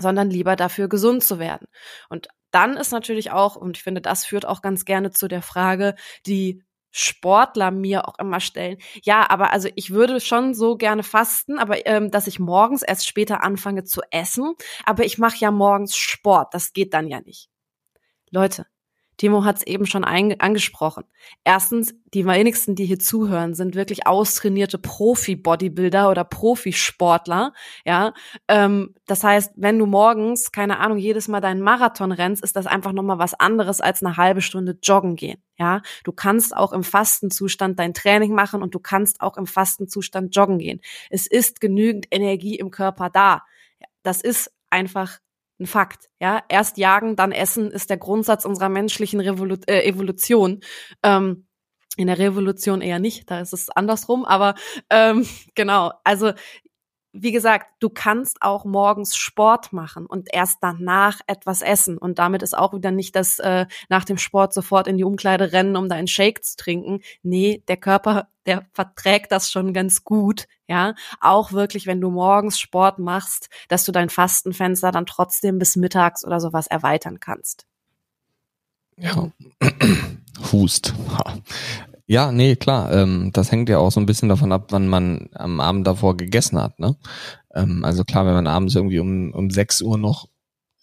sondern 0.00 0.30
lieber 0.30 0.56
dafür 0.56 0.88
gesund 0.88 1.22
zu 1.22 1.38
werden. 1.38 1.66
Und 2.08 2.28
dann 2.50 2.76
ist 2.76 2.92
natürlich 2.92 3.30
auch, 3.30 3.56
und 3.56 3.76
ich 3.76 3.82
finde, 3.82 4.00
das 4.00 4.24
führt 4.24 4.46
auch 4.46 4.62
ganz 4.62 4.84
gerne 4.84 5.10
zu 5.10 5.28
der 5.28 5.42
Frage, 5.42 5.94
die 6.26 6.62
Sportler 6.90 7.70
mir 7.70 8.08
auch 8.08 8.18
immer 8.18 8.40
stellen. 8.40 8.78
Ja, 9.04 9.28
aber 9.30 9.52
also 9.52 9.68
ich 9.76 9.92
würde 9.92 10.20
schon 10.20 10.54
so 10.54 10.76
gerne 10.76 11.02
fasten, 11.04 11.58
aber 11.58 11.86
ähm, 11.86 12.10
dass 12.10 12.26
ich 12.26 12.40
morgens 12.40 12.82
erst 12.82 13.06
später 13.06 13.44
anfange 13.44 13.84
zu 13.84 14.00
essen. 14.10 14.54
Aber 14.84 15.04
ich 15.04 15.18
mache 15.18 15.36
ja 15.38 15.50
morgens 15.52 15.94
Sport, 15.96 16.54
das 16.54 16.72
geht 16.72 16.94
dann 16.94 17.06
ja 17.06 17.20
nicht. 17.20 17.48
Leute, 18.30 18.66
Timo 19.20 19.44
hat 19.44 19.58
es 19.58 19.66
eben 19.66 19.84
schon 19.84 20.02
angesprochen. 20.02 21.04
Erstens, 21.44 21.94
die 22.14 22.24
wenigsten, 22.24 22.74
die 22.74 22.86
hier 22.86 22.98
zuhören, 22.98 23.52
sind 23.52 23.74
wirklich 23.74 24.06
austrainierte 24.06 24.78
Profi-Bodybuilder 24.78 26.08
oder 26.08 26.24
Profisportler. 26.24 27.52
Ja, 27.84 28.14
ähm, 28.48 28.94
das 29.06 29.22
heißt, 29.22 29.52
wenn 29.56 29.78
du 29.78 29.84
morgens, 29.84 30.52
keine 30.52 30.78
Ahnung, 30.78 30.96
jedes 30.96 31.28
Mal 31.28 31.42
deinen 31.42 31.60
Marathon 31.60 32.12
rennst, 32.12 32.42
ist 32.42 32.56
das 32.56 32.66
einfach 32.66 32.92
nochmal 32.92 33.18
was 33.18 33.34
anderes 33.34 33.82
als 33.82 34.02
eine 34.02 34.16
halbe 34.16 34.40
Stunde 34.40 34.78
joggen 34.82 35.16
gehen. 35.16 35.42
Ja, 35.58 35.82
du 36.04 36.12
kannst 36.12 36.56
auch 36.56 36.72
im 36.72 36.82
Fastenzustand 36.82 37.78
dein 37.78 37.92
Training 37.92 38.32
machen 38.32 38.62
und 38.62 38.74
du 38.74 38.78
kannst 38.78 39.20
auch 39.20 39.36
im 39.36 39.46
Fastenzustand 39.46 40.34
joggen 40.34 40.56
gehen. 40.56 40.80
Es 41.10 41.26
ist 41.26 41.60
genügend 41.60 42.06
Energie 42.10 42.56
im 42.56 42.70
Körper 42.70 43.10
da. 43.10 43.42
Das 44.02 44.22
ist 44.22 44.50
einfach 44.70 45.18
ein 45.60 45.66
Fakt. 45.66 46.08
Ja, 46.20 46.42
erst 46.48 46.78
jagen, 46.78 47.16
dann 47.16 47.32
essen 47.32 47.70
ist 47.70 47.90
der 47.90 47.98
Grundsatz 47.98 48.44
unserer 48.44 48.68
menschlichen 48.68 49.20
Revolu 49.20 49.56
äh, 49.66 49.82
Evolution. 49.86 50.60
Ähm, 51.02 51.46
in 51.96 52.06
der 52.06 52.18
Revolution 52.18 52.80
eher 52.80 52.98
nicht, 52.98 53.30
da 53.30 53.40
ist 53.40 53.52
es 53.52 53.68
andersrum, 53.68 54.24
aber 54.24 54.54
ähm, 54.90 55.26
genau, 55.54 55.92
also 56.04 56.32
wie 57.12 57.32
gesagt, 57.32 57.66
du 57.80 57.88
kannst 57.88 58.42
auch 58.42 58.64
morgens 58.64 59.16
Sport 59.16 59.72
machen 59.72 60.06
und 60.06 60.28
erst 60.32 60.58
danach 60.60 61.20
etwas 61.26 61.60
essen. 61.62 61.98
Und 61.98 62.18
damit 62.18 62.42
ist 62.42 62.56
auch 62.56 62.72
wieder 62.72 62.90
nicht 62.90 63.16
das 63.16 63.38
äh, 63.40 63.66
nach 63.88 64.04
dem 64.04 64.16
Sport 64.16 64.54
sofort 64.54 64.86
in 64.86 64.96
die 64.96 65.04
Umkleide 65.04 65.52
rennen, 65.52 65.76
um 65.76 65.88
da 65.88 65.96
einen 65.96 66.06
Shake 66.06 66.44
zu 66.44 66.56
trinken. 66.56 67.00
Nee, 67.22 67.62
der 67.66 67.76
Körper, 67.76 68.28
der 68.46 68.66
verträgt 68.72 69.32
das 69.32 69.50
schon 69.50 69.74
ganz 69.74 70.04
gut. 70.04 70.46
Ja, 70.68 70.94
auch 71.20 71.52
wirklich, 71.52 71.86
wenn 71.86 72.00
du 72.00 72.10
morgens 72.10 72.60
Sport 72.60 72.98
machst, 73.00 73.48
dass 73.68 73.84
du 73.84 73.92
dein 73.92 74.08
Fastenfenster 74.08 74.92
dann 74.92 75.06
trotzdem 75.06 75.58
bis 75.58 75.74
mittags 75.76 76.24
oder 76.24 76.38
sowas 76.38 76.68
erweitern 76.68 77.18
kannst. 77.18 77.66
Ja, 78.96 79.30
Hust. 80.52 80.94
Ja, 82.10 82.32
nee, 82.32 82.56
klar. 82.56 82.90
Ähm, 82.90 83.30
das 83.32 83.52
hängt 83.52 83.68
ja 83.68 83.78
auch 83.78 83.92
so 83.92 84.00
ein 84.00 84.06
bisschen 84.06 84.28
davon 84.28 84.50
ab, 84.50 84.72
wann 84.72 84.88
man 84.88 85.28
am 85.32 85.60
Abend 85.60 85.86
davor 85.86 86.16
gegessen 86.16 86.60
hat. 86.60 86.80
Ne? 86.80 86.96
Ähm, 87.54 87.84
also 87.84 88.02
klar, 88.02 88.26
wenn 88.26 88.34
man 88.34 88.48
abends 88.48 88.74
irgendwie 88.74 88.98
um, 88.98 89.32
um 89.32 89.48
6 89.48 89.80
Uhr 89.82 89.96
noch 89.96 90.26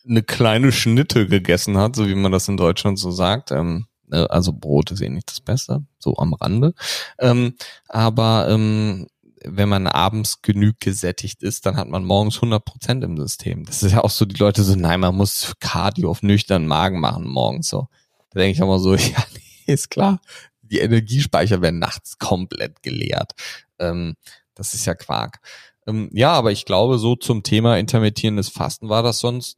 eine 0.07 0.23
kleine 0.23 0.71
Schnitte 0.71 1.27
gegessen 1.27 1.77
hat, 1.77 1.97
so 1.97 2.07
wie 2.07 2.15
man 2.15 2.31
das 2.31 2.47
in 2.47 2.55
Deutschland 2.55 2.97
so 2.97 3.11
sagt. 3.11 3.51
Ähm, 3.51 3.87
äh, 4.09 4.25
also 4.29 4.53
Brot 4.53 4.91
ist 4.91 5.01
eh 5.01 5.09
nicht 5.09 5.29
das 5.29 5.41
Beste, 5.41 5.83
so 5.99 6.15
am 6.15 6.33
Rande. 6.33 6.73
Ähm, 7.19 7.55
aber 7.89 8.47
ähm, 8.49 9.07
wenn 9.43 9.67
man 9.67 9.85
abends 9.85 10.41
genug 10.41 10.79
gesättigt 10.79 11.43
ist, 11.43 11.65
dann 11.65 11.75
hat 11.75 11.89
man 11.89 12.05
morgens 12.05 12.35
100 12.35 12.63
Prozent 12.63 13.03
im 13.03 13.17
System. 13.17 13.65
Das 13.65 13.83
ist 13.83 13.91
ja 13.91 14.01
auch 14.01 14.11
so, 14.11 14.23
die 14.23 14.39
Leute 14.39 14.63
so, 14.63 14.75
nein, 14.75 15.01
man 15.01 15.13
muss 15.13 15.55
Cardio 15.59 16.09
auf 16.09 16.23
nüchternen 16.23 16.69
Magen 16.69 17.01
machen 17.01 17.27
morgens 17.27 17.67
so. 17.67 17.89
Da 18.31 18.39
denke 18.39 18.53
ich 18.53 18.59
immer 18.59 18.79
so, 18.79 18.95
ja, 18.95 19.25
nee, 19.33 19.73
ist 19.73 19.89
klar 19.89 20.21
die 20.67 20.79
Energiespeicher 20.79 21.61
werden 21.61 21.79
nachts 21.79 22.17
komplett 22.19 22.83
geleert. 22.83 23.33
Ähm, 23.79 24.15
das 24.55 24.73
ist 24.73 24.85
ja 24.85 24.95
Quark. 24.95 25.39
Ähm, 25.87 26.09
ja, 26.13 26.31
aber 26.33 26.51
ich 26.51 26.65
glaube, 26.65 26.99
so 26.99 27.15
zum 27.15 27.43
Thema 27.43 27.77
intermittierendes 27.77 28.49
Fasten 28.49 28.89
war 28.89 29.03
das 29.03 29.19
sonst 29.19 29.57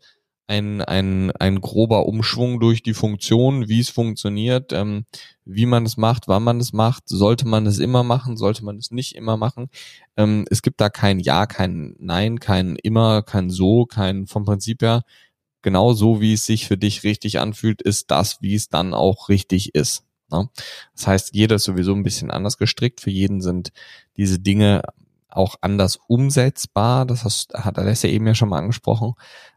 ein, 0.49 0.81
ein, 0.81 1.31
ein 1.33 1.61
grober 1.61 2.07
Umschwung 2.07 2.59
durch 2.59 2.81
die 2.81 2.95
Funktion, 2.95 3.69
wie 3.69 3.79
es 3.79 3.89
funktioniert, 3.89 4.73
ähm, 4.73 5.05
wie 5.45 5.67
man 5.67 5.85
es 5.85 5.95
macht, 5.95 6.27
wann 6.27 6.43
man 6.43 6.59
es 6.59 6.73
macht, 6.73 7.07
sollte 7.07 7.47
man 7.47 7.67
es 7.67 7.77
immer 7.77 8.03
machen, 8.03 8.35
sollte 8.35 8.65
man 8.65 8.77
es 8.77 8.89
nicht 8.89 9.15
immer 9.15 9.37
machen. 9.37 9.69
Ähm, 10.17 10.45
es 10.49 10.63
gibt 10.63 10.81
da 10.81 10.89
kein 10.89 11.19
Ja, 11.19 11.45
kein 11.45 11.95
Nein, 11.99 12.39
kein 12.39 12.77
immer, 12.77 13.21
kein 13.21 13.51
So, 13.51 13.85
kein 13.85 14.25
vom 14.25 14.43
Prinzip 14.43 14.81
her, 14.81 15.03
genau 15.61 15.93
so 15.93 16.19
wie 16.19 16.33
es 16.33 16.45
sich 16.47 16.67
für 16.67 16.77
dich 16.77 17.03
richtig 17.03 17.39
anfühlt, 17.39 17.81
ist 17.83 18.09
das, 18.09 18.41
wie 18.41 18.55
es 18.55 18.69
dann 18.69 18.95
auch 18.95 19.29
richtig 19.29 19.75
ist. 19.75 20.03
Ne? 20.31 20.49
Das 20.95 21.07
heißt, 21.07 21.35
jeder 21.35 21.55
ist 21.55 21.63
sowieso 21.63 21.93
ein 21.93 22.03
bisschen 22.03 22.31
anders 22.31 22.57
gestrickt. 22.57 23.01
Für 23.01 23.11
jeden 23.11 23.41
sind 23.41 23.71
diese 24.17 24.39
Dinge 24.39 24.81
auch 25.29 25.55
anders 25.61 25.99
umsetzbar. 26.07 27.05
Das 27.05 27.23
hast, 27.23 27.53
hat 27.53 27.77
Alessia 27.77 28.09
eben 28.09 28.27
ja 28.27 28.35
schon 28.35 28.49
mal 28.49 28.59
angesprochen. 28.59 29.13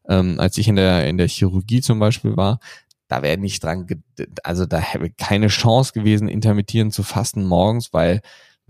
Ähm, 0.08 0.38
als 0.38 0.58
ich 0.58 0.68
in 0.68 0.76
der, 0.76 1.06
in 1.06 1.18
der 1.18 1.28
Chirurgie 1.28 1.80
zum 1.80 1.98
Beispiel 1.98 2.36
war, 2.36 2.60
da 3.08 3.22
wäre 3.22 3.38
nicht 3.38 3.62
dran, 3.62 3.86
also 4.42 4.64
da 4.64 4.78
hätte 4.78 5.10
keine 5.10 5.48
Chance 5.48 5.92
gewesen, 5.92 6.28
intermittierend 6.28 6.94
zu 6.94 7.02
fasten 7.02 7.44
morgens, 7.44 7.92
weil 7.92 8.22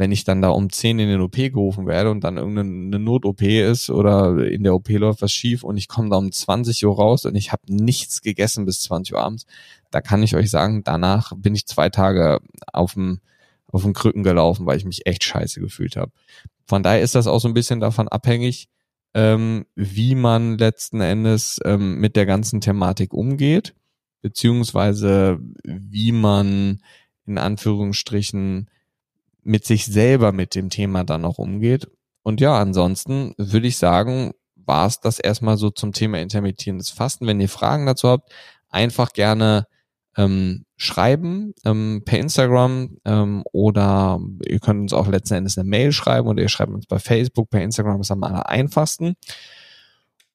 wenn 0.03 0.11
ich 0.11 0.25
dann 0.25 0.43
da 0.43 0.49
um 0.49 0.69
10 0.69 0.99
in 0.99 1.09
den 1.09 1.21
OP 1.21 1.37
gerufen 1.37 1.87
werde 1.87 2.11
und 2.11 2.25
dann 2.25 2.37
irgendeine 2.37 2.99
Not-OP 2.99 3.41
ist 3.41 3.89
oder 3.89 4.45
in 4.49 4.65
der 4.65 4.75
OP 4.75 4.89
läuft 4.89 5.23
was 5.23 5.31
schief 5.31 5.63
und 5.63 5.77
ich 5.77 5.87
komme 5.87 6.11
da 6.11 6.17
um 6.17 6.33
20 6.33 6.85
Uhr 6.85 6.97
raus 6.97 7.25
und 7.25 7.37
ich 7.37 7.53
habe 7.53 7.63
nichts 7.73 8.21
gegessen 8.21 8.65
bis 8.65 8.81
20 8.81 9.15
Uhr 9.15 9.21
abends, 9.21 9.47
da 9.93 10.01
kann 10.01 10.25
ich 10.25 10.35
euch 10.35 10.51
sagen, 10.51 10.83
danach 10.83 11.33
bin 11.37 11.55
ich 11.55 11.69
zwei 11.69 11.89
Tage 11.89 12.41
auf 12.73 12.95
dem 12.95 13.21
auf 13.69 13.83
dem 13.83 13.93
Krücken 13.93 14.25
gelaufen, 14.25 14.67
weil 14.67 14.77
ich 14.77 14.85
mich 14.85 15.07
echt 15.07 15.23
scheiße 15.23 15.61
gefühlt 15.61 15.95
habe. 15.95 16.11
Von 16.67 16.83
daher 16.83 17.01
ist 17.01 17.15
das 17.15 17.29
auch 17.29 17.39
so 17.39 17.47
ein 17.47 17.55
bisschen 17.55 17.79
davon 17.79 18.09
abhängig, 18.09 18.69
ähm, 19.15 19.67
wie 19.77 20.17
man 20.17 20.59
letzten 20.59 21.01
Endes 21.01 21.61
ähm, 21.65 22.01
mit 22.01 22.17
der 22.17 22.27
ganzen 22.27 22.61
Thematik 22.61 23.15
umgeht, 23.15 23.77
beziehungsweise 24.21 25.39
wie 25.63 26.11
man 26.11 26.83
in 27.25 27.39
Anführungsstrichen 27.39 28.69
mit 29.43 29.65
sich 29.65 29.87
selber 29.87 30.33
mit 30.33 30.55
dem 30.55 30.71
Thema 30.71 31.05
dann 31.05 31.23
noch 31.23 31.39
umgeht. 31.39 31.89
Und 32.23 32.41
ja, 32.41 32.59
ansonsten 32.59 33.35
würde 33.37 33.67
ich 33.67 33.77
sagen, 33.77 34.33
war 34.55 34.87
es 34.87 35.01
das 35.01 35.19
erstmal 35.19 35.57
so 35.57 35.71
zum 35.71 35.93
Thema 35.93 36.21
intermittierendes 36.21 36.91
Fasten. 36.91 37.27
Wenn 37.27 37.41
ihr 37.41 37.49
Fragen 37.49 37.87
dazu 37.87 38.09
habt, 38.09 38.33
einfach 38.69 39.13
gerne 39.13 39.67
ähm, 40.17 40.65
schreiben 40.77 41.55
ähm, 41.65 42.03
per 42.05 42.19
Instagram 42.19 42.97
ähm, 43.05 43.43
oder 43.53 44.21
ihr 44.47 44.61
könnt 44.61 44.83
uns 44.83 44.93
auch 44.93 45.09
letzten 45.09 45.35
Endes 45.35 45.57
eine 45.57 45.69
Mail 45.69 45.93
schreiben 45.93 46.29
oder 46.29 46.43
ihr 46.43 46.49
schreibt 46.49 46.73
uns 46.73 46.87
bei 46.87 46.99
Facebook, 46.99 47.51
per 47.51 47.63
Instagram 47.63 48.01
ist 48.01 48.11
am 48.11 48.23
aller 48.23 48.49
einfachsten. 48.49 49.15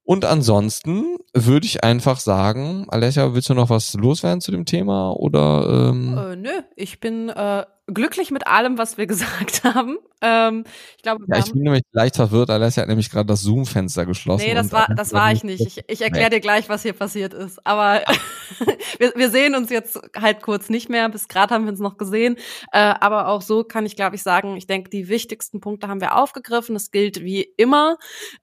Und 0.03 0.24
ansonsten 0.24 1.18
würde 1.34 1.66
ich 1.66 1.84
einfach 1.84 2.20
sagen, 2.20 2.86
Alessia, 2.88 3.34
willst 3.34 3.49
du 3.49 3.53
noch 3.53 3.70
was 3.70 3.93
loswerden 3.93 4.39
zu 4.39 4.51
dem 4.51 4.66
Thema 4.66 5.12
oder? 5.12 5.89
Ähm 5.89 6.18
äh, 6.18 6.36
nö, 6.38 6.62
ich 6.78 7.01
bin 7.01 7.28
äh, 7.28 7.66
glücklich 7.88 8.31
mit 8.31 8.47
allem, 8.47 8.77
was 8.77 8.97
wir 8.97 9.07
gesagt 9.07 9.63
haben. 9.63 9.97
Ähm, 10.19 10.63
ich 10.95 11.03
glaube, 11.03 11.25
ja, 11.27 11.38
ich 11.38 11.51
bin 11.51 11.61
nämlich 11.61 11.83
leicht 11.91 12.15
verwirrt. 12.15 12.49
Alessia 12.49 12.81
hat 12.81 12.89
nämlich 12.89 13.11
gerade 13.11 13.27
das 13.27 13.41
Zoom-Fenster 13.41 14.05
geschlossen. 14.07 14.45
Nee, 14.47 14.55
das 14.55 14.71
war, 14.71 14.88
das 14.95 15.13
war 15.13 15.31
ich 15.31 15.43
nicht. 15.43 15.61
Ich, 15.61 15.83
ich 15.88 16.01
erkläre 16.01 16.31
dir 16.31 16.39
gleich, 16.39 16.69
was 16.69 16.81
hier 16.81 16.93
passiert 16.93 17.35
ist. 17.35 17.65
Aber 17.67 18.01
wir, 18.97 19.13
wir 19.15 19.29
sehen 19.29 19.55
uns 19.55 19.69
jetzt 19.69 19.99
halt 20.19 20.41
kurz 20.41 20.69
nicht 20.69 20.89
mehr. 20.89 21.07
Bis 21.09 21.27
gerade 21.27 21.53
haben 21.53 21.65
wir 21.65 21.71
uns 21.71 21.79
noch 21.79 21.97
gesehen. 21.97 22.35
Äh, 22.71 22.95
aber 22.99 23.27
auch 23.27 23.43
so 23.43 23.63
kann 23.63 23.85
ich, 23.85 23.95
glaube 23.95 24.15
ich, 24.15 24.23
sagen, 24.23 24.57
ich 24.57 24.65
denke, 24.65 24.89
die 24.89 25.07
wichtigsten 25.07 25.61
Punkte 25.61 25.88
haben 25.88 26.01
wir 26.01 26.17
aufgegriffen. 26.17 26.75
Es 26.75 26.89
gilt 26.89 27.21
wie 27.21 27.43
immer. 27.43 27.97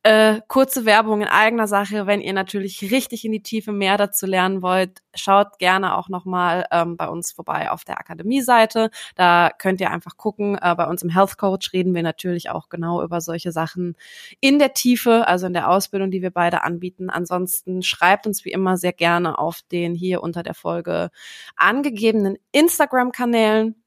Äh, 0.05 0.42
kurze 0.47 0.84
Werbung 0.84 1.22
in 1.22 1.28
eigener 1.28 1.66
Sache. 1.66 2.07
Wenn 2.07 2.20
ihr 2.20 2.34
natürlich 2.34 2.82
richtig 2.92 3.24
in 3.24 3.32
die 3.32 3.42
Tiefe 3.42 3.72
mehr 3.72 3.97
dazu 3.97 4.26
lernen 4.26 4.62
wollt, 4.62 5.01
schaut 5.12 5.59
gerne 5.59 5.97
auch 5.97 6.09
nochmal 6.09 6.66
ähm, 6.70 6.97
bei 6.97 7.09
uns 7.09 7.32
vorbei 7.32 7.72
auf 7.72 7.84
der 7.84 7.99
Akademie-Seite. 7.99 8.90
Da 9.16 9.34
könnt 9.59 9.80
ihr 9.80 9.91
einfach 9.91 10.16
gucken. 10.16 10.59
Äh, 10.61 10.74
bei 10.74 10.87
uns 10.87 11.03
im 11.03 11.11
Health 11.11 11.39
Coach 11.39 11.72
reden 11.72 11.95
wir 11.95 12.03
natürlich 12.03 12.51
auch 12.51 12.68
genau 12.68 13.03
über 13.03 13.20
solche 13.20 13.53
Sachen 13.53 13.97
in 14.41 14.59
der 14.59 14.74
Tiefe, 14.74 15.26
also 15.28 15.47
in 15.47 15.53
der 15.53 15.70
Ausbildung, 15.70 16.11
die 16.11 16.22
wir 16.22 16.30
beide 16.30 16.62
anbieten. 16.62 17.11
Ansonsten 17.11 17.82
schreibt 17.82 18.26
uns 18.26 18.45
wie 18.45 18.53
immer 18.53 18.76
sehr 18.76 18.93
gerne 18.93 19.39
auf 19.39 19.61
den 19.70 19.95
hier 19.95 20.22
unter 20.22 20.43
der 20.43 20.55
Folge 20.55 21.11
angegebenen 21.57 22.37
Instagram-Kanälen. 22.53 23.84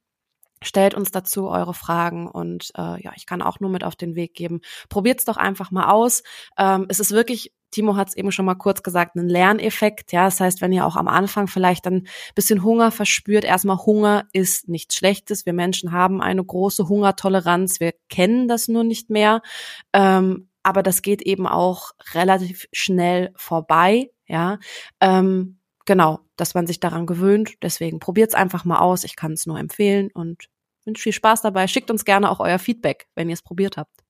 Stellt 0.63 0.95
uns 0.95 1.11
dazu 1.11 1.49
eure 1.49 1.73
Fragen 1.73 2.27
und 2.27 2.71
äh, 2.77 3.01
ja, 3.01 3.11
ich 3.15 3.25
kann 3.25 3.41
auch 3.41 3.59
nur 3.59 3.69
mit 3.69 3.83
auf 3.83 3.95
den 3.95 4.15
Weg 4.15 4.33
geben. 4.33 4.61
Probiert's 4.89 5.25
doch 5.25 5.37
einfach 5.37 5.71
mal 5.71 5.89
aus. 5.89 6.23
Ähm, 6.57 6.85
es 6.89 6.99
ist 6.99 7.11
wirklich 7.11 7.51
Timo 7.71 7.95
hat 7.95 8.09
es 8.09 8.17
eben 8.17 8.31
schon 8.31 8.45
mal 8.45 8.55
kurz 8.55 8.81
gesagt, 8.81 9.17
einen 9.17 9.29
Lerneffekt. 9.29 10.11
Ja, 10.11 10.25
das 10.25 10.39
heißt, 10.39 10.61
wenn 10.61 10.71
ihr 10.71 10.85
auch 10.85 10.95
am 10.95 11.07
Anfang 11.07 11.47
vielleicht 11.47 11.85
ein 11.87 12.07
bisschen 12.33 12.63
Hunger 12.63 12.91
verspürt, 12.91 13.43
erstmal 13.43 13.77
Hunger 13.77 14.25
ist 14.31 14.69
nichts 14.69 14.95
Schlechtes. 14.95 15.45
Wir 15.45 15.53
Menschen 15.53 15.91
haben 15.91 16.21
eine 16.21 16.43
große 16.43 16.87
Hungertoleranz. 16.87 17.79
Wir 17.79 17.93
kennen 18.09 18.47
das 18.47 18.67
nur 18.67 18.83
nicht 18.83 19.09
mehr. 19.09 19.41
Ähm, 19.93 20.49
aber 20.63 20.83
das 20.83 21.01
geht 21.01 21.21
eben 21.21 21.47
auch 21.47 21.91
relativ 22.13 22.67
schnell 22.71 23.31
vorbei. 23.35 24.11
Ja, 24.27 24.59
ähm, 24.99 25.56
genau, 25.87 26.19
dass 26.35 26.53
man 26.53 26.67
sich 26.67 26.79
daran 26.79 27.07
gewöhnt. 27.07 27.55
Deswegen 27.63 27.99
probiert 27.99 28.29
es 28.29 28.35
einfach 28.35 28.63
mal 28.63 28.77
aus. 28.77 29.03
Ich 29.03 29.15
kann 29.15 29.33
es 29.33 29.47
nur 29.47 29.57
empfehlen 29.57 30.11
und 30.13 30.49
wünsche 30.85 31.01
viel 31.01 31.13
Spaß 31.13 31.41
dabei. 31.41 31.67
Schickt 31.67 31.89
uns 31.89 32.05
gerne 32.05 32.29
auch 32.29 32.39
euer 32.39 32.59
Feedback, 32.59 33.07
wenn 33.15 33.29
ihr 33.29 33.33
es 33.33 33.41
probiert 33.41 33.77
habt. 33.77 34.03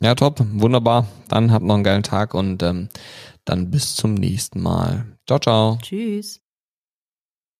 Ja, 0.00 0.14
top, 0.14 0.44
wunderbar. 0.52 1.06
Dann 1.28 1.52
habt 1.52 1.64
noch 1.64 1.74
einen 1.74 1.84
geilen 1.84 2.02
Tag 2.02 2.34
und 2.34 2.62
ähm, 2.62 2.88
dann 3.44 3.70
bis 3.70 3.94
zum 3.94 4.14
nächsten 4.14 4.60
Mal. 4.60 5.16
Ciao, 5.26 5.38
ciao. 5.38 5.78
Tschüss. 5.80 6.41